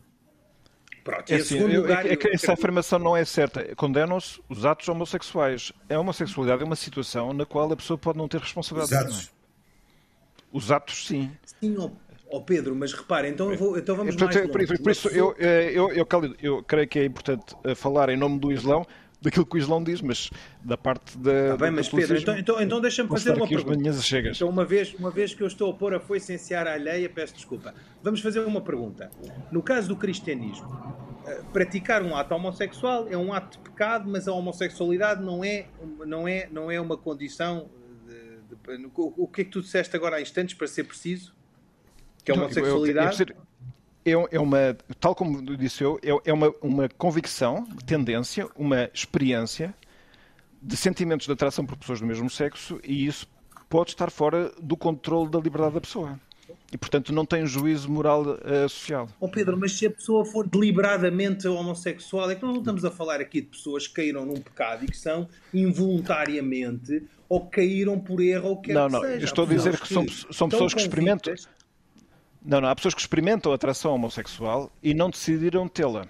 Pronto, 1.03 1.31
é, 1.31 1.35
assim, 1.35 1.57
eu, 1.57 1.81
lugar, 1.81 2.05
é, 2.05 2.15
que 2.15 2.29
essa 2.29 2.53
afirmação 2.53 2.99
não 2.99 3.17
é 3.17 3.25
certa. 3.25 3.75
Condenam-se 3.75 4.39
os 4.47 4.65
atos 4.65 4.87
homossexuais. 4.87 5.71
A 5.89 5.97
homossexualidade 5.97 6.61
é 6.61 6.65
uma 6.65 6.75
situação 6.75 7.33
na 7.33 7.45
qual 7.45 7.71
a 7.71 7.75
pessoa 7.75 7.97
pode 7.97 8.17
não 8.17 8.27
ter 8.27 8.39
responsabilidade. 8.39 9.09
Os 9.09 9.15
atos, 9.15 9.31
os 10.51 10.71
atos 10.71 11.07
sim. 11.07 11.31
Sim, 11.59 11.75
ó 11.77 11.89
oh, 12.31 12.41
Pedro, 12.41 12.75
mas 12.75 12.93
repare, 12.93 13.27
então, 13.27 13.55
vou, 13.55 13.77
então 13.77 13.95
vamos 13.95 14.15
Portanto, 14.15 14.35
mais 14.35 14.47
longe. 14.47 14.67
Por, 14.67 14.83
por 14.83 14.91
isso, 14.91 15.09
eu, 15.09 15.35
eh, 15.37 15.71
eu, 15.73 15.91
eu, 15.91 16.07
eu, 16.11 16.35
eu 16.41 16.63
creio 16.63 16.87
que 16.87 16.99
é 16.99 17.05
importante 17.05 17.55
eh, 17.63 17.75
falar 17.75 18.09
em 18.09 18.17
nome 18.17 18.39
do 18.39 18.51
Islão 18.51 18.85
daquilo 19.21 19.45
que 19.45 19.55
o 19.55 19.57
Islão 19.57 19.84
diz, 19.84 20.01
mas 20.01 20.29
da 20.63 20.77
parte 20.77 21.17
da. 21.17 21.49
Tá 21.49 21.57
bem, 21.57 21.71
mas 21.71 21.88
Pedro, 21.88 22.17
então, 22.17 22.38
então, 22.38 22.62
então 22.62 22.81
deixa-me 22.81 23.10
fazer 23.10 23.34
uma 23.34 23.47
pergunta. 23.47 23.93
Chegas. 24.01 24.38
Então, 24.38 24.49
uma 24.49 24.65
vez, 24.65 24.93
uma 24.95 25.12
vez 25.12 25.34
que 25.34 25.43
eu 25.43 25.47
estou 25.47 25.71
a 25.71 25.73
pôr 25.73 25.93
a 25.93 25.99
foice 25.99 26.34
em 26.34 26.38
seara 26.38 26.73
alheia, 26.73 27.07
peço 27.10 27.36
desculpa. 27.36 27.73
Vamos 28.01 28.19
fazer 28.21 28.39
uma 28.39 28.62
pergunta. 28.62 29.12
No 29.51 29.62
caso 29.62 29.88
do 29.88 29.95
cristianismo, 29.95 30.67
eh, 31.27 31.41
praticar 31.53 32.01
um 32.01 32.15
ato 32.15 32.34
homossexual 32.34 33.07
é 33.07 33.17
um 33.17 33.31
ato 33.31 33.57
de 33.57 33.69
pecado, 33.69 34.10
mas 34.10 34.27
a 34.27 34.34
homossexualidade 34.34 35.23
não 35.23 35.43
é, 35.43 35.67
não 36.05 36.27
é, 36.27 36.49
não 36.51 36.71
é 36.71 36.81
uma 36.81 36.97
condição. 36.97 37.69
De, 38.07 38.77
de, 38.77 38.91
o 38.95 39.27
que 39.27 39.41
é 39.41 39.43
que 39.43 39.51
tu 39.51 39.62
disseste 39.62 39.95
agora 39.95 40.15
há 40.15 40.21
instantes, 40.21 40.55
para 40.55 40.67
ser 40.67 40.84
preciso? 40.86 41.34
Que 42.23 42.31
a 42.31 42.36
homossexualidade. 42.36 43.23
É, 43.23 43.50
é 44.05 44.39
uma, 44.39 44.75
tal 44.99 45.13
como 45.13 45.41
disse 45.55 45.83
eu, 45.83 45.99
é, 46.03 46.29
é 46.29 46.33
uma, 46.33 46.53
uma 46.61 46.89
convicção, 46.89 47.67
tendência, 47.85 48.47
uma 48.56 48.89
experiência 48.93 49.73
de 50.62 50.75
sentimentos 50.75 51.25
de 51.27 51.33
atração 51.33 51.65
por 51.65 51.77
pessoas 51.77 51.99
do 51.99 52.06
mesmo 52.06 52.29
sexo 52.29 52.79
e 52.83 53.06
isso 53.06 53.27
pode 53.69 53.91
estar 53.91 54.12
fora 54.12 54.52
do 54.62 54.75
controle 54.75 55.29
da 55.29 55.39
liberdade 55.39 55.75
da 55.75 55.81
pessoa. 55.81 56.19
E, 56.71 56.77
portanto, 56.77 57.12
não 57.12 57.25
tem 57.25 57.45
juízo 57.45 57.89
moral 57.89 58.21
uh, 58.21 58.69
social. 58.69 59.08
Oh 59.19 59.27
Pedro, 59.27 59.58
mas 59.58 59.73
se 59.73 59.85
a 59.85 59.91
pessoa 59.91 60.25
for 60.25 60.47
deliberadamente 60.47 61.47
homossexual, 61.47 62.31
é 62.31 62.35
que 62.35 62.43
nós 62.43 62.54
não 62.54 62.60
estamos 62.60 62.85
a 62.85 62.91
falar 62.91 63.19
aqui 63.19 63.41
de 63.41 63.47
pessoas 63.47 63.87
que 63.87 63.95
caíram 63.95 64.25
num 64.25 64.39
pecado 64.39 64.85
e 64.85 64.87
que 64.87 64.97
são 64.97 65.27
involuntariamente 65.54 67.04
ou 67.27 67.45
caíram 67.45 67.99
por 67.99 68.21
erro 68.21 68.49
ou 68.49 68.62
quer 68.62 68.73
não, 68.73 68.87
que 68.87 68.93
não, 68.93 69.02
seja. 69.02 69.17
Não, 69.17 69.23
estou 69.23 69.45
a 69.45 69.47
dizer 69.47 69.75
que, 69.77 69.81
que 69.81 69.93
são, 69.93 70.06
são 70.31 70.49
pessoas 70.49 70.73
que 70.73 70.81
experimentam... 70.81 71.33
Não, 72.44 72.60
não, 72.62 72.69
há 72.69 72.75
pessoas 72.75 72.94
que 72.94 73.02
experimentam 73.02 73.54
atração 73.54 73.94
homossexual 73.94 74.71
e 74.81 74.94
não 74.94 75.10
decidiram 75.10 75.67
tê-la. 75.67 76.08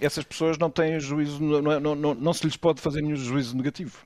essas 0.00 0.24
pessoas 0.24 0.56
não 0.58 0.70
têm 0.70 0.98
juízo, 0.98 1.40
não, 1.42 1.80
não, 1.80 1.94
não, 1.94 2.14
não 2.14 2.32
se 2.32 2.44
lhes 2.46 2.56
pode 2.56 2.80
fazer 2.80 3.02
nenhum 3.02 3.16
juízo 3.16 3.56
negativo. 3.56 3.98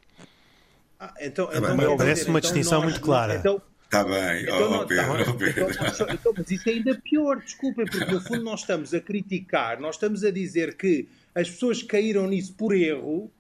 Ah, 0.99 1.15
então, 1.21 1.47
Tá 1.47 1.59
então, 1.59 1.77
bem, 1.77 1.97
parece 1.97 2.21
dizer, 2.21 2.31
uma 2.31 2.39
então 2.39 2.51
distinção 2.53 2.81
nós- 2.81 2.91
muito 2.91 3.01
clara. 3.03 3.37
Então, 3.37 3.61
Está 3.85 4.03
bem, 4.03 4.43
Então, 4.43 4.67
oh, 4.67 4.71
não- 4.79 4.87
Pedro, 4.87 5.05
tá, 5.25 5.31
oh, 5.31 5.35
Pedro. 5.35 5.71
então, 5.71 6.07
então, 6.13 6.33
mas 6.37 6.51
isso 6.51 6.69
é 6.69 6.73
ainda 6.73 6.95
pior, 6.97 7.37
desculpem, 7.41 7.87
porque 7.87 8.05
no 8.13 8.21
fundo 8.21 8.43
nós 8.43 8.61
estamos 8.61 8.93
a 8.93 9.01
criticar, 9.01 9.79
nós 9.79 9.95
estamos 9.95 10.25
a 10.25 10.31
dizer 10.33 10.77
que 10.77 11.09
as 11.33 11.49
pessoas 11.49 11.85
caíram 11.85 12.27
nisso 12.27 12.53
por 12.55 12.75
erro 12.75 13.31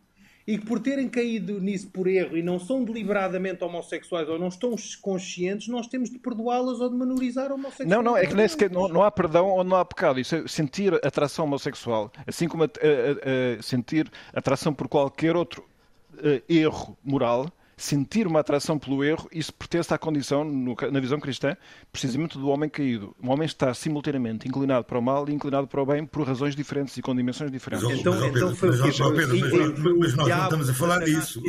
e 0.46 0.56
que 0.58 0.64
por 0.64 0.78
terem 0.78 1.08
caído 1.08 1.60
nisso 1.60 1.88
por 1.88 2.06
erro 2.06 2.36
e 2.36 2.42
não 2.42 2.58
são 2.60 2.84
deliberadamente 2.84 3.64
homossexuais 3.64 4.28
ou 4.28 4.38
não 4.38 4.48
estão 4.48 4.74
conscientes, 5.02 5.66
nós 5.68 5.86
temos 5.88 6.08
de 6.08 6.18
perdoá-las 6.18 6.80
ou 6.80 6.88
de 6.88 6.94
menorizar 6.96 7.50
a 7.50 7.54
homossexualidade. 7.54 7.90
Não, 8.04 8.12
não, 8.12 8.16
é 8.16 8.26
que 8.26 8.68
não, 8.68 8.88
não 8.88 9.02
há 9.02 9.10
perdão 9.10 9.48
ou 9.48 9.64
não 9.64 9.76
há 9.76 9.84
pecado. 9.84 10.20
Isso 10.20 10.36
é 10.36 10.46
sentir 10.46 10.94
atração 11.04 11.44
homossexual, 11.46 12.12
assim 12.26 12.46
como 12.46 12.62
a- 12.64 12.66
a- 12.66 13.58
a 13.58 13.62
sentir 13.62 14.10
atração 14.32 14.72
por 14.72 14.86
qualquer 14.88 15.34
outro 15.36 15.64
eh, 16.22 16.42
erro 16.48 16.96
moral, 17.04 17.50
sentir 17.86 18.26
uma 18.26 18.40
atração 18.40 18.78
pelo 18.78 19.04
erro, 19.04 19.28
isso 19.30 19.52
pertence 19.52 19.92
à 19.92 19.98
condição, 19.98 20.42
no 20.44 20.74
na 20.90 20.98
visão 20.98 21.20
cristã, 21.20 21.54
precisamente 21.92 22.38
do 22.38 22.48
homem 22.48 22.70
caído. 22.70 23.14
O 23.22 23.28
homem 23.30 23.44
está 23.44 23.74
simultaneamente 23.74 24.48
inclinado 24.48 24.84
para 24.86 24.98
o 24.98 25.02
mal 25.02 25.28
e 25.28 25.32
inclinado 25.34 25.66
para 25.66 25.82
o 25.82 25.84
bem 25.86 26.06
por 26.06 26.26
razões 26.26 26.56
diferentes 26.56 26.96
e 26.96 27.02
com 27.02 27.14
dimensões 27.14 27.50
diferentes. 27.50 27.86
Mas, 27.86 27.98
Então, 28.00 28.14
mas, 28.14 28.22
então 28.24 28.32
Pedro, 28.32 28.56
foi 28.56 28.70
o 28.70 28.78
mas, 28.80 28.96
que 28.96 29.02
ó, 29.02 29.12
Pedro, 29.12 29.38
mas, 29.38 29.52
nós- 29.52 29.78
mas 29.78 30.14
nós 30.16 30.28
não 30.28 30.44
estamos 30.44 30.70
a 30.70 30.74
falar 30.74 31.04
disso. 31.04 31.42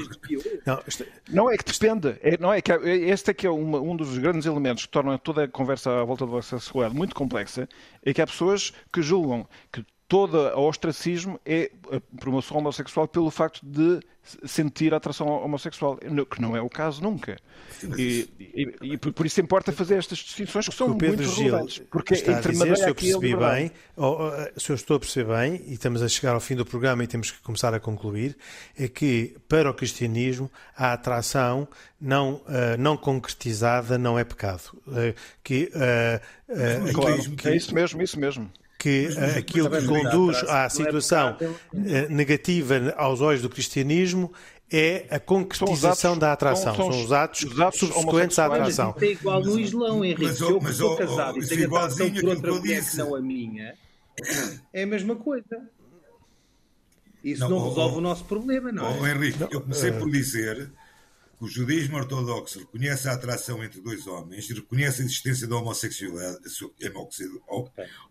Não, 0.66 0.82
isto- 0.86 1.06
Não, 1.30 1.50
é 1.50 1.58
que 1.58 1.72
depende. 1.72 2.18
É, 2.22 2.38
não 2.38 2.54
é 2.54 2.62
que 2.62 2.72
é- 2.74 2.96
este 3.10 3.32
é 3.32 3.34
que 3.34 3.48
é 3.48 3.50
uma- 3.50 3.80
um 3.80 3.96
dos 3.96 4.18
grandes 4.18 4.46
elementos 4.46 4.86
que 4.86 4.92
tornam 4.92 5.18
toda 5.18 5.46
a 5.46 5.48
conversa 5.48 6.02
à 6.02 6.04
volta 6.04 6.26
do 6.26 6.34
homossexualidade 6.34 6.94
muito 6.98 7.16
complexa, 7.16 7.70
é 8.04 8.14
que 8.14 8.22
há 8.22 8.28
pessoas 8.28 8.74
que 8.92 9.02
julgam 9.02 9.48
que 9.72 9.82
todo 10.08 10.36
o 10.38 10.68
ostracismo 10.68 11.40
é 11.46 11.70
a 11.92 12.00
promoção 12.20 12.58
homossexual 12.58 13.08
pelo 13.08 13.30
facto 13.30 13.60
de 13.66 14.00
sentir 14.46 14.94
a 14.94 14.98
atração 14.98 15.28
homossexual, 15.28 15.98
que 16.30 16.42
não 16.42 16.56
é 16.56 16.62
o 16.62 16.70
caso 16.70 17.02
nunca. 17.02 17.38
E, 17.98 18.28
e- 18.40 18.76
e 18.94 18.98
por 18.98 19.26
isso 19.26 19.40
importa 19.40 19.72
fazer 19.72 19.96
estas 19.98 20.18
distinções 20.20 20.68
que 20.68 20.76
são 20.76 20.92
o 20.92 20.98
Pedro 20.98 21.18
muito 21.18 21.32
Gil 21.36 21.46
relevantes. 21.46 21.80
Porque 21.90 22.14
está 22.14 22.36
a 22.36 22.38
entre 22.40 22.52
dizer, 22.52 22.76
se 22.78 22.84
eu 22.84 22.92
a 22.92 22.96
percebi 22.96 23.28
liberdade. 23.28 23.56
bem, 23.62 23.72
ou, 23.96 24.20
ou, 24.22 24.32
se 24.58 24.70
eu 24.70 24.76
estou 24.76 24.98
a 24.98 25.00
perceber 25.00 25.34
bem, 25.34 25.62
e 25.68 25.74
estamos 25.74 26.02
a 26.02 26.10
chegar 26.10 26.34
ao 26.34 26.42
fim 26.42 26.56
do 26.56 26.66
programa 26.66 27.04
e 27.04 27.08
temos 27.08 27.32
que 27.32 27.42
começar 27.42 27.74
a 27.74 27.80
concluir, 27.80 28.36
é 28.78 28.88
que 28.90 29.36
para 29.48 29.70
o 29.70 29.74
cristianismo 29.74 30.52
a 30.76 30.92
atração 30.94 31.68
não, 32.00 32.42
ah, 32.48 32.76
não 32.78 32.98
concretizada 32.98 33.98
não 33.98 34.18
é 34.20 34.24
pecado. 34.26 34.72
Que 35.44 35.72
mesmo 36.50 37.36
que- 37.36 37.48
É 37.50 37.56
isso 37.56 37.74
mesmo, 37.74 38.02
isso 38.02 38.20
mesmo. 38.20 38.50
Que 38.78 39.10
ah, 39.18 39.38
aquilo 39.40 39.70
que 39.70 39.86
conduz 39.86 40.38
à 40.48 40.70
situação 40.70 41.36
eh, 41.88 42.08
negativa 42.10 42.94
aos 42.96 43.22
olhos 43.22 43.42
do 43.42 43.50
cristianismo 43.50 44.32
é 44.72 45.06
a 45.10 45.20
concretização 45.20 46.12
atos- 46.12 46.20
da 46.22 46.34
atração. 46.34 46.76
são- 46.76 46.86
São, 46.86 46.92
são 46.94 47.04
os 47.06 47.12
atos, 47.12 47.44
os 47.44 47.60
atos 47.60 47.80
subsequentes 47.80 48.38
à 48.38 48.48
Mas 48.50 48.60
atração. 48.60 48.94
isso 48.98 49.06
é 49.06 49.12
igual 49.12 49.42
no 49.42 49.60
Islão, 49.60 50.04
Henrique. 50.06 50.24
mas, 50.26 50.40
eu 50.42 50.58
que 50.60 50.64
mas, 50.66 50.74
estou 50.74 50.92
ó, 50.92 50.96
casado 50.98 51.36
ó, 51.38 51.42
e 51.42 51.48
tenho 51.48 51.62
é 51.64 51.66
atração 51.66 52.12
por 52.12 52.26
outra 52.30 52.54
mulher 52.54 52.90
que 52.90 52.98
não 52.98 53.16
a 53.16 53.22
minha, 53.22 53.74
é 54.74 54.84
a 54.84 54.88
mesma 54.88 55.16
coisa. 55.16 55.62
Isso 57.24 57.42
Não, 57.42 57.50
não, 57.50 57.70
resolve 57.70 57.96
ó, 57.96 57.98
o 57.98 58.02
nosso 58.02 58.24
problema, 58.26 58.72
não 58.72 58.86
é? 58.88 58.98
Oh, 59.02 59.08
Henrique, 59.08 59.42
eu 59.52 59.62
comecei 59.62 59.90
eh, 59.90 59.94
por 59.94 60.10
dizer 60.10 60.70
que 61.38 61.46
o 61.46 61.48
judaísmo 61.48 61.98
ortodoxo 61.98 62.60
reconhece 62.60 63.08
a 63.08 63.14
atração 63.14 63.64
entre 63.64 63.80
dois 63.80 64.08
homens 64.08 64.50
e 64.50 64.54
reconhece 64.54 65.02
a 65.02 65.06
existência 65.06 65.48
da 65.48 65.56
homossexualidade, 65.58 66.40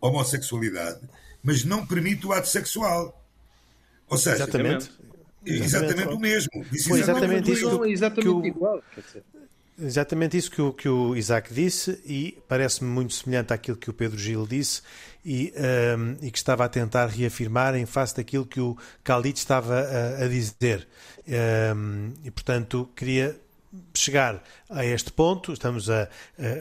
homossexualidade 0.01 1.01
mas 1.43 1.63
não 1.63 1.85
permite 1.85 2.25
o 2.25 2.33
ato 2.33 2.47
sexual. 2.47 3.23
Ou 4.09 4.17
seja, 4.17 4.37
Exatamente. 4.43 4.91
é 5.45 5.51
exatamente 5.51 6.13
o 6.13 6.19
mesmo. 6.19 6.49
Disse 6.71 6.91
exatamente 6.91 7.51
exatamente 7.51 7.51
isso. 7.51 7.69
Não, 7.69 7.85
é 7.85 7.89
exatamente 7.91 8.23
que 8.23 8.29
o- 8.29 8.45
igual. 8.45 8.83
Exatamente 9.79 10.35
isso 10.35 10.49
que 10.49 10.59
o, 10.59 10.73
que 10.73 10.89
o 10.89 11.15
Isaac 11.15 11.53
disse 11.53 12.01
e 12.03 12.35
parece-me 12.47 12.89
muito 12.89 13.13
semelhante 13.13 13.53
àquilo 13.53 13.77
que 13.77 13.91
o 13.91 13.93
Pedro 13.93 14.17
Gil 14.17 14.47
disse 14.47 14.81
e, 15.23 15.53
ehm, 15.55 16.15
e 16.19 16.31
que 16.31 16.37
estava 16.39 16.65
a 16.65 16.69
tentar 16.69 17.05
reafirmar 17.07 17.75
em 17.75 17.85
face 17.85 18.15
daquilo 18.15 18.43
que 18.45 18.59
o 18.59 18.75
Khalid 19.05 19.37
estava 19.37 19.79
a, 19.81 20.23
a 20.23 20.27
dizer. 20.27 20.87
Ehm, 21.27 22.13
e, 22.23 22.31
portanto, 22.31 22.89
queria 22.95 23.39
chegar 23.93 24.43
a 24.67 24.83
este 24.83 25.11
ponto, 25.11 25.53
estamos 25.53 25.89
a, 25.91 26.09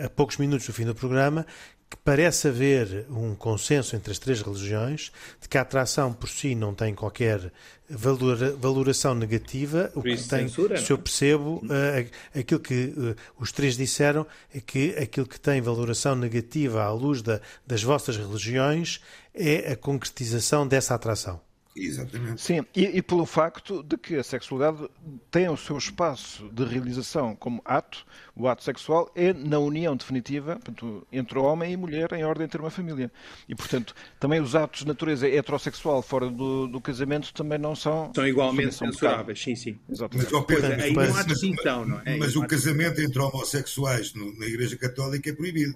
a- 0.02 0.06
a 0.06 0.10
poucos 0.10 0.36
minutos 0.36 0.66
do 0.66 0.72
fim 0.74 0.84
do 0.84 0.94
programa, 0.94 1.46
que 1.88 1.96
parece 1.98 2.48
haver 2.48 3.06
um 3.08 3.34
consenso 3.34 3.94
entre 3.94 4.10
as 4.10 4.18
três 4.18 4.40
religiões 4.42 5.12
de 5.40 5.48
que 5.48 5.56
a 5.56 5.60
atração 5.60 6.12
por 6.12 6.28
si 6.28 6.54
não 6.54 6.74
tem 6.74 6.92
qualquer 6.94 7.52
valora- 7.88 8.56
valoração 8.56 9.14
negativa, 9.14 9.92
o 9.94 10.02
que 10.02 10.08
tem, 10.16 10.48
censura, 10.48 10.76
se 10.78 10.92
eu 10.92 10.96
é? 10.96 11.00
percebo, 11.00 11.62
eh, 11.70 12.08
aquilo 12.40 12.58
que 12.60 12.92
eh, 12.96 13.14
os 13.38 13.52
três 13.52 13.76
disseram 13.76 14.26
é 14.52 14.60
que 14.60 14.96
aquilo 14.98 15.26
que 15.28 15.38
tem 15.38 15.60
valoração 15.60 16.16
negativa 16.16 16.82
à 16.82 16.92
luz 16.92 17.22
da- 17.22 17.40
das 17.64 17.84
vossas 17.84 18.16
religiões 18.16 19.00
é 19.32 19.70
a 19.72 19.76
concretização 19.76 20.66
dessa 20.66 20.92
atração. 20.94 21.40
Exatamente. 21.76 22.40
Sim, 22.40 22.64
e, 22.74 22.84
e 22.84 23.02
pelo 23.02 23.26
facto 23.26 23.82
de 23.82 23.98
que 23.98 24.16
a 24.16 24.22
sexualidade 24.24 24.88
tem 25.30 25.48
o 25.48 25.56
seu 25.56 25.76
espaço 25.76 26.48
de 26.50 26.64
realização 26.64 27.36
como 27.36 27.60
ato, 27.64 28.06
o 28.34 28.48
ato 28.48 28.64
sexual 28.64 29.10
é 29.14 29.32
na 29.34 29.58
união 29.58 29.94
definitiva 29.94 30.54
portanto, 30.56 31.06
entre 31.12 31.38
homem 31.38 31.72
e 31.72 31.76
mulher 31.76 32.12
em 32.14 32.24
ordem 32.24 32.46
de 32.46 32.52
ter 32.52 32.60
uma 32.60 32.70
família. 32.70 33.12
E, 33.48 33.54
portanto, 33.54 33.94
também 34.18 34.40
os 34.40 34.54
atos 34.54 34.80
de 34.80 34.86
natureza 34.86 35.28
heterossexual 35.28 36.00
fora 36.02 36.30
do, 36.30 36.66
do 36.66 36.80
casamento 36.80 37.32
também 37.34 37.58
não 37.58 37.76
são... 37.76 38.10
São 38.14 38.26
igualmente 38.26 38.74
são 38.74 38.90
censuráveis, 38.90 39.42
sim, 39.42 39.54
sim. 39.54 39.78
Mas, 39.86 39.98
Exatamente. 39.98 40.46
Pedro, 40.46 40.66
é, 40.72 40.90
mas- 40.92 41.10
há 41.10 41.12
mas- 41.14 41.26
distinção, 41.26 41.84
não 41.84 42.00
é? 42.04 42.16
Mas 42.16 42.34
Não 42.34 42.42
o 42.42 42.46
casamento 42.48 43.00
entre 43.00 43.18
homossexuais 43.20 44.14
no- 44.14 44.34
na 44.38 44.46
Igreja 44.46 44.76
Católica 44.76 45.28
é 45.28 45.32
proibido. 45.34 45.74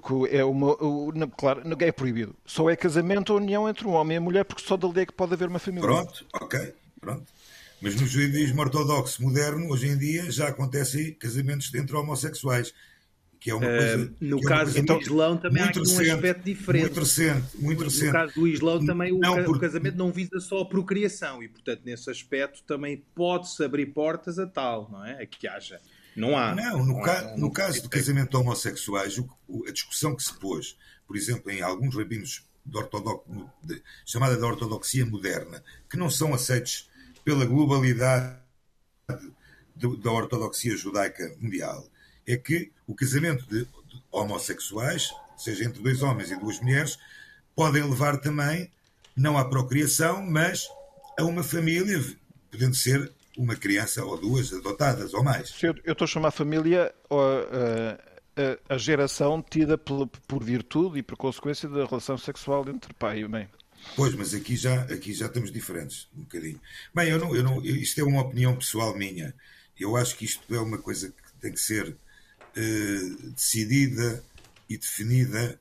Porque 0.00 0.34
é 0.36 0.44
uma... 0.44 0.74
o- 0.82 1.12
na- 1.14 1.26
claro, 1.28 1.62
não 1.64 1.76
é 1.78 1.92
proibido. 1.92 2.34
Só 2.44 2.68
é 2.68 2.76
casamento 2.76 3.32
ou 3.32 3.38
união 3.38 3.68
entre 3.68 3.86
um 3.86 3.92
homem 3.92 4.16
e 4.16 4.18
a 4.18 4.20
mulher 4.20 4.44
porque 4.44 4.62
só 4.64 4.76
dali 4.76 5.00
é 5.00 5.06
que 5.06 5.12
pode 5.12 5.34
haver 5.34 5.48
uma 5.48 5.58
família. 5.58 5.86
Pronto, 5.88 6.26
ok, 6.34 6.74
pronto. 7.00 7.24
Mas 7.80 8.00
no 8.00 8.06
judaísmo 8.06 8.60
ortodoxo 8.60 9.22
moderno, 9.22 9.70
hoje 9.70 9.88
em 9.88 9.96
dia, 9.98 10.30
já 10.30 10.48
acontecem 10.48 11.12
casamentos 11.14 11.72
entre 11.74 11.94
homossexuais. 11.96 12.72
Que 13.38 13.50
é 13.50 13.54
uma 13.54 13.66
Eh, 13.66 13.76
coisa. 13.78 14.12
no 14.22 14.38
que 14.40 14.44
é 14.46 14.48
uma 14.48 14.56
caso 14.56 14.72
coisa 14.72 14.86
do 14.86 14.92
muito- 14.94 15.04
Islão 15.06 15.36
também 15.36 15.60
há 15.62 15.64
muito 15.66 15.80
aqui 15.80 15.88
um 15.88 15.96
recente, 15.98 16.10
aspecto 16.14 16.44
diferente. 16.44 16.82
Muito 16.84 17.00
recente, 17.00 17.46
muito 17.58 17.78
No 17.78 17.84
recente. 17.84 18.12
caso 18.12 18.34
do 18.34 18.48
Islão 18.48 18.86
também 18.86 19.12
o, 19.12 19.18
Não, 19.18 19.34
ca- 19.34 19.40
o 19.42 19.44
porque- 19.44 19.60
casamento 19.66 19.96
não 19.98 20.10
visa 20.10 20.40
só 20.40 20.60
a 20.60 20.64
procriação 20.66 21.42
e, 21.42 21.48
portanto, 21.48 21.82
nesse 21.84 22.08
aspecto 22.10 22.62
também 22.62 23.04
pode-se 23.14 23.62
abrir 23.62 23.84
portas 23.86 24.38
a 24.38 24.46
tal, 24.46 24.88
não 24.90 25.04
é? 25.04 25.22
A 25.22 25.26
que 25.26 25.46
haja. 25.46 25.78
Não 26.16 26.36
há. 26.36 26.54
Não, 26.54 26.84
no, 26.84 26.98
há- 27.00 27.04
ca- 27.04 27.22
não- 27.22 27.36
no 27.38 27.52
caso 27.52 27.82
do 27.82 27.88
casamento 27.88 28.30
de 28.30 28.36
homossexuais, 28.36 29.18
o- 29.18 29.28
o- 29.48 29.66
a 29.66 29.72
discussão 29.72 30.14
que 30.14 30.22
se 30.22 30.32
pôs, 30.34 30.76
por 31.06 31.16
exemplo, 31.16 31.50
em 31.50 31.60
alguns 31.60 31.94
rabinos 31.94 32.44
de 32.64 32.76
ortodox- 32.78 33.24
de- 33.62 33.82
chamada 34.06 34.36
da 34.36 34.46
ortodoxia 34.46 35.04
moderna, 35.04 35.62
que 35.90 35.96
não 35.96 36.08
são 36.10 36.32
aceitos 36.32 36.88
pela 37.24 37.44
globalidade 37.44 38.36
da 40.02 40.10
ortodoxia 40.12 40.76
judaica 40.76 41.34
mundial, 41.40 41.86
é 42.26 42.36
que 42.36 42.70
o 42.86 42.94
casamento 42.94 43.44
de, 43.46 43.64
de 43.64 44.02
homossexuais, 44.10 45.10
seja 45.36 45.64
entre 45.64 45.82
dois 45.82 46.00
homens 46.02 46.30
e 46.30 46.36
duas 46.36 46.60
mulheres, 46.60 46.98
podem 47.54 47.82
levar 47.82 48.18
também, 48.18 48.70
não 49.16 49.36
à 49.36 49.44
procriação, 49.44 50.22
mas 50.24 50.68
a 51.18 51.24
uma 51.24 51.42
família, 51.42 52.02
podendo 52.50 52.74
ser 52.74 53.12
uma 53.36 53.56
criança 53.56 54.04
ou 54.04 54.18
duas 54.18 54.52
adotadas 54.52 55.14
ou 55.14 55.22
mais. 55.22 55.54
Eu 55.62 55.74
estou 55.86 56.04
a 56.04 56.08
chamar 56.08 56.30
família 56.30 56.94
a, 58.68 58.78
geração 58.78 59.42
tida 59.42 59.78
por 59.78 60.42
virtude 60.42 60.98
e 60.98 61.02
por 61.02 61.16
consequência 61.16 61.68
da 61.68 61.84
relação 61.84 62.18
sexual 62.18 62.68
entre 62.68 62.92
pai 62.94 63.20
e 63.20 63.28
mãe. 63.28 63.48
Pois, 63.96 64.14
mas 64.14 64.34
aqui 64.34 64.56
já, 64.56 64.82
aqui 64.82 65.12
já 65.12 65.26
estamos 65.26 65.52
diferentes, 65.52 66.08
um 66.16 66.22
bocadinho. 66.22 66.60
Bem, 66.94 67.10
eu 67.10 67.18
não, 67.18 67.36
eu 67.36 67.42
não, 67.42 67.62
isto 67.62 68.00
é 68.00 68.04
uma 68.04 68.22
opinião 68.22 68.56
pessoal 68.56 68.96
minha. 68.96 69.34
Eu 69.78 69.96
acho 69.96 70.16
que 70.16 70.24
isto 70.24 70.54
é 70.54 70.58
uma 70.58 70.78
coisa 70.78 71.10
que 71.10 71.40
tem 71.40 71.52
que 71.52 71.60
ser 71.60 71.96
eh, 72.56 73.00
decidida 73.34 74.24
e 74.68 74.78
definida 74.78 75.60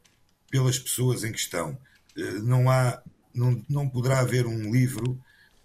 pelas 0.50 0.80
pessoas 0.80 1.24
em 1.24 1.32
questão. 1.32 1.78
Eh, 2.18 2.40
não 2.44 2.70
há, 2.70 3.02
não, 3.34 3.64
não 3.70 3.90
poderá 3.90 4.20
haver 4.20 4.48
um 4.48 4.72
livro, 4.72 5.20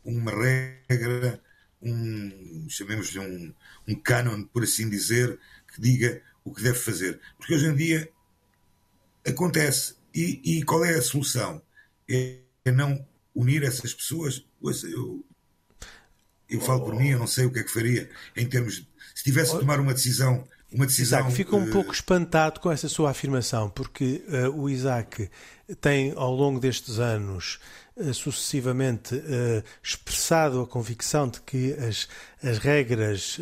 uma 0.05 0.33
regra, 0.33 1.41
um, 1.83 2.67
chamemos-lhe 2.69 3.19
um, 3.21 3.55
um 3.89 3.95
canon, 4.01 4.45
por 4.45 4.63
assim 4.65 4.89
dizer, 4.89 5.39
que 5.73 5.81
diga 5.81 6.23
o 6.45 6.53
que 6.55 6.63
deve 6.63 6.79
fazer. 6.79 7.21
Porque 7.39 7.55
hoje 7.55 7.67
em 7.67 7.77
dia 7.77 8.11
acontece. 9.27 9.97
E, 10.15 10.41
e 10.59 10.63
qual 10.65 10.85
é 10.85 10.95
a 10.97 11.03
solução? 11.03 11.63
É, 12.09 12.41
é 12.65 12.73
não 12.73 13.07
unir 13.35 13.63
essas 13.63 13.93
pessoas? 13.95 14.45
Ouça, 14.61 14.87
eu, 14.89 15.25
eu 16.49 16.61
falo 16.61 16.85
por 16.85 16.95
mim, 16.95 17.11
eu 17.11 17.19
não 17.19 17.27
sei 17.27 17.45
o 17.45 17.53
que 17.53 17.59
é 17.61 17.63
que 17.63 17.71
faria 17.71 18.11
em 18.37 18.49
termos. 18.49 18.77
de- 18.77 18.89
Se 19.15 19.25
tivesse 19.25 19.53
de 19.53 19.61
tomar 19.61 19.81
uma 19.81 19.93
decisão 19.95 20.47
uma 20.73 20.87
decisão. 20.87 21.21
Isaac, 21.21 21.35
fico 21.35 21.57
um 21.57 21.71
pouco 21.71 21.93
espantado 21.93 22.61
com 22.61 22.71
essa 22.71 22.89
sua 22.89 23.11
afirmação, 23.11 23.71
porque 23.71 24.25
uh, 24.29 24.61
o 24.61 24.69
Isaac 24.69 25.31
tem, 25.81 26.13
ao 26.15 26.35
longo 26.35 26.61
destes 26.61 26.99
anos, 26.99 27.59
uh, 27.97 28.13
sucessivamente 28.13 29.15
uh, 29.15 29.65
expressado 29.83 30.61
a 30.61 30.67
convicção 30.67 31.29
de 31.29 31.41
que 31.41 31.73
as, 31.73 32.09
as 32.43 32.59
regras 32.59 33.41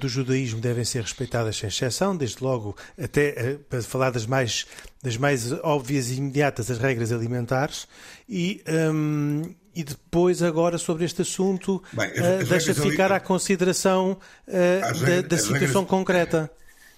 do 0.00 0.08
judaísmo 0.08 0.60
devem 0.60 0.84
ser 0.84 1.02
respeitadas 1.02 1.56
sem 1.56 1.68
exceção, 1.68 2.16
desde 2.16 2.42
logo, 2.42 2.76
até 2.98 3.58
para 3.68 3.82
falar 3.82 4.10
das 4.10 4.26
mais, 4.26 4.66
das 5.02 5.16
mais 5.16 5.52
óbvias 5.52 6.10
e 6.10 6.16
imediatas, 6.16 6.70
as 6.70 6.78
regras 6.78 7.12
alimentares, 7.12 7.88
e. 8.28 8.62
Um, 8.68 9.54
e 9.76 9.84
depois, 9.84 10.42
agora, 10.42 10.78
sobre 10.78 11.04
este 11.04 11.20
assunto, 11.20 11.82
Bem, 11.92 12.10
as, 12.12 12.18
as 12.18 12.48
deixa 12.48 12.72
de 12.72 12.80
ficar 12.80 13.12
à 13.12 13.20
consideração 13.20 14.18
uh, 14.48 15.00
da, 15.04 15.20
da 15.20 15.36
situação 15.36 15.82
regras... 15.82 15.86
concreta. 15.86 16.50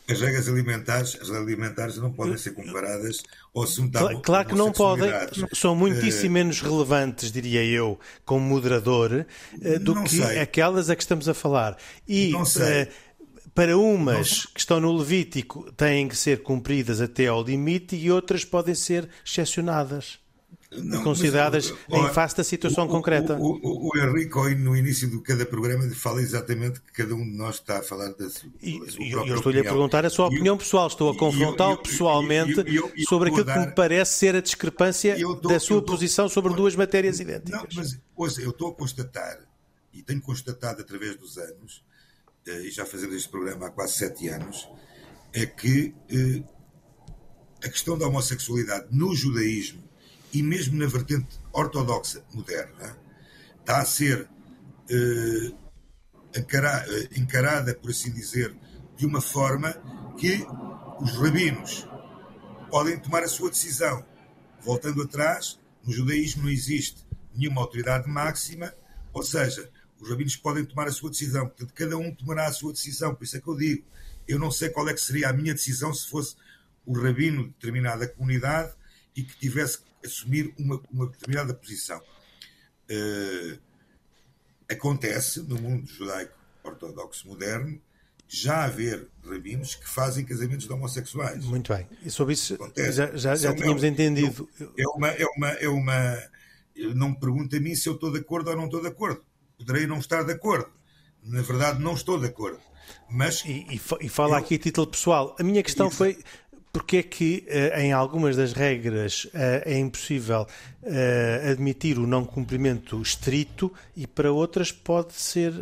As 0.08 0.20
regras 0.20 0.48
alimentares, 0.48 1.18
as 1.20 1.28
alimentares 1.30 1.96
não 1.98 2.12
podem 2.12 2.38
ser 2.38 2.52
comparadas 2.52 3.20
ao 3.54 3.64
assunto 3.64 3.90
da 3.90 3.98
Claro, 3.98 4.20
claro 4.20 4.48
que 4.48 4.54
não 4.54 4.72
podem, 4.72 5.10
são 5.52 5.74
muitíssimo 5.74 6.30
uh, 6.30 6.32
menos 6.32 6.60
relevantes, 6.62 7.32
diria 7.32 7.64
eu, 7.64 7.98
como 8.24 8.46
moderador, 8.46 9.26
do 9.82 10.02
que 10.04 10.10
sei. 10.10 10.38
aquelas 10.38 10.88
a 10.88 10.96
que 10.96 11.02
estamos 11.02 11.28
a 11.28 11.34
falar. 11.34 11.76
E 12.06 12.32
uh, 12.32 12.88
para 13.54 13.76
umas 13.76 14.44
não. 14.44 14.52
que 14.54 14.60
estão 14.60 14.80
no 14.80 14.96
Levítico 14.96 15.70
têm 15.72 16.06
que 16.06 16.16
ser 16.16 16.44
cumpridas 16.44 17.00
até 17.00 17.26
ao 17.26 17.42
limite 17.42 17.96
e 17.96 18.08
outras 18.08 18.44
podem 18.44 18.74
ser 18.74 19.08
excepcionadas. 19.26 20.20
Não, 20.70 21.02
consideradas 21.02 21.72
mas, 21.88 22.00
em 22.00 22.12
face 22.12 22.36
da 22.36 22.44
situação 22.44 22.84
o, 22.84 22.88
concreta. 22.88 23.38
O, 23.38 23.58
o, 23.62 23.90
o, 23.90 23.96
Henrique, 23.96 24.54
no 24.56 24.76
início 24.76 25.08
de 25.08 25.18
cada 25.22 25.46
programa, 25.46 25.88
fala 25.94 26.20
exatamente 26.20 26.78
que 26.82 26.92
cada 26.92 27.14
um 27.14 27.24
de 27.24 27.36
nós 27.36 27.54
está 27.54 27.78
a 27.78 27.82
falar 27.82 28.10
da 28.10 28.28
sua, 28.28 28.50
e, 28.60 28.78
da 28.78 28.90
sua 28.90 29.04
Eu 29.26 29.36
estou-lhe 29.36 29.60
a 29.60 29.64
perguntar 29.64 30.04
a 30.04 30.10
sua 30.10 30.26
opinião 30.26 30.58
pessoal, 30.58 30.86
estou 30.86 31.10
a 31.10 31.16
confrontá-lo 31.16 31.78
pessoalmente 31.78 32.54
sobre 33.08 33.30
aquilo 33.30 33.44
dar, 33.44 33.54
que 33.54 33.66
me 33.66 33.74
parece 33.74 34.12
ser 34.12 34.36
a 34.36 34.42
discrepância 34.42 35.18
tô, 35.18 35.48
da 35.48 35.58
sua 35.58 35.80
tô, 35.80 35.92
posição 35.92 36.28
sobre 36.28 36.52
duas 36.52 36.76
matérias 36.76 37.18
idênticas. 37.18 37.50
Não, 37.50 37.66
mas 37.74 37.98
ouça, 38.14 38.42
eu 38.42 38.50
estou 38.50 38.68
a 38.68 38.74
constatar, 38.74 39.38
e 39.94 40.02
tenho 40.02 40.20
constatado 40.20 40.82
através 40.82 41.16
dos 41.16 41.38
anos, 41.38 41.82
eh, 42.46 42.66
e 42.66 42.70
já 42.70 42.84
fazemos 42.84 43.16
este 43.16 43.30
programa 43.30 43.68
há 43.68 43.70
quase 43.70 43.94
sete 43.94 44.28
anos, 44.28 44.68
é 45.32 45.46
que 45.46 45.94
eh, 46.10 46.42
a 47.64 47.70
questão 47.70 47.96
da 47.96 48.06
homossexualidade 48.06 48.88
no 48.90 49.14
judaísmo 49.14 49.88
e 50.32 50.42
mesmo 50.42 50.78
na 50.78 50.86
vertente 50.86 51.38
ortodoxa 51.52 52.24
moderna, 52.32 52.96
está 53.60 53.80
a 53.80 53.84
ser 53.84 54.28
eh, 54.90 55.52
eh, 56.34 57.08
encarada, 57.16 57.74
por 57.74 57.90
assim 57.90 58.10
dizer, 58.10 58.54
de 58.96 59.06
uma 59.06 59.20
forma 59.20 59.72
que 60.18 60.46
os 61.00 61.12
rabinos 61.16 61.86
podem 62.70 62.98
tomar 62.98 63.22
a 63.22 63.28
sua 63.28 63.50
decisão. 63.50 64.04
Voltando 64.60 65.02
atrás, 65.02 65.58
no 65.84 65.92
judaísmo 65.92 66.42
não 66.42 66.50
existe 66.50 67.06
nenhuma 67.34 67.60
autoridade 67.60 68.08
máxima, 68.08 68.74
ou 69.12 69.22
seja, 69.22 69.70
os 70.00 70.08
rabinos 70.08 70.36
podem 70.36 70.64
tomar 70.64 70.88
a 70.88 70.92
sua 70.92 71.10
decisão. 71.10 71.46
Portanto, 71.46 71.72
cada 71.74 71.96
um 71.96 72.14
tomará 72.14 72.46
a 72.46 72.52
sua 72.52 72.72
decisão. 72.72 73.14
Por 73.14 73.24
isso 73.24 73.36
é 73.36 73.40
que 73.40 73.48
eu 73.48 73.56
digo, 73.56 73.84
eu 74.26 74.38
não 74.38 74.50
sei 74.50 74.68
qual 74.68 74.88
é 74.88 74.94
que 74.94 75.00
seria 75.00 75.28
a 75.28 75.32
minha 75.32 75.54
decisão 75.54 75.92
se 75.92 76.08
fosse 76.08 76.36
o 76.84 76.92
rabino 76.92 77.44
de 77.44 77.50
determinada 77.50 78.06
comunidade 78.08 78.72
e 79.14 79.22
que 79.22 79.36
tivesse 79.38 79.78
assumir 80.05 80.55
uma, 80.59 80.80
uma 80.90 81.07
determinada 81.07 81.55
posição. 81.55 82.01
Uh, 82.90 83.59
acontece 84.70 85.40
no 85.42 85.61
mundo 85.61 85.86
judaico 85.86 86.34
ortodoxo 86.62 87.26
moderno 87.28 87.80
já 88.28 88.64
haver 88.64 89.09
rabinos 89.24 89.74
que 89.74 89.88
fazem 89.88 90.24
casamentos 90.24 90.66
de 90.66 90.72
homossexuais. 90.72 91.44
Muito 91.46 91.72
bem. 91.72 91.88
E 92.05 92.11
sobre 92.11 92.34
isso 92.34 92.55
acontece. 92.55 92.92
já, 92.92 93.16
já, 93.16 93.34
já 93.34 93.55
tínhamos 93.55 93.82
é, 93.82 93.88
entendido. 93.88 94.49
É 94.76 94.86
uma, 94.88 95.09
é 95.09 95.24
uma, 95.24 95.49
é 95.49 95.68
uma. 95.68 96.22
Não 96.94 97.11
me 97.11 97.18
pergunta 97.18 97.57
a 97.57 97.61
mim 97.61 97.74
se 97.74 97.88
eu 97.88 97.94
estou 97.94 98.12
de 98.12 98.18
acordo 98.18 98.51
ou 98.51 98.57
não 98.57 98.66
estou 98.66 98.82
de 98.82 98.88
acordo. 98.88 99.22
Poderei 99.57 99.86
não 99.86 99.99
estar 99.99 100.22
de 100.24 100.32
acordo. 100.32 100.68
Na 101.22 101.42
verdade, 101.42 101.82
não 101.82 101.94
estou 101.94 102.20
de 102.20 102.26
acordo. 102.26 102.61
Mas, 103.11 103.42
e, 103.44 103.66
e, 103.70 103.80
e 104.01 104.09
fala 104.09 104.34
eu, 104.36 104.44
aqui 104.44 104.55
a 104.55 104.59
título 104.59 104.86
pessoal. 104.86 105.34
A 105.38 105.42
minha 105.42 105.62
questão 105.62 105.90
foi 105.90 106.18
porque 106.78 106.98
é 106.98 107.02
que 107.02 107.44
uh, 107.48 107.80
em 107.80 107.92
algumas 107.92 108.36
das 108.36 108.52
regras 108.52 109.24
uh, 109.24 109.30
é 109.64 109.76
impossível 109.76 110.46
uh, 110.80 111.50
admitir 111.50 111.98
o 111.98 112.06
não 112.06 112.24
cumprimento 112.24 113.02
estrito 113.02 113.72
e 113.96 114.06
para 114.06 114.30
outras 114.30 114.70
pode 114.70 115.12
ser 115.14 115.52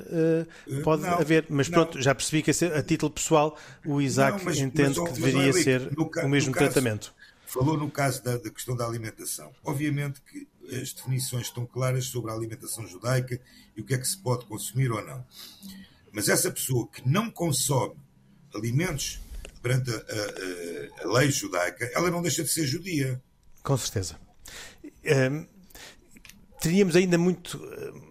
pode 0.85 1.05
não, 1.05 1.15
haver? 1.15 1.47
Mas 1.49 1.71
não. 1.71 1.87
pronto 1.87 2.03
já 2.03 2.15
percebi 2.15 2.43
que 2.43 2.51
a, 2.51 2.83
título 2.83 3.11
pessoal 3.11 3.57
o 3.87 3.99
Isaac 3.99 4.37
não, 4.39 4.45
mas, 4.45 4.59
entende 4.59 5.01
mas, 5.01 5.09
que 5.09 5.19
deveria 5.19 5.53
mas, 5.55 5.65
ser 5.65 5.91
o 5.97 6.29
mesmo 6.29 6.53
caso, 6.53 6.71
tratamento. 6.71 7.15
Falou 7.47 7.79
no 7.79 7.91
caso 7.91 8.23
da, 8.23 8.37
da, 8.37 8.51
questão 8.51 8.77
da 8.77 8.87
alimentação. 8.87 9.51
Obviamente 9.65 10.21
que 10.21 10.47
as 10.77 10.93
definições 10.93 11.47
estão 11.47 11.65
claras 11.65 12.05
sobre 12.05 12.31
a 12.31 12.35
alimentação 12.35 12.87
judaica 12.87 13.41
e 13.75 13.81
o 13.81 13.85
que 13.85 13.95
é 13.95 13.99
que 13.99 14.07
se 14.07 14.19
pode 14.19 14.45
consumir 14.45 14.93
ou 14.93 15.03
não. 15.03 15.25
Mas 16.13 16.29
essa 16.29 16.51
pessoa 16.51 16.87
que 16.89 17.09
não 17.09 17.31
consome 17.31 17.97
alimentos 18.55 19.21
perante 19.67 19.91
a, 19.91 19.95
a, 19.95 21.09
a, 21.09 21.19
lei 21.19 21.31
judaica, 21.31 21.91
ela 21.93 22.11
não 22.11 22.23
deixa 22.23 22.45
de 22.45 22.49
ser 22.49 22.65
judia. 22.65 23.21
Com 23.65 23.77
certeza. 23.77 24.17
Um, 25.05 25.47
teríamos 26.61 26.97
ainda 26.97 27.19
muito, 27.19 27.61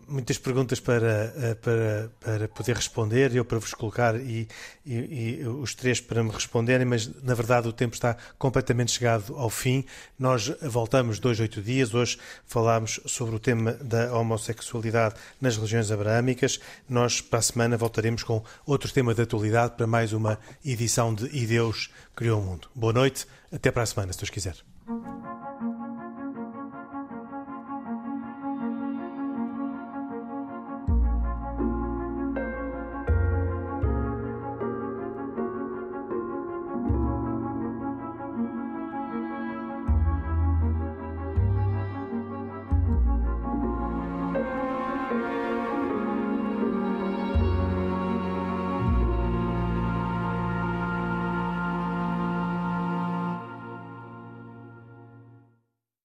muitas 0.08 0.38
perguntas 0.38 0.80
para, 0.80 1.34
eh, 1.36 1.56
para, 1.56 2.12
para 2.20 2.48
poder 2.48 2.76
responder, 2.76 3.36
eu 3.36 3.44
para 3.44 3.60
vos 3.60 3.74
colocar 3.74 4.16
e, 4.16 4.48
e, 4.86 5.40
e, 5.42 5.48
os 5.48 5.74
três 5.74 6.00
para 6.00 6.24
me 6.24 6.30
responderem, 6.30 6.86
mas 6.86 7.08
na 7.24 7.34
verdade 7.34 7.68
o 7.68 7.74
tempo 7.74 7.96
está 7.96 8.16
completamente 8.38 8.92
chegado 8.92 9.36
ao 9.36 9.50
fim. 9.50 9.86
Nós 10.18 10.48
voltamos 10.62 11.20
dois, 11.20 11.40
oito 11.40 11.62
dias. 11.62 11.94
Hoje 11.94 12.18
falámos 12.46 13.00
sobre 13.06 13.36
o 13.36 13.40
tema 13.40 13.74
da 13.74 14.14
homossexualidade 14.16 15.16
nas 15.42 15.56
religiões 15.56 15.92
abraâmicas. 15.92 16.60
Nós 16.88 17.22
para 17.22 17.40
a 17.40 17.42
semana 17.42 17.78
voltaremos 17.78 18.24
com 18.24 18.44
outro 18.66 18.92
tema 18.92 19.14
de 19.14 19.22
atualidade 19.22 19.76
para 19.76 19.88
mais 19.88 20.14
uma 20.14 20.40
edição 20.64 21.14
de 21.14 21.26
E 21.36 21.46
Deus 21.46 21.90
Criou 22.16 22.42
o 22.42 22.44
Mundo. 22.44 22.68
Boa 22.74 22.94
noite, 22.94 23.26
até 23.52 23.72
para 23.72 23.84
a 23.84 23.86
semana, 23.86 24.14
se 24.14 24.20
Deus 24.20 24.30
quiser. 24.30 24.56